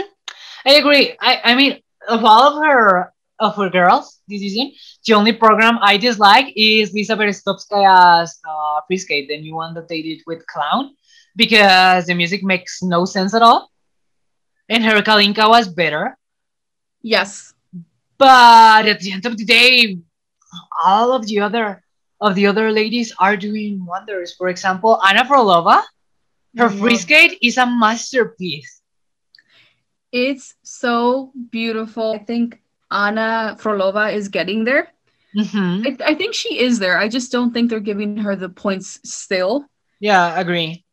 I 0.66 0.74
agree. 0.76 1.16
I, 1.22 1.42
I 1.44 1.56
mean, 1.56 1.80
of 2.08 2.24
all 2.26 2.58
of 2.60 2.66
her 2.66 3.13
of 3.44 3.56
her 3.56 3.70
girls 3.70 4.22
this 4.28 4.42
season, 4.42 4.72
the 5.06 5.14
only 5.14 5.34
program 5.34 5.78
I 5.82 5.98
dislike 5.98 6.54
is 6.56 6.94
Lisa 6.94 7.16
Berestovskaya's 7.16 8.40
uh, 8.48 8.82
free 8.88 8.98
skate, 8.98 9.28
the 9.30 9.40
new 9.42 9.56
one 9.56 9.74
that 9.76 9.88
they 9.90 10.02
did 10.02 10.22
with 10.28 10.46
Clown, 10.48 10.96
because 11.36 12.06
the 12.06 12.16
music 12.16 12.44
makes 12.44 12.82
no 12.84 13.06
sense 13.06 13.34
at 13.34 13.42
all. 13.42 13.70
And 14.70 14.84
her 14.84 15.02
Kalinka 15.02 15.48
was 15.50 15.68
better, 15.68 16.18
Yes. 17.02 17.54
but 18.18 18.88
at 18.88 19.00
the 19.02 19.12
end 19.14 19.26
of 19.26 19.38
the 19.38 19.46
day, 19.46 19.98
all 20.86 21.12
of 21.14 21.26
the 21.28 21.40
other 21.42 21.84
of 22.22 22.36
the 22.36 22.48
other 22.48 22.72
ladies 22.72 23.14
are 23.20 23.36
doing 23.36 23.86
wonders. 23.86 24.34
For 24.36 24.48
example, 24.48 25.02
Anna 25.04 25.26
Frolova, 25.26 25.84
her 26.58 26.70
free 26.70 26.96
Mhm. 26.96 27.02
skate 27.06 27.38
is 27.42 27.58
a 27.58 27.66
masterpiece. 27.66 28.82
It's 30.12 30.56
so 30.64 31.32
beautiful. 31.52 32.14
I 32.14 32.20
think 32.20 32.62
Anna 32.94 33.58
Frolova 33.60 34.14
is 34.14 34.30
getting 34.30 34.66
there. 34.66 34.90
hmm 35.36 35.84
I, 35.86 35.98
I 36.06 36.16
think 36.16 36.36
she 36.36 36.60
is 36.60 36.80
there. 36.80 36.98
I 37.00 37.10
just 37.10 37.32
don't 37.32 37.54
think 37.54 37.70
they're 37.70 37.80
giving 37.82 38.18
her 38.18 38.36
the 38.36 38.50
points 38.50 39.00
still. 39.04 39.68
Yeah, 40.00 40.40
agree. 40.40 40.86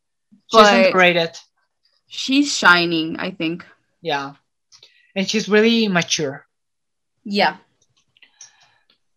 She's 0.48 0.72
underrated. 0.72 1.36
She's 2.08 2.56
shining, 2.56 3.16
I 3.18 3.30
think. 3.30 3.64
Yeah. 4.02 4.34
And 5.16 5.28
she's 5.28 5.48
really 5.48 5.88
mature. 5.88 6.46
Yeah. 7.24 7.58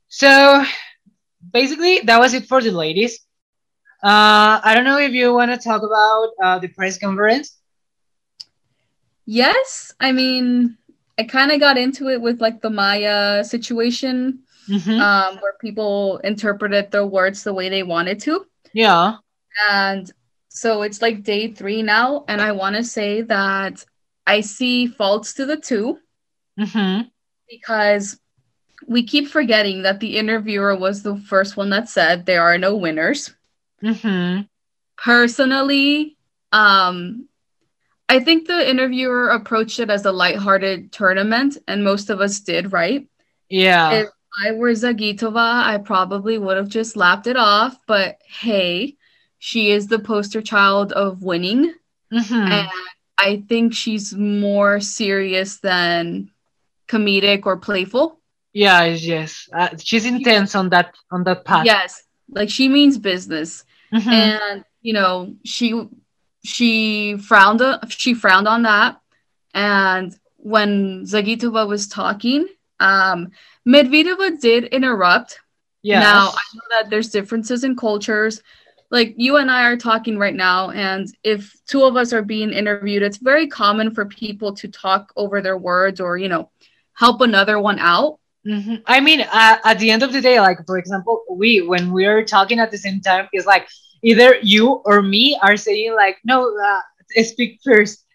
So 0.10 0.64
basically, 1.52 2.02
that 2.02 2.20
was 2.20 2.34
it 2.34 2.48
for 2.48 2.62
the 2.62 2.72
ladies. 2.72 3.20
Uh, 4.04 4.60
I 4.64 4.74
don't 4.76 4.86
know 4.86 4.98
if 5.00 5.12
you 5.14 5.34
want 5.34 5.52
to 5.52 5.58
talk 5.58 5.82
about 5.84 6.30
uh, 6.44 6.60
the 6.60 6.68
press 6.70 6.98
conference. 6.98 7.58
Yes. 9.26 9.94
I 10.00 10.12
mean, 10.12 10.78
I 11.18 11.24
kind 11.24 11.52
of 11.52 11.60
got 11.60 11.78
into 11.78 12.10
it 12.10 12.22
with 12.22 12.42
like 12.42 12.62
the 12.62 12.70
Maya 12.70 13.44
situation, 13.44 14.40
Mhm. 14.70 15.00
um, 15.00 15.38
where 15.42 15.54
people 15.62 16.18
interpreted 16.24 16.92
their 16.92 17.06
words 17.06 17.44
the 17.44 17.54
way 17.54 17.70
they 17.70 17.84
wanted 17.84 18.20
to. 18.22 18.46
yeah. 18.74 19.18
And 19.70 20.12
so 20.50 20.82
it's 20.84 21.02
like 21.02 21.24
day 21.24 21.52
three 21.52 21.82
now. 21.84 22.26
And 22.28 22.42
I 22.42 22.52
want 22.52 22.76
to 22.76 22.84
say 22.84 23.22
that 23.24 23.86
I 24.26 24.42
see 24.42 24.88
faults 24.88 25.34
to 25.36 25.46
the 25.46 25.58
two 25.58 26.00
hmm 26.58 27.02
because 27.50 28.20
we 28.88 29.04
keep 29.04 29.28
forgetting 29.28 29.84
that 29.84 30.00
the 30.00 30.18
interviewer 30.18 30.76
was 30.76 31.04
the 31.04 31.18
first 31.18 31.56
one 31.58 31.70
that 31.70 31.90
said 31.90 32.26
there 32.26 32.44
are 32.44 32.58
no 32.58 32.76
winners. 32.76 33.34
hmm 33.82 34.42
Personally, 34.98 36.18
um, 36.52 37.28
I 38.10 38.20
think 38.20 38.48
the 38.48 38.70
interviewer 38.70 39.30
approached 39.30 39.80
it 39.80 39.90
as 39.90 40.06
a 40.06 40.12
lighthearted 40.12 40.92
tournament, 40.92 41.58
and 41.68 41.84
most 41.84 42.10
of 42.10 42.22
us 42.22 42.40
did, 42.40 42.72
right? 42.72 43.08
Yeah. 43.50 43.92
If 43.92 44.10
I 44.46 44.52
were 44.52 44.72
Zagitova, 44.72 45.64
I 45.64 45.78
probably 45.78 46.38
would 46.38 46.58
have 46.58 46.68
just 46.70 46.96
laughed 46.96 47.28
it 47.28 47.38
off, 47.38 47.78
but 47.88 48.18
hey, 48.28 48.96
she 49.40 49.72
is 49.72 49.88
the 49.88 50.00
poster 50.00 50.42
child 50.42 50.92
of 50.94 51.24
winning, 51.24 51.74
hmm 52.12 52.34
and 52.34 52.70
I 53.18 53.44
think 53.48 53.74
she's 53.74 54.14
more 54.14 54.80
serious 54.82 55.60
than 55.60 56.30
comedic 56.88 57.46
or 57.46 57.58
playful. 57.58 58.20
Yeah. 58.54 58.84
Yes. 58.86 59.50
Uh, 59.54 59.70
she's 59.82 60.06
intense 60.06 60.56
on 60.56 60.70
that 60.70 60.94
on 61.12 61.24
that 61.24 61.46
path. 61.46 61.66
Yes, 61.66 62.04
like 62.30 62.50
she 62.50 62.68
means 62.68 62.98
business. 62.98 63.64
Mhm. 63.94 64.08
and 64.12 64.66
you 64.82 64.94
know 64.94 65.36
she 65.46 65.88
she 66.44 67.18
frowned 67.18 67.62
she 67.90 68.14
frowned 68.14 68.48
on 68.48 68.64
that 68.64 69.00
and 69.54 70.16
when 70.38 71.04
Zagitova 71.06 71.68
was 71.68 71.88
talking 71.88 72.48
um 72.80 73.30
Medvedeva 73.68 74.40
did 74.40 74.66
interrupt 74.66 75.40
Yeah. 75.84 76.00
now 76.00 76.30
I 76.30 76.44
know 76.56 76.62
that 76.72 76.90
there's 76.90 77.10
differences 77.10 77.64
in 77.64 77.76
cultures 77.76 78.42
like 78.92 79.16
you 79.18 79.38
and 79.38 79.50
I 79.50 79.64
are 79.66 79.78
talking 79.78 80.18
right 80.20 80.36
now, 80.36 80.70
and 80.70 81.08
if 81.24 81.56
two 81.68 81.84
of 81.84 81.96
us 81.96 82.14
are 82.14 82.22
being 82.22 82.52
interviewed, 82.52 83.02
it's 83.02 83.18
very 83.18 83.48
common 83.48 83.90
for 83.92 84.06
people 84.06 84.54
to 84.54 84.68
talk 84.68 85.12
over 85.16 85.42
their 85.42 85.58
words 85.58 86.00
or, 86.00 86.18
you 86.18 86.28
know, 86.28 86.50
help 86.94 87.22
another 87.22 87.60
one 87.60 87.80
out. 87.80 88.20
hmm 88.46 88.76
I 88.86 89.00
mean, 89.00 89.22
uh, 89.22 89.58
at 89.66 89.80
the 89.80 89.90
end 89.90 90.04
of 90.04 90.14
the 90.14 90.22
day, 90.22 90.40
like 90.40 90.60
for 90.66 90.78
example, 90.78 91.24
we 91.30 91.62
when 91.62 91.92
we're 91.92 92.24
talking 92.24 92.60
at 92.60 92.72
the 92.72 92.78
same 92.78 93.02
time, 93.02 93.28
it's 93.32 93.46
like 93.48 93.68
either 94.04 94.36
you 94.42 94.82
or 94.86 95.02
me 95.02 95.38
are 95.42 95.58
saying 95.58 95.96
like, 95.96 96.18
no, 96.24 96.56
uh, 96.58 97.24
speak 97.24 97.60
first. 97.64 98.06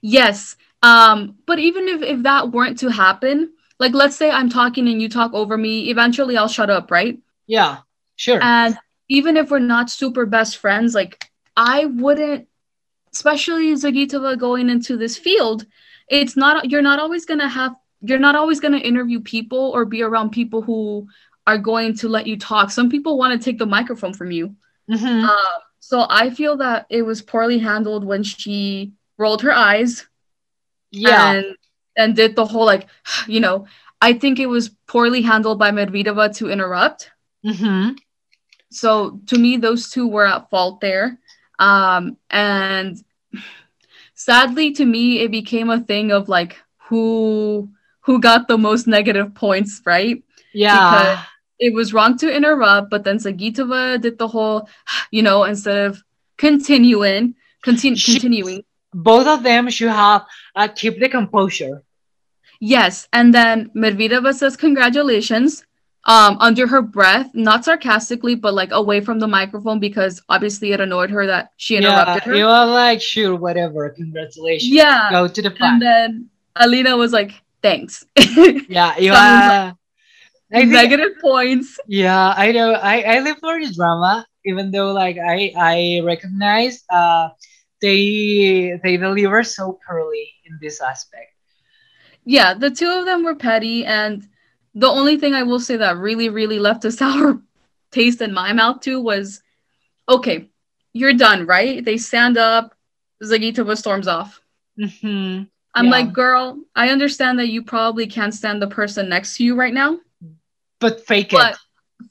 Yes. 0.00 0.56
Um, 0.82 1.36
but 1.46 1.58
even 1.58 1.88
if, 1.88 2.02
if 2.02 2.22
that 2.22 2.52
weren't 2.52 2.78
to 2.78 2.88
happen, 2.88 3.52
like 3.78 3.94
let's 3.94 4.16
say 4.16 4.30
I'm 4.30 4.48
talking 4.48 4.88
and 4.88 5.02
you 5.02 5.08
talk 5.08 5.34
over 5.34 5.56
me, 5.56 5.90
eventually 5.90 6.36
I'll 6.36 6.48
shut 6.48 6.70
up, 6.70 6.90
right? 6.90 7.18
Yeah, 7.46 7.78
sure. 8.16 8.40
And 8.42 8.78
even 9.08 9.36
if 9.36 9.50
we're 9.50 9.58
not 9.58 9.90
super 9.90 10.26
best 10.26 10.58
friends, 10.58 10.94
like 10.94 11.30
I 11.56 11.86
wouldn't, 11.86 12.46
especially 13.12 13.72
Zagitova 13.72 14.38
going 14.38 14.68
into 14.68 14.96
this 14.96 15.16
field, 15.16 15.66
it's 16.08 16.36
not 16.36 16.70
you're 16.70 16.82
not 16.82 17.00
always 17.00 17.24
gonna 17.24 17.48
have 17.48 17.74
you're 18.00 18.18
not 18.18 18.36
always 18.36 18.60
gonna 18.60 18.78
interview 18.78 19.20
people 19.20 19.72
or 19.74 19.84
be 19.84 20.02
around 20.02 20.30
people 20.30 20.62
who 20.62 21.08
are 21.48 21.58
going 21.58 21.96
to 22.00 22.08
let 22.08 22.26
you 22.26 22.36
talk. 22.36 22.70
Some 22.70 22.88
people 22.90 23.16
want 23.16 23.32
to 23.32 23.44
take 23.44 23.58
the 23.58 23.66
microphone 23.76 24.12
from 24.12 24.30
you. 24.30 24.54
Mhm. 24.90 25.24
Uh, 25.24 25.58
so 25.80 26.06
I 26.10 26.28
feel 26.30 26.54
that 26.58 26.86
it 26.90 27.02
was 27.02 27.22
poorly 27.22 27.58
handled 27.58 28.04
when 28.04 28.22
she 28.22 28.92
rolled 29.16 29.42
her 29.42 29.52
eyes 29.52 30.06
yeah. 30.90 31.32
and 31.32 31.44
and 31.96 32.14
did 32.14 32.36
the 32.36 32.44
whole 32.44 32.66
like 32.66 32.86
you 33.26 33.40
know 33.40 33.66
i 34.00 34.12
think 34.12 34.38
it 34.38 34.46
was 34.46 34.70
poorly 34.86 35.22
handled 35.22 35.58
by 35.58 35.70
medvedeva 35.70 36.34
to 36.36 36.48
interrupt 36.48 37.10
hmm 37.44 37.90
so 38.70 39.18
to 39.26 39.38
me 39.38 39.56
those 39.56 39.90
two 39.90 40.06
were 40.06 40.26
at 40.26 40.48
fault 40.50 40.80
there 40.80 41.18
um 41.58 42.16
and 42.30 43.02
sadly 44.14 44.72
to 44.72 44.84
me 44.84 45.20
it 45.20 45.30
became 45.30 45.70
a 45.70 45.80
thing 45.80 46.12
of 46.12 46.28
like 46.28 46.56
who 46.88 47.68
who 48.00 48.20
got 48.20 48.48
the 48.48 48.58
most 48.58 48.86
negative 48.86 49.34
points 49.34 49.82
right 49.84 50.22
Yeah. 50.52 51.24
It 51.58 51.74
was 51.74 51.92
wrong 51.92 52.16
to 52.18 52.34
interrupt 52.34 52.90
but 52.90 53.04
then 53.04 53.18
Zagitova 53.18 54.00
did 54.00 54.18
the 54.18 54.28
whole 54.28 54.68
you 55.10 55.22
know 55.22 55.44
instead 55.44 55.86
of 55.86 56.02
continuing 56.36 57.34
continue 57.62 57.96
She- 57.96 58.12
continuing 58.12 58.64
Both 58.94 59.26
of 59.26 59.42
them 59.42 59.68
should 59.68 59.90
have 59.92 60.24
uh, 60.56 60.68
keep 60.68 60.98
the 60.98 61.08
composure. 61.08 61.82
Yes, 62.60 63.06
and 63.12 63.34
then 63.34 63.70
Medvedeva 63.76 64.32
says 64.34 64.56
congratulations 64.56 65.62
um 66.04 66.38
under 66.40 66.66
her 66.66 66.80
breath, 66.80 67.28
not 67.34 67.64
sarcastically, 67.68 68.34
but 68.34 68.54
like 68.54 68.72
away 68.72 69.00
from 69.00 69.18
the 69.20 69.28
microphone 69.28 69.78
because 69.78 70.22
obviously 70.28 70.72
it 70.72 70.80
annoyed 70.80 71.10
her 71.10 71.26
that 71.26 71.52
she 71.56 71.76
interrupted 71.76 72.22
yeah, 72.26 72.34
you 72.40 72.46
are 72.48 72.66
like, 72.66 73.00
sure, 73.02 73.36
whatever. 73.36 73.90
Congratulations. 73.90 74.72
Yeah. 74.72 75.10
Go 75.10 75.28
to 75.28 75.42
the 75.42 75.52
And 75.60 75.82
then 75.82 76.30
Alina 76.56 76.96
was 76.96 77.12
like, 77.12 77.32
thanks. 77.62 78.06
yeah, 78.68 78.96
you 79.04 79.12
are. 79.12 79.76
I 80.52 80.60
think- 80.60 80.72
Negative 80.72 81.12
points. 81.20 81.78
Yeah, 81.86 82.34
I 82.36 82.52
know. 82.52 82.72
I, 82.72 83.02
I 83.16 83.20
live 83.20 83.38
for 83.38 83.58
the 83.60 83.72
drama, 83.74 84.26
even 84.44 84.70
though 84.70 84.92
like 84.92 85.18
I 85.18 85.52
I 85.56 86.00
recognize 86.04 86.84
uh 86.90 87.28
they 87.82 88.78
they 88.82 88.96
deliver 88.96 89.42
so 89.44 89.78
poorly 89.86 90.28
in 90.46 90.58
this 90.60 90.80
aspect. 90.80 91.32
Yeah, 92.24 92.54
the 92.54 92.70
two 92.70 92.88
of 92.90 93.04
them 93.06 93.24
were 93.24 93.34
petty, 93.34 93.84
and 93.84 94.26
the 94.74 94.88
only 94.88 95.16
thing 95.16 95.34
I 95.34 95.42
will 95.44 95.60
say 95.60 95.76
that 95.76 95.96
really, 95.96 96.28
really 96.28 96.58
left 96.58 96.84
a 96.84 96.92
sour 97.00 97.40
taste 97.90 98.20
in 98.22 98.32
my 98.34 98.52
mouth 98.52 98.80
too 98.80 99.00
was 99.00 99.42
okay, 100.08 100.48
you're 100.92 101.14
done, 101.14 101.46
right? 101.46 101.84
They 101.84 101.98
stand 101.98 102.36
up, 102.38 102.74
Zagitova 103.22 103.76
storms 103.76 104.08
off. 104.08 104.40
Mm-hmm. 104.80 105.44
I'm 105.74 105.84
Yeah. 105.84 105.90
like, 105.90 106.12
girl, 106.12 106.58
I 106.74 106.88
understand 106.90 107.38
that 107.38 107.48
you 107.48 107.62
probably 107.62 108.06
can't 108.06 108.32
stand 108.34 108.60
the 108.62 108.68
person 108.68 109.08
next 109.08 109.36
to 109.36 109.44
you 109.44 109.54
right 109.54 109.74
now, 109.74 109.98
But 110.80 111.06
fake 111.06 111.30
but 111.30 111.54
it. 111.54 111.58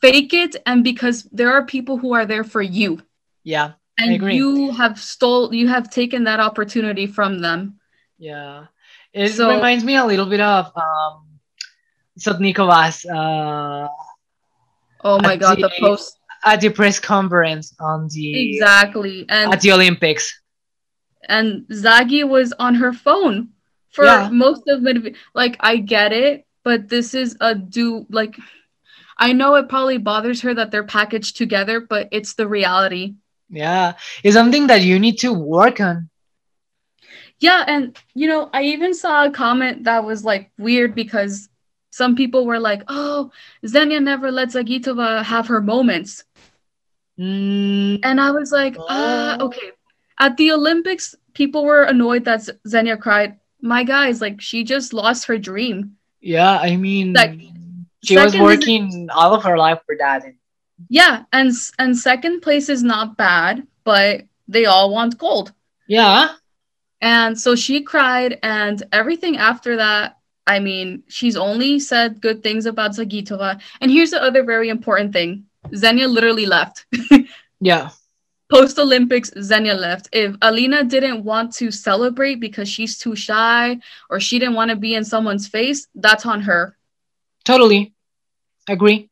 fake 0.02 0.34
it. 0.34 0.56
And 0.66 0.84
because 0.84 1.24
there 1.32 1.52
are 1.54 1.66
people 1.66 1.98
who 1.98 2.14
are 2.14 2.26
there 2.26 2.44
for 2.44 2.62
you, 2.62 3.02
Yeah, 3.44 3.74
and 3.98 4.14
agree. 4.14 4.36
you 4.36 4.72
have 4.72 5.00
stole, 5.00 5.54
you 5.54 5.68
have 5.68 5.90
taken 5.90 6.24
that 6.26 6.40
opportunity 6.40 7.08
from 7.08 7.40
them. 7.40 7.80
yeah. 8.18 8.66
It 9.14 9.30
So- 9.34 9.50
reminds 9.50 9.84
me 9.84 9.96
a 9.96 10.06
little 10.06 10.26
bit 10.28 10.42
of 10.42 10.66
um 10.76 11.40
Sotnikova's 12.20 13.06
uh 13.06 13.88
Oh 15.04 15.20
my 15.22 15.36
god, 15.38 15.58
the 15.58 15.70
the- 15.70 15.80
post 15.80 16.18
at 16.46 16.62
the 16.62 16.70
press 16.70 17.00
conference 17.00 17.74
on 17.80 18.08
the 18.10 18.52
exactly, 18.52 19.26
and 19.30 19.54
at 19.54 19.62
the 19.62 19.72
Olympics. 19.72 20.26
and 21.30 21.66
Zagi 21.72 22.28
was 22.28 22.54
on 22.60 22.76
her 22.76 22.94
phone 22.94 23.50
for 23.92 24.06
Yeah. 24.06 24.30
most 24.32 24.64
of 24.68 24.86
it. 24.88 25.16
Like, 25.34 25.56
I 25.60 25.78
get 25.78 26.12
it, 26.14 26.46
but 26.64 26.90
this 26.90 27.14
is 27.14 27.36
a 27.42 27.56
do 27.56 28.06
like. 28.10 28.36
I 29.20 29.34
know 29.34 29.56
it 29.56 29.70
probably 29.70 29.98
bothers 29.98 30.42
her 30.42 30.54
that 30.54 30.72
they're 30.72 30.84
packaged 30.84 31.38
together, 31.38 31.80
but 31.80 32.08
it's 32.12 32.34
the 32.34 32.48
reality. 32.48 33.16
Yeah, 33.50 33.94
it's 34.24 34.36
something 34.36 34.68
that 34.68 34.82
you 34.84 35.00
need 35.00 35.18
to 35.20 35.34
work 35.34 35.80
on. 35.80 36.10
Yeah, 37.40 37.64
and 37.68 37.98
you 38.16 38.28
know, 38.28 38.50
I 38.54 38.64
even 38.64 38.94
saw 38.94 39.26
a 39.26 39.32
comment 39.32 39.84
that 39.84 40.04
was 40.04 40.24
like 40.26 40.52
weird 40.58 40.96
because 40.96 41.50
some 41.92 42.16
people 42.16 42.46
were 42.46 42.60
like, 42.60 42.84
"Oh, 42.88 43.32
Zenya 43.66 44.02
never 44.02 44.32
lets 44.32 44.56
Zagitova 44.56 45.24
have 45.24 45.48
her 45.48 45.62
moments," 45.62 46.24
Mm, 47.20 48.00
and 48.04 48.20
I 48.22 48.32
was 48.32 48.52
like, 48.52 48.76
"Ah, 48.90 49.38
Oh. 49.40 49.46
okay." 49.48 49.72
At 50.20 50.38
the 50.38 50.52
Olympics, 50.52 51.16
people 51.34 51.64
were 51.66 51.84
annoyed 51.84 52.26
that 52.26 52.42
Zenya 52.68 53.00
cried. 53.00 53.38
My 53.62 53.84
guys, 53.84 54.22
like, 54.22 54.42
she 54.42 54.64
just 54.64 54.94
lost 54.94 55.26
her 55.28 55.38
dream. 55.38 55.98
yeah, 56.22 56.58
I 56.60 56.76
mean, 56.76 57.14
Like, 57.14 57.40
she 58.08 58.16
was 58.16 58.32
second 58.34 58.42
is- 58.42 58.58
working 58.58 59.10
all 59.14 59.34
of 59.36 59.44
her 59.44 59.58
life 59.58 59.80
for 59.86 59.96
that. 60.00 60.24
Yeah, 60.90 61.24
and 61.34 61.52
and 61.80 61.98
second 61.98 62.42
place 62.42 62.70
is 62.70 62.84
not 62.84 63.18
bad, 63.18 63.66
but 63.84 64.26
they 64.48 64.66
all 64.66 64.92
want 64.92 65.18
gold. 65.18 65.52
yeah, 65.88 66.36
And 67.02 67.40
so 67.40 67.56
she 67.56 67.82
cried, 67.82 68.40
and 68.44 68.82
everything 68.92 69.38
after 69.38 69.76
that, 69.78 70.18
I 70.46 70.60
mean, 70.60 71.04
she's 71.08 71.36
only 71.36 71.80
said 71.80 72.22
good 72.22 72.42
things 72.44 72.66
about 72.66 72.92
Zagitova. 72.92 73.60
And 73.82 73.92
here's 73.92 74.12
the 74.12 74.22
other 74.22 74.44
very 74.44 74.70
important 74.70 75.14
thing 75.14 75.46
Zenya 75.74 76.08
literally 76.08 76.46
left. 76.46 76.86
yeah, 77.60 77.90
Post 78.50 78.78
Olympics, 78.80 79.30
Zenya 79.32 79.76
left. 79.78 80.08
If 80.14 80.36
Alina 80.42 80.84
didn't 80.84 81.24
want 81.26 81.54
to 81.56 81.72
celebrate 81.72 82.40
because 82.40 82.70
she's 82.70 82.98
too 82.98 83.16
shy 83.16 83.80
or 84.10 84.20
she 84.20 84.40
didn't 84.40 84.56
want 84.56 84.70
to 84.72 84.78
be 84.78 84.94
in 84.96 85.04
someone's 85.04 85.48
face, 85.48 85.88
that's 85.96 86.26
on 86.26 86.42
her. 86.42 86.78
totally 87.44 87.94
agree. 88.68 89.10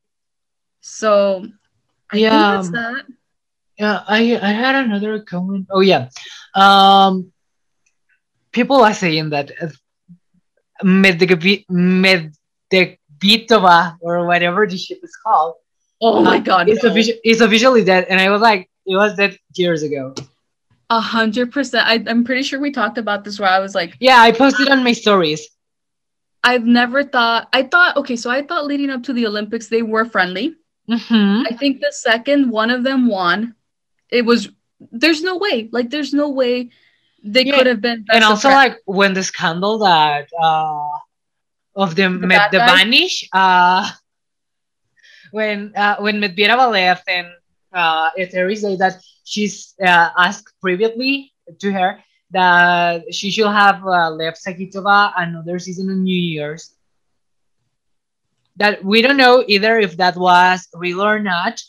So 0.81 1.45
I 2.11 2.17
Yeah, 2.17 2.29
think 2.29 2.47
that's 2.49 2.69
that. 2.69 3.05
Yeah, 3.77 4.03
I 4.07 4.37
I 4.41 4.51
had 4.53 4.75
another 4.85 5.19
comment. 5.19 5.67
Oh 5.71 5.81
yeah, 5.81 6.09
um, 6.55 7.31
people 8.51 8.81
are 8.81 8.93
saying 8.93 9.29
that 9.29 9.51
uh, 9.61 9.67
Medvedeva 10.83 12.37
or 14.01 14.25
whatever 14.27 14.65
the 14.67 14.77
ship 14.77 14.99
is 15.03 15.15
called. 15.23 15.55
Oh 16.01 16.21
my 16.21 16.37
uh, 16.37 16.39
god. 16.39 16.69
it's 16.69 16.83
no. 16.83 16.89
official. 16.91 17.13
It's 17.23 17.41
officially 17.41 17.83
dead, 17.83 18.05
and 18.09 18.19
I 18.19 18.29
was 18.29 18.41
like, 18.41 18.69
it 18.85 18.95
was 18.95 19.15
dead 19.15 19.37
years 19.55 19.83
ago. 19.83 20.13
A 20.89 20.99
hundred 20.99 21.51
percent. 21.51 21.87
I'm 22.07 22.23
pretty 22.23 22.43
sure 22.43 22.59
we 22.59 22.71
talked 22.71 22.97
about 22.97 23.23
this 23.23 23.39
where 23.39 23.49
I 23.49 23.59
was 23.59 23.73
like, 23.75 23.95
Yeah, 23.99 24.19
I 24.19 24.31
posted 24.31 24.69
on 24.69 24.83
my 24.83 24.93
stories. 24.93 25.47
I've 26.45 26.65
never 26.65 27.03
thought. 27.03 27.49
I 27.53 27.63
thought 27.63 27.97
okay, 27.97 28.15
so 28.15 28.29
I 28.29 28.43
thought 28.43 28.65
leading 28.67 28.91
up 28.91 29.03
to 29.03 29.13
the 29.13 29.27
Olympics 29.27 29.67
they 29.67 29.81
were 29.83 30.05
friendly. 30.05 30.55
hmm 30.87 31.43
I 31.49 31.55
think 31.59 31.81
the 31.81 31.91
second 31.91 32.51
one 32.51 32.69
of 32.71 32.83
them 32.83 33.07
won, 33.07 33.55
it 34.09 34.25
was. 34.25 34.49
There's 34.91 35.23
no 35.23 35.37
way. 35.37 35.69
Like, 35.71 35.89
there's 35.89 36.13
no 36.13 36.29
way 36.29 36.69
they 37.23 37.43
Yeah, 37.45 37.57
could 37.57 37.67
have 37.67 37.81
been. 37.81 38.05
And 38.11 38.23
also, 38.23 38.49
like 38.49 38.77
when 38.85 39.13
the 39.13 39.23
scandal 39.23 39.79
that 39.79 40.27
uh, 40.41 40.89
of 41.75 41.95
the 41.95 42.03
The 42.03 42.27
Med 42.27 42.51
the 42.51 42.59
vanish, 42.59 43.27
uh, 43.33 43.89
when 45.31 45.73
uh, 45.75 45.97
when 45.99 46.21
Medvedeva 46.21 46.71
left 46.71 47.07
and 47.07 47.27
uh, 47.73 48.09
Eteri 48.19 48.57
said 48.57 48.79
that 48.79 49.01
she's 49.23 49.73
uh, 49.81 50.09
asked 50.17 50.53
previously 50.61 51.33
to 51.59 51.71
her 51.71 51.99
that 52.31 53.13
she 53.13 53.31
should 53.31 53.47
have 53.47 53.85
uh, 53.85 54.09
left 54.09 54.43
Zagitova 54.43 55.13
another 55.17 55.59
season 55.59 55.89
on 55.89 56.03
New 56.03 56.17
Year's. 56.17 56.73
That 58.57 58.83
we 58.83 59.01
don't 59.01 59.17
know 59.17 59.43
either 59.47 59.79
if 59.79 59.97
that 59.97 60.15
was 60.15 60.67
real 60.73 61.01
or 61.01 61.19
not. 61.19 61.61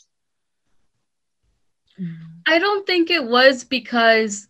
I 2.45 2.59
don't 2.59 2.85
think 2.87 3.09
it 3.09 3.23
was 3.23 3.63
because, 3.63 4.47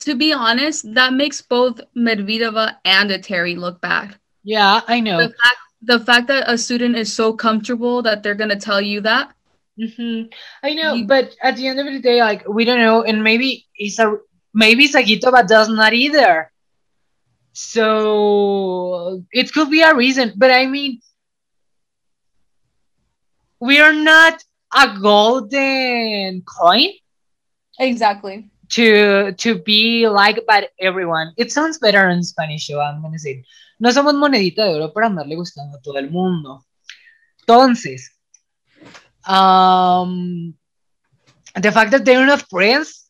to 0.00 0.14
be 0.14 0.32
honest, 0.32 0.94
that 0.94 1.12
makes 1.12 1.42
both 1.42 1.80
Medvedeva 1.96 2.76
and 2.84 3.10
Eteri 3.10 3.56
look 3.56 3.80
bad. 3.80 4.16
Yeah, 4.44 4.82
I 4.86 5.00
know. 5.00 5.18
The 5.18 5.28
fact, 5.28 5.58
the 5.82 6.00
fact 6.00 6.26
that 6.28 6.44
a 6.48 6.56
student 6.56 6.96
is 6.96 7.12
so 7.12 7.32
comfortable 7.32 8.02
that 8.02 8.22
they're 8.22 8.34
gonna 8.34 8.56
tell 8.56 8.80
you 8.80 9.00
that, 9.00 9.34
Mhm. 9.78 10.32
I 10.62 10.74
know, 10.74 11.04
but 11.04 11.34
at 11.42 11.56
the 11.56 11.66
end 11.66 11.80
of 11.80 11.86
the 11.86 11.98
day, 11.98 12.20
like 12.20 12.46
we 12.48 12.64
don't 12.64 12.78
know, 12.78 13.02
and 13.02 13.24
maybe 13.24 13.66
it's 13.74 13.98
a 13.98 14.18
maybe 14.54 14.88
Zagitova 14.88 15.46
does 15.46 15.68
not 15.68 15.92
either. 15.92 16.50
So 17.52 19.22
it 19.32 19.52
could 19.52 19.70
be 19.70 19.82
a 19.82 19.94
reason, 19.94 20.32
but 20.36 20.50
I 20.50 20.66
mean, 20.66 21.00
we 23.60 23.80
are 23.80 23.92
not 23.92 24.42
a 24.74 24.98
golden 24.98 26.42
coin 26.42 26.90
Exactly. 27.78 28.50
to 28.70 29.32
to 29.32 29.58
be 29.62 30.08
liked 30.08 30.46
by 30.46 30.68
everyone. 30.80 31.32
It 31.36 31.52
sounds 31.52 31.78
better 31.78 32.08
in 32.08 32.22
Spanish, 32.22 32.66
so 32.66 32.80
I'm 32.80 33.02
gonna 33.02 33.18
say. 33.18 33.44
No 33.80 33.90
somos 33.90 34.14
monedita 34.14 34.64
de 34.64 34.74
oro 34.74 34.92
para 34.92 35.08
andarle 35.08 35.34
gustando 35.34 35.76
a 35.76 35.82
todo 35.82 35.98
el 35.98 36.08
mundo. 36.10 36.64
Entonces, 37.40 38.10
um, 39.26 40.54
the 41.60 41.72
fact 41.72 41.90
that 41.90 42.04
they're 42.04 42.24
not 42.24 42.48
friends 42.48 43.03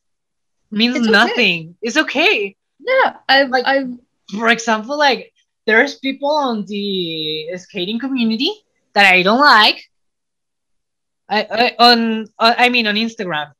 means 0.71 0.97
It's 0.97 1.07
okay. 1.07 1.13
nothing. 1.13 1.77
It's 1.83 1.97
okay. 1.97 2.57
Yeah, 2.81 3.17
I've 3.29 3.51
Like- 3.51 3.67
I've 3.67 3.91
For 4.31 4.49
example, 4.49 4.97
like 4.99 5.33
there's 5.67 5.97
people 6.01 6.31
on 6.31 6.65
the 6.67 7.49
skating 7.57 7.99
community 8.01 8.51
that 8.95 9.07
I 9.13 9.23
don't 9.23 9.41
like. 9.41 9.79
I, 11.29 11.39
I 11.51 11.65
on 11.79 12.27
uh, 12.39 12.55
I 12.59 12.69
mean 12.69 12.87
on 12.87 12.95
Instagram. 12.97 13.53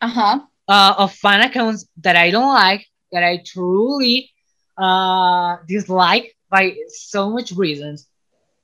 uh-huh. 0.00 0.40
uh, 0.68 0.94
of 0.98 1.12
fan 1.14 1.40
accounts 1.42 1.86
that 2.02 2.16
I 2.16 2.30
don't 2.30 2.52
like, 2.54 2.86
that 3.12 3.22
I 3.24 3.42
truly 3.44 4.30
uh, 4.78 5.56
dislike 5.68 6.36
by 6.50 6.76
so 6.88 7.30
much 7.30 7.52
reasons, 7.52 8.06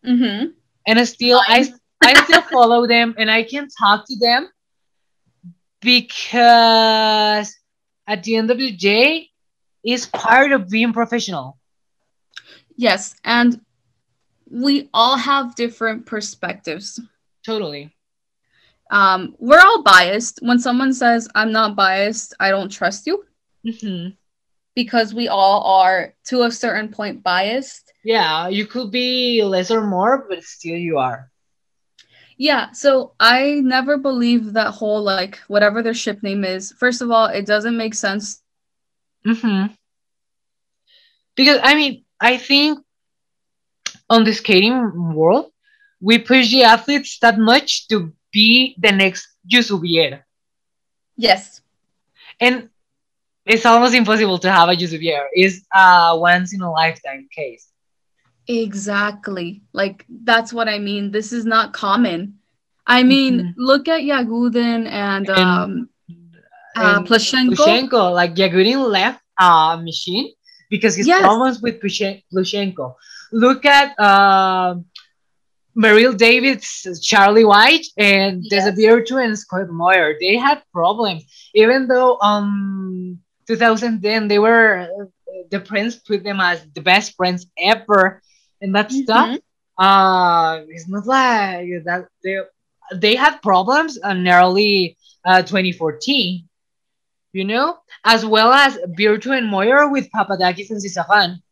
Mm-hmm. 0.06 0.50
and 0.86 0.98
I 0.98 1.04
still 1.04 1.40
I 1.46 1.66
I 2.02 2.14
still 2.24 2.42
follow 2.42 2.86
them 2.86 3.14
and 3.18 3.30
I 3.30 3.42
can 3.42 3.68
talk 3.80 4.04
to 4.06 4.16
them 4.18 4.48
because 5.80 7.54
at 8.06 8.22
the 8.22 8.36
end 8.36 8.50
of 8.50 8.58
the 8.58 8.72
day, 8.72 9.30
it's 9.84 10.06
part 10.06 10.52
of 10.52 10.68
being 10.68 10.92
professional. 10.92 11.58
Yes, 12.76 13.14
and 13.24 13.60
we 14.50 14.88
all 14.92 15.16
have 15.16 15.54
different 15.54 16.06
perspectives. 16.06 17.00
Totally. 17.44 17.94
Um, 18.90 19.34
we're 19.38 19.60
all 19.60 19.82
biased. 19.82 20.38
When 20.42 20.58
someone 20.58 20.92
says 20.92 21.28
I'm 21.34 21.52
not 21.52 21.76
biased, 21.76 22.34
I 22.40 22.50
don't 22.50 22.70
trust 22.70 23.06
you 23.06 23.24
hmm 23.80 24.08
because 24.74 25.14
we 25.14 25.26
all 25.26 25.62
are 25.80 26.14
to 26.26 26.42
a 26.42 26.50
certain 26.50 26.88
point 26.90 27.22
biased. 27.22 27.92
Yeah, 28.04 28.48
you 28.48 28.66
could 28.66 28.90
be 28.90 29.42
less 29.42 29.70
or 29.70 29.86
more, 29.86 30.26
but 30.28 30.44
still 30.44 30.76
you 30.76 30.98
are. 30.98 31.30
Yeah, 32.38 32.72
so 32.72 33.12
I 33.18 33.60
never 33.64 33.96
believe 33.96 34.52
that 34.52 34.74
whole 34.74 35.02
like 35.02 35.38
whatever 35.48 35.82
their 35.82 35.94
ship 35.94 36.22
name 36.22 36.44
is. 36.44 36.72
First 36.72 37.00
of 37.00 37.10
all, 37.10 37.26
it 37.26 37.46
doesn't 37.46 37.76
make 37.76 37.94
sense. 37.94 38.42
Mm-hmm. 39.26 39.72
Because 41.34 41.60
I 41.62 41.74
mean, 41.74 42.04
I 42.20 42.36
think 42.36 42.78
on 44.10 44.24
the 44.24 44.32
skating 44.32 45.14
world, 45.14 45.50
we 46.00 46.18
push 46.18 46.50
the 46.50 46.64
athletes 46.64 47.18
that 47.20 47.38
much 47.38 47.88
to 47.88 48.12
be 48.32 48.76
the 48.78 48.92
next 48.92 49.28
Yusubier. 49.50 50.22
Yes. 51.16 51.62
And 52.38 52.68
it's 53.46 53.64
almost 53.64 53.94
impossible 53.94 54.38
to 54.38 54.50
have 54.50 54.68
a 54.68 54.76
Yusubier. 54.76 55.26
It's 55.32 55.64
a 55.74 56.16
once 56.18 56.52
in 56.52 56.60
a 56.60 56.70
lifetime 56.70 57.28
case. 57.34 57.68
Exactly. 58.48 59.62
Like 59.72 60.04
that's 60.08 60.52
what 60.52 60.68
I 60.68 60.78
mean. 60.78 61.10
This 61.10 61.32
is 61.32 61.44
not 61.44 61.72
common. 61.72 62.38
I 62.86 63.02
mean, 63.02 63.34
Mhm. 63.40 63.54
look 63.56 63.88
at 63.88 64.02
Yagudin 64.02 64.86
and 64.86 65.28
And- 65.28 65.38
um 65.38 65.88
uh, 66.76 66.98
And 66.98 67.06
Plushenko. 67.06 67.56
Plushenko, 67.56 68.12
like 68.14 68.34
Yagudin 68.36 68.80
left 68.98 69.20
a 69.38 69.80
machine 69.82 70.32
because 70.70 70.94
he's 70.94 71.06
Yes. 71.08 71.22
problems 71.22 71.60
with 71.60 71.80
Plushenko. 71.80 72.94
Look 73.32 73.64
at 73.64 73.98
um 73.98 74.84
Meryl 75.76 76.16
Davis, 76.16 76.64
Charlie 77.02 77.44
White, 77.44 77.86
and 77.98 78.42
Yes. 78.44 78.50
Tessa 78.64 78.72
Virtue 78.72 79.18
and 79.18 79.38
Scott 79.38 79.68
Moir. 79.70 80.14
They 80.20 80.36
had 80.36 80.62
problems, 80.72 81.24
even 81.54 81.88
though 81.88 82.18
um 82.20 83.18
2010 83.48 84.28
they 84.28 84.38
were 84.38 84.88
the 85.50 85.60
Prince 85.60 85.96
put 85.96 86.24
them 86.24 86.40
as 86.40 86.58
the 86.74 86.80
best 86.80 87.14
friends 87.16 87.46
ever, 87.58 88.22
and 88.60 88.74
that 88.74 88.90
stuff. 88.92 89.38
Uh, 89.78 90.62
it's 90.68 90.88
not 90.88 91.06
like 91.06 91.84
that. 91.84 92.08
They 92.24 92.38
they 92.94 93.14
had 93.14 93.42
problems 93.42 93.98
in 94.02 94.26
early 94.28 94.96
uh, 95.24 95.42
2014, 95.42 96.48
you 97.32 97.44
know, 97.44 97.78
as 98.04 98.24
well 98.24 98.52
as 98.52 98.78
Virtue 98.96 99.32
and 99.32 99.48
Moir 99.48 99.90
with 99.90 100.08
Papadakis 100.10 100.70
and 100.70 100.80
Cizeron. 100.80 101.42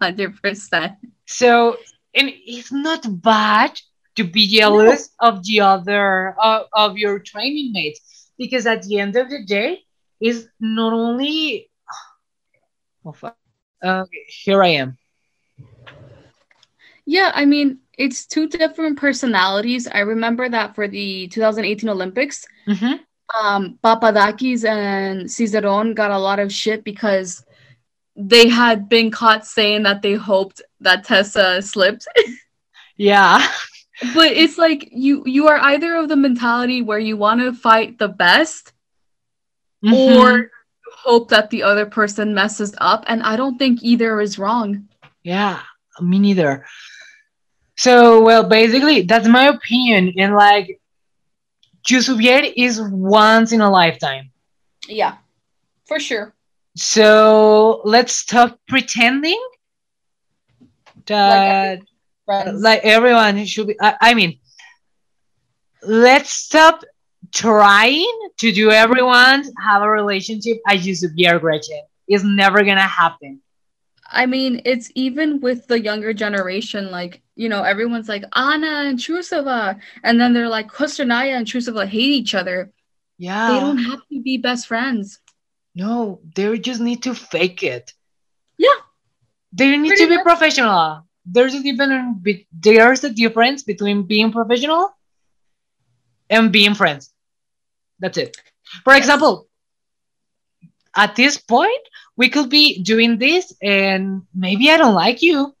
hundred 0.00 0.40
percent. 0.42 0.92
So, 1.26 1.76
and 2.14 2.30
it's 2.46 2.72
not 2.72 3.04
bad 3.22 3.78
to 4.16 4.24
be 4.24 4.46
jealous 4.46 5.10
of 5.20 5.44
the 5.44 5.60
other 5.60 6.36
uh, 6.40 6.64
of 6.72 6.96
your 6.96 7.18
training 7.18 7.72
mates 7.72 8.30
because 8.38 8.66
at 8.66 8.82
the 8.82 8.98
end 9.00 9.16
of 9.16 9.28
the 9.28 9.44
day, 9.44 9.80
it's 10.20 10.46
not 10.60 10.92
only. 10.92 11.70
Oh, 13.06 13.12
fuck. 13.12 13.36
Uh, 13.82 14.06
here 14.28 14.62
I 14.62 14.68
am. 14.68 14.96
Yeah, 17.06 17.30
I 17.34 17.44
mean, 17.44 17.78
it's 17.98 18.26
two 18.26 18.48
different 18.48 18.98
personalities. 18.98 19.86
I 19.86 20.00
remember 20.00 20.48
that 20.48 20.74
for 20.74 20.88
the 20.88 21.28
2018 21.28 21.88
Olympics, 21.88 22.44
Mhm. 22.66 23.00
um, 23.38 23.78
Papadakis 23.84 24.64
and 24.64 25.26
Cizeron 25.28 25.94
got 25.94 26.10
a 26.10 26.18
lot 26.18 26.38
of 26.38 26.52
shit 26.52 26.82
because 26.84 27.44
they 28.16 28.48
had 28.48 28.88
been 28.88 29.10
caught 29.10 29.46
saying 29.46 29.82
that 29.82 30.02
they 30.02 30.14
hoped 30.14 30.62
that 30.80 31.04
Tessa 31.04 31.60
slipped. 31.62 32.06
Yeah. 32.96 33.44
but 34.14 34.30
it's 34.30 34.56
like 34.56 34.88
you 34.92 35.24
you 35.26 35.48
are 35.48 35.58
either 35.58 35.96
of 35.96 36.08
the 36.08 36.14
mentality 36.16 36.80
where 36.80 36.98
you 37.00 37.16
want 37.16 37.40
to 37.40 37.52
fight 37.52 37.98
the 37.98 38.06
best 38.08 38.72
Mhm. 39.84 40.16
or 40.16 40.50
hope 41.02 41.28
that 41.30 41.50
the 41.50 41.64
other 41.64 41.86
person 41.86 42.32
messes 42.34 42.72
up, 42.78 43.02
and 43.08 43.20
I 43.22 43.34
don't 43.36 43.58
think 43.58 43.82
either 43.82 44.20
is 44.20 44.38
wrong. 44.38 44.88
Yeah, 45.24 45.60
me 46.00 46.18
neither. 46.20 46.64
So, 47.76 48.22
well, 48.22 48.48
basically, 48.48 49.02
that's 49.02 49.26
my 49.26 49.48
opinion. 49.48 50.14
And 50.18 50.34
like, 50.34 50.80
Jusubier 51.86 52.52
is 52.56 52.80
once 52.80 53.52
in 53.52 53.60
a 53.60 53.70
lifetime. 53.70 54.30
Yeah, 54.88 55.16
for 55.86 56.00
sure. 56.00 56.34
So 56.76 57.82
let's 57.84 58.14
stop 58.14 58.58
pretending 58.68 59.40
that 61.06 61.80
Friends. 62.24 62.62
like 62.62 62.80
everyone 62.84 63.44
should 63.44 63.68
be. 63.68 63.76
I, 63.80 63.96
I 64.00 64.14
mean, 64.14 64.38
let's 65.82 66.30
stop 66.30 66.82
trying 67.32 68.06
to 68.38 68.52
do 68.52 68.70
everyone 68.70 69.44
have 69.62 69.82
a 69.82 69.88
relationship 69.88 70.58
as 70.68 70.84
Jusubier 70.86 71.40
Gretchen. 71.40 71.82
It's 72.08 72.24
never 72.24 72.64
gonna 72.64 72.80
happen. 72.80 73.40
I 74.14 74.26
mean, 74.26 74.62
it's 74.64 74.90
even 74.94 75.40
with 75.40 75.66
the 75.66 75.80
younger 75.80 76.12
generation, 76.12 76.90
like, 76.90 77.22
you 77.36 77.48
know, 77.48 77.62
everyone's 77.62 78.08
like 78.08 78.24
Anna 78.34 78.84
and 78.88 78.98
Trusova, 78.98 79.78
and 80.02 80.20
then 80.20 80.32
they're 80.32 80.48
like 80.48 80.68
Kostornaia 80.68 81.36
and 81.36 81.46
Trusova 81.46 81.86
hate 81.86 82.10
each 82.20 82.34
other. 82.34 82.72
Yeah. 83.18 83.52
They 83.52 83.60
don't 83.60 83.78
have 83.78 84.00
to 84.12 84.22
be 84.22 84.38
best 84.38 84.66
friends. 84.66 85.20
No, 85.74 86.20
they 86.34 86.58
just 86.58 86.80
need 86.80 87.02
to 87.02 87.14
fake 87.14 87.62
it. 87.62 87.92
Yeah. 88.58 88.78
They 89.52 89.76
need 89.76 89.88
Pretty 89.88 90.04
to 90.04 90.08
be 90.10 90.16
much. 90.16 90.24
professional. 90.24 91.06
There's 91.26 91.54
a 91.54 91.62
difference. 91.62 92.18
be- 92.22 92.46
There's 92.52 93.02
a 93.04 93.10
difference 93.10 93.62
between 93.62 94.02
being 94.04 94.30
professional 94.32 94.90
and 96.30 96.52
being 96.52 96.74
friends. 96.74 97.12
That's 97.98 98.18
it. 98.18 98.36
For 98.84 98.92
Yes. 98.92 99.02
example, 99.04 99.48
at 100.96 101.16
this 101.16 101.38
point, 101.38 101.82
we 102.16 102.28
could 102.28 102.48
be 102.48 102.82
doing 102.82 103.18
this, 103.18 103.52
and 103.62 104.22
maybe 104.34 104.70
I 104.70 104.76
don't 104.76 104.94
like 104.94 105.22
you. 105.22 105.54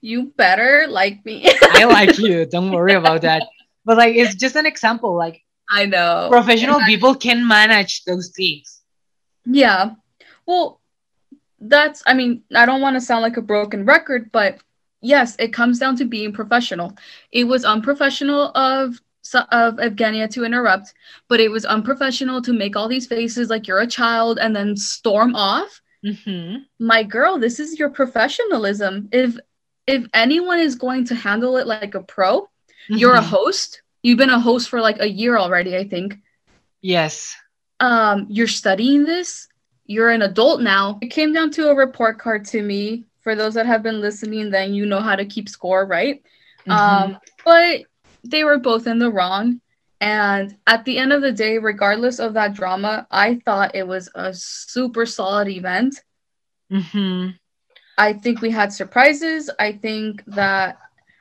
You 0.00 0.32
better 0.36 0.86
like 0.88 1.24
me. 1.24 1.50
I 1.62 1.84
like 1.84 2.18
you. 2.18 2.46
Don't 2.50 2.70
worry 2.70 2.94
about 2.94 3.22
that. 3.22 3.42
But 3.84 3.96
like, 3.96 4.14
it's 4.14 4.34
just 4.34 4.56
an 4.56 4.66
example. 4.66 5.14
Like, 5.14 5.42
I 5.70 5.86
know. 5.86 6.28
professional 6.30 6.80
people 6.80 7.14
can 7.14 7.46
manage 7.46 8.04
those 8.04 8.30
things. 8.30 8.82
Yeah. 9.44 9.92
Well, 10.46 10.80
that's, 11.60 12.02
I 12.06 12.14
mean, 12.14 12.42
I 12.54 12.66
don't 12.66 12.80
want 12.80 12.96
to 12.96 13.00
sound 13.00 13.22
like 13.22 13.36
a 13.36 13.42
broken 13.42 13.84
record, 13.84 14.30
but 14.32 14.58
yes, 15.00 15.36
it 15.38 15.52
comes 15.52 15.78
down 15.78 15.96
to 15.96 16.04
being 16.04 16.32
professional. 16.32 16.96
It 17.32 17.44
was 17.44 17.64
unprofessional 17.64 18.52
of 18.54 19.00
of 19.32 19.76
Evgenia 19.76 20.30
to 20.30 20.44
interrupt, 20.44 20.92
but 21.28 21.40
it 21.40 21.50
was 21.50 21.64
unprofessional 21.64 22.42
to 22.42 22.52
make 22.52 22.76
all 22.76 22.88
these 22.88 23.06
faces 23.06 23.48
like 23.50 23.66
you're 23.66 23.80
a 23.80 23.86
child 23.86 24.38
and 24.38 24.54
then 24.54 24.76
storm 24.76 25.34
off. 25.34 25.80
Mm-hmm. 26.04 26.56
My 26.78 27.02
girl, 27.02 27.38
this 27.38 27.58
is 27.60 27.78
your 27.78 27.90
professionalism. 27.90 29.08
If 29.12 29.36
if 29.86 30.06
anyone 30.14 30.58
is 30.58 30.74
going 30.76 31.04
to 31.06 31.14
handle 31.14 31.56
it 31.56 31.66
like 31.66 31.94
a 31.94 32.02
pro, 32.02 32.48
you're 32.88 33.14
a 33.14 33.20
Mm-hmm. 33.20 33.28
host, 33.28 33.82
You've 34.02 34.18
been 34.18 34.28
a 34.30 34.38
host 34.40 34.68
for 34.68 34.80
like 34.80 35.00
a 35.00 35.08
year 35.08 35.36
already, 35.38 35.76
I 35.76 35.88
think. 35.88 36.18
Yes. 36.82 37.34
Um, 37.80 38.26
you're 38.28 38.46
studying 38.46 39.04
this. 39.04 39.48
You're 39.86 40.10
an 40.10 40.22
adult 40.22 40.60
now. 40.60 40.98
It 41.02 41.08
came 41.08 41.32
down 41.32 41.50
to 41.52 41.68
a 41.70 41.74
report 41.74 42.18
card 42.18 42.44
to 42.46 42.62
me. 42.62 43.06
For 43.22 43.34
those 43.34 43.54
that 43.54 43.66
have 43.66 43.82
been 43.82 44.00
listening, 44.00 44.50
then 44.50 44.74
you 44.74 44.84
know 44.86 45.00
how 45.00 45.16
to 45.16 45.24
keep 45.24 45.48
score, 45.48 45.86
right? 45.86 46.22
Mhm. 46.66 46.72
Um, 46.72 47.18
but 47.44 47.82
they 48.24 48.44
were 48.44 48.58
both 48.58 48.86
in 48.86 48.98
the 48.98 49.10
wrong. 49.10 49.60
And 50.00 50.56
at 50.66 50.84
the 50.84 50.98
end 50.98 51.12
of 51.12 51.22
the 51.22 51.32
day, 51.32 51.58
regardless 51.58 52.18
of 52.18 52.34
that 52.34 52.54
drama, 52.54 53.06
I 53.10 53.36
thought 53.44 53.74
it 53.74 53.86
was 53.86 54.10
a 54.14 54.34
super 54.34 55.06
solid 55.06 55.48
event. 55.48 56.02
Mhm. 56.70 57.38
I 57.96 58.12
think 58.12 58.40
we 58.40 58.50
had 58.50 58.72
surprises. 58.72 59.50
I 59.58 59.72
think 59.72 60.24
that 60.26 60.78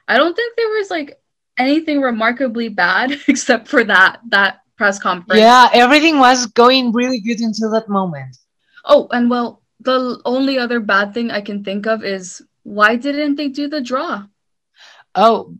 I 0.07 0.17
don't 0.17 0.35
think 0.35 0.55
there 0.57 0.69
was 0.69 0.89
like 0.89 1.19
anything 1.57 2.01
remarkably 2.01 2.69
bad 2.69 3.11
except 3.27 3.67
for 3.67 3.83
that 3.83 4.19
that 4.29 4.61
press 4.75 4.99
conference. 4.99 5.39
Yeah, 5.39 5.69
everything 5.73 6.19
was 6.19 6.47
going 6.47 6.91
really 6.91 7.19
good 7.19 7.39
until 7.39 7.69
that 7.71 7.87
moment. 7.89 8.37
Oh, 8.85 9.07
and 9.11 9.29
well, 9.29 9.61
the 9.79 10.19
only 10.25 10.57
other 10.57 10.79
bad 10.79 11.13
thing 11.13 11.31
I 11.31 11.41
can 11.41 11.63
think 11.63 11.85
of 11.85 12.03
is 12.03 12.41
why 12.63 12.95
didn't 12.95 13.35
they 13.35 13.49
do 13.49 13.67
the 13.67 13.81
draw? 13.81 14.25
Oh, 15.15 15.55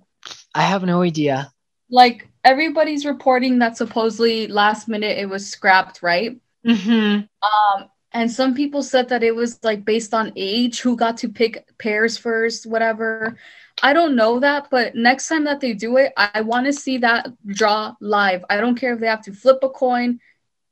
I 0.56 0.62
have 0.64 0.84
no 0.84 1.02
idea. 1.02 1.52
Like 1.90 2.28
everybody's 2.44 3.06
reporting 3.06 3.60
that 3.60 3.78
supposedly 3.78 4.48
last 4.48 4.88
minute 4.88 5.18
it 5.18 5.30
was 5.30 5.50
scrapped, 5.50 6.02
right? 6.02 6.40
Mhm. 6.66 7.28
Um, 7.42 7.90
and 8.14 8.32
some 8.32 8.54
people 8.54 8.84
said 8.84 9.10
that 9.10 9.24
it 9.24 9.36
was 9.36 9.64
like 9.64 9.84
based 9.86 10.14
on 10.14 10.32
age, 10.36 10.82
who 10.82 10.96
got 10.96 11.18
to 11.18 11.30
pick 11.30 11.66
pairs 11.78 12.18
first, 12.18 12.66
whatever. 12.66 13.38
I 13.82 13.94
don't 13.94 14.16
know 14.16 14.40
that, 14.40 14.68
but 14.70 14.96
next 14.96 15.28
time 15.28 15.46
that 15.46 15.60
they 15.60 15.74
do 15.74 15.98
it, 15.98 16.14
I 16.16 16.42
want 16.42 16.66
to 16.68 16.74
see 16.74 17.00
that 17.00 17.28
draw 17.46 17.96
live. 18.00 18.46
I 18.50 18.58
don't 18.58 18.76
care 18.76 18.94
if 18.94 19.00
they 19.00 19.08
have 19.08 19.24
to 19.24 19.34
flip 19.34 19.60
a 19.64 19.70
coin. 19.70 20.20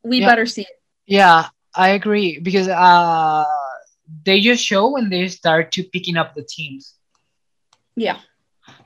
We 0.04 0.20
Yeah. 0.20 0.28
better 0.28 0.46
see 0.46 0.62
it. 0.62 0.82
Yeah, 1.08 1.50
I 1.76 1.90
agree 1.90 2.40
because 2.40 2.68
uh 2.68 3.46
they 4.26 4.40
just 4.42 4.64
show 4.64 4.90
when 4.92 5.10
they 5.10 5.28
start 5.28 5.72
to 5.74 5.84
picking 5.84 6.18
up 6.18 6.36
the 6.36 6.44
teams. 6.44 6.96
Yeah. 7.96 8.20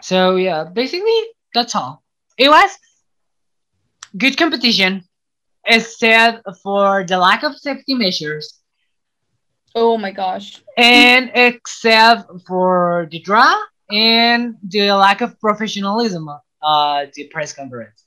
So 0.10 0.36
yeah, 0.36 0.66
basically 0.66 1.20
that's 1.54 1.76
all. 1.76 2.04
It 2.38 2.50
was 2.50 2.70
good 4.18 4.38
competition, 4.38 5.04
except 5.66 6.44
for 6.64 7.04
the 7.10 7.18
lack 7.18 7.44
of 7.44 7.58
safety 7.58 7.94
measures, 7.96 8.60
Oh 9.74 9.98
my 9.98 10.12
gosh. 10.12 10.62
and 10.78 11.32
except 11.34 12.30
for 12.48 13.08
the 13.12 13.20
draw 13.20 13.56
and 13.90 14.56
the 14.64 14.92
lack 14.94 15.22
of 15.22 15.40
professionalism 15.40 16.30
uh 16.62 17.06
the 17.16 17.24
press 17.34 17.52
conference. 17.54 18.06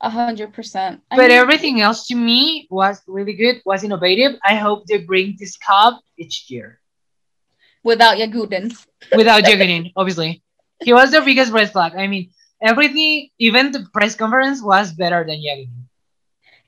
A 0.00 0.10
hundred 0.10 0.52
percent. 0.52 1.00
But 1.10 1.30
mean, 1.30 1.30
everything 1.42 1.80
else 1.80 2.06
to 2.08 2.14
me 2.14 2.66
was 2.70 3.02
really 3.06 3.32
good, 3.42 3.56
was 3.64 3.82
innovative. 3.82 4.32
I 4.44 4.54
hope 4.56 4.86
they 4.86 4.98
bring 4.98 5.36
this 5.40 5.56
cup 5.56 6.00
each 6.16 6.50
year. 6.50 6.80
without 7.82 8.16
Yagudin. 8.18 8.66
Without 9.16 9.42
Yagudin, 9.44 9.92
obviously. 9.96 10.42
He 10.84 10.92
was 10.92 11.10
the 11.10 11.20
biggest 11.20 11.52
red 11.52 11.72
flag. 11.72 11.94
I 11.96 12.06
mean, 12.06 12.30
everything, 12.62 13.30
even 13.38 13.72
the 13.72 13.86
press 13.92 14.14
conference 14.14 14.62
was 14.62 14.92
better 14.92 15.24
than 15.24 15.38
Yagudin. 15.38 15.70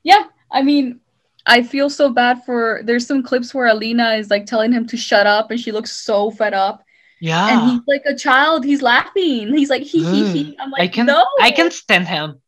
Yeah, 0.02 0.24
I 0.50 0.62
mean, 0.62 1.00
I 1.46 1.62
feel 1.62 1.90
so 1.90 2.10
bad 2.10 2.44
for. 2.44 2.80
There's 2.84 3.06
some 3.06 3.22
clips 3.22 3.54
where 3.54 3.66
Alina 3.66 4.14
is 4.14 4.30
like 4.30 4.46
telling 4.46 4.72
him 4.72 4.86
to 4.88 4.96
shut 4.96 5.26
up, 5.26 5.50
and 5.50 5.60
she 5.60 5.72
looks 5.72 5.92
so 5.92 6.30
fed 6.30 6.54
up. 6.54 6.84
Yeah. 7.20 7.48
And 7.48 7.70
he's 7.70 7.80
like 7.86 8.02
a 8.06 8.16
child. 8.16 8.64
He's 8.64 8.82
laughing. 8.82 9.54
He's 9.54 9.68
like 9.68 9.82
he 9.82 10.02
hee 10.02 10.32
hee. 10.32 10.56
I'm 10.58 10.70
like 10.70 10.82
I 10.82 10.88
can 10.88 11.06
no. 11.06 11.24
I 11.40 11.50
can 11.50 11.70
stand 11.70 12.08
him. 12.08 12.40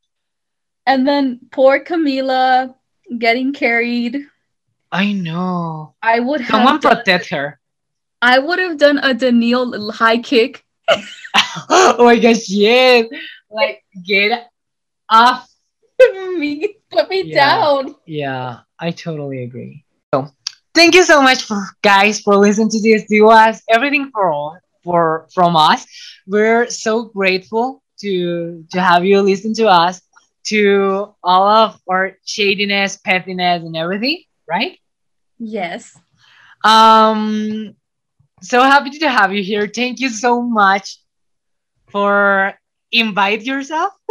And 0.86 1.06
then 1.06 1.40
poor 1.52 1.84
Kamila 1.84 2.74
getting 3.18 3.52
carried. 3.52 4.26
I 4.90 5.12
know. 5.12 5.94
I 6.02 6.20
would 6.20 6.40
have. 6.40 6.50
Someone 6.50 6.80
protect 6.80 7.28
her. 7.30 7.60
I 8.20 8.38
would 8.38 8.58
have 8.58 8.78
done 8.78 8.98
a 8.98 9.14
Daniil 9.14 9.90
high 9.92 10.18
kick. 10.18 10.64
oh 11.68 12.04
my 12.04 12.18
gosh, 12.18 12.48
yes. 12.48 13.06
Like 13.50 13.82
get 14.04 14.48
off. 15.08 15.48
me, 16.38 16.76
put 16.90 17.08
me 17.08 17.22
Yeah. 17.24 17.34
down. 17.56 17.94
Yeah, 18.06 18.60
I 18.78 18.90
totally 18.90 19.44
agree. 19.44 19.84
So 20.12 20.28
thank 20.74 20.94
you 20.94 21.04
so 21.04 21.22
much 21.22 21.44
for 21.44 21.62
guys 21.82 22.20
for 22.20 22.36
listening 22.36 22.70
to 22.70 22.80
this. 22.80 23.04
It 23.10 23.22
was 23.22 23.62
everything 23.68 24.10
for 24.12 24.32
all 24.32 24.58
for 24.82 25.28
from 25.34 25.54
us. 25.56 25.86
We're 26.26 26.68
so 26.70 27.04
grateful 27.04 27.82
to 28.00 28.64
to 28.72 28.80
have 28.80 29.04
you 29.04 29.20
listen 29.20 29.54
to 29.54 29.68
us, 29.68 30.00
to 30.46 31.14
all 31.22 31.46
of 31.48 31.80
our 31.88 32.16
shadiness, 32.24 32.96
pettiness, 32.96 33.62
and 33.62 33.76
everything, 33.76 34.24
right? 34.48 34.78
Yes. 35.38 35.96
Um 36.64 37.74
so 38.42 38.60
happy 38.62 38.90
to 38.98 39.08
have 39.08 39.32
you 39.32 39.42
here. 39.42 39.68
Thank 39.68 40.00
you 40.00 40.08
so 40.08 40.42
much 40.42 40.98
for 41.92 42.54
invite 42.90 43.42
yourself. 43.42 43.92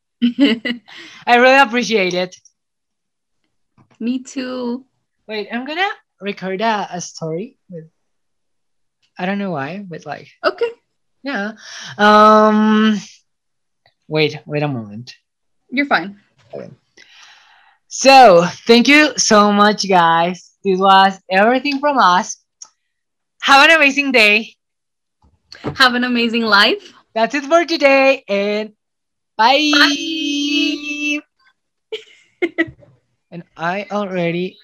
I 1.26 1.36
really 1.36 1.58
appreciate 1.60 2.14
it. 2.14 2.34
me 4.00 4.22
too. 4.22 4.84
Wait, 5.28 5.48
I'm 5.52 5.64
gonna 5.66 5.88
record 6.20 6.60
a, 6.60 6.88
a 6.92 7.00
story 7.00 7.58
with 7.68 7.84
I 9.18 9.26
don't 9.26 9.38
know 9.38 9.50
why, 9.50 9.84
but 9.86 10.06
like 10.06 10.28
Okay. 10.44 10.70
yeah. 11.22 11.52
Um 11.98 12.96
wait, 14.08 14.38
wait 14.46 14.62
a 14.62 14.68
moment. 14.68 15.14
You're 15.70 15.86
fine. 15.86 16.20
So 17.88 18.44
thank 18.66 18.88
you 18.88 19.12
so 19.18 19.52
much 19.52 19.88
guys. 19.88 20.52
This 20.64 20.78
was 20.78 21.20
everything 21.30 21.78
from 21.78 21.98
us. 21.98 22.36
Have 23.42 23.68
an 23.68 23.76
amazing 23.76 24.12
day. 24.12 24.54
Have 25.76 25.94
an 25.94 26.04
amazing 26.04 26.42
life. 26.42 26.93
That's 27.14 27.34
it 27.34 27.44
for 27.44 27.64
today 27.64 28.24
and 28.28 28.74
bye. 29.36 29.58
Bye. 29.72 31.20
and 33.30 33.44
I 33.56 33.86
already 33.90 34.63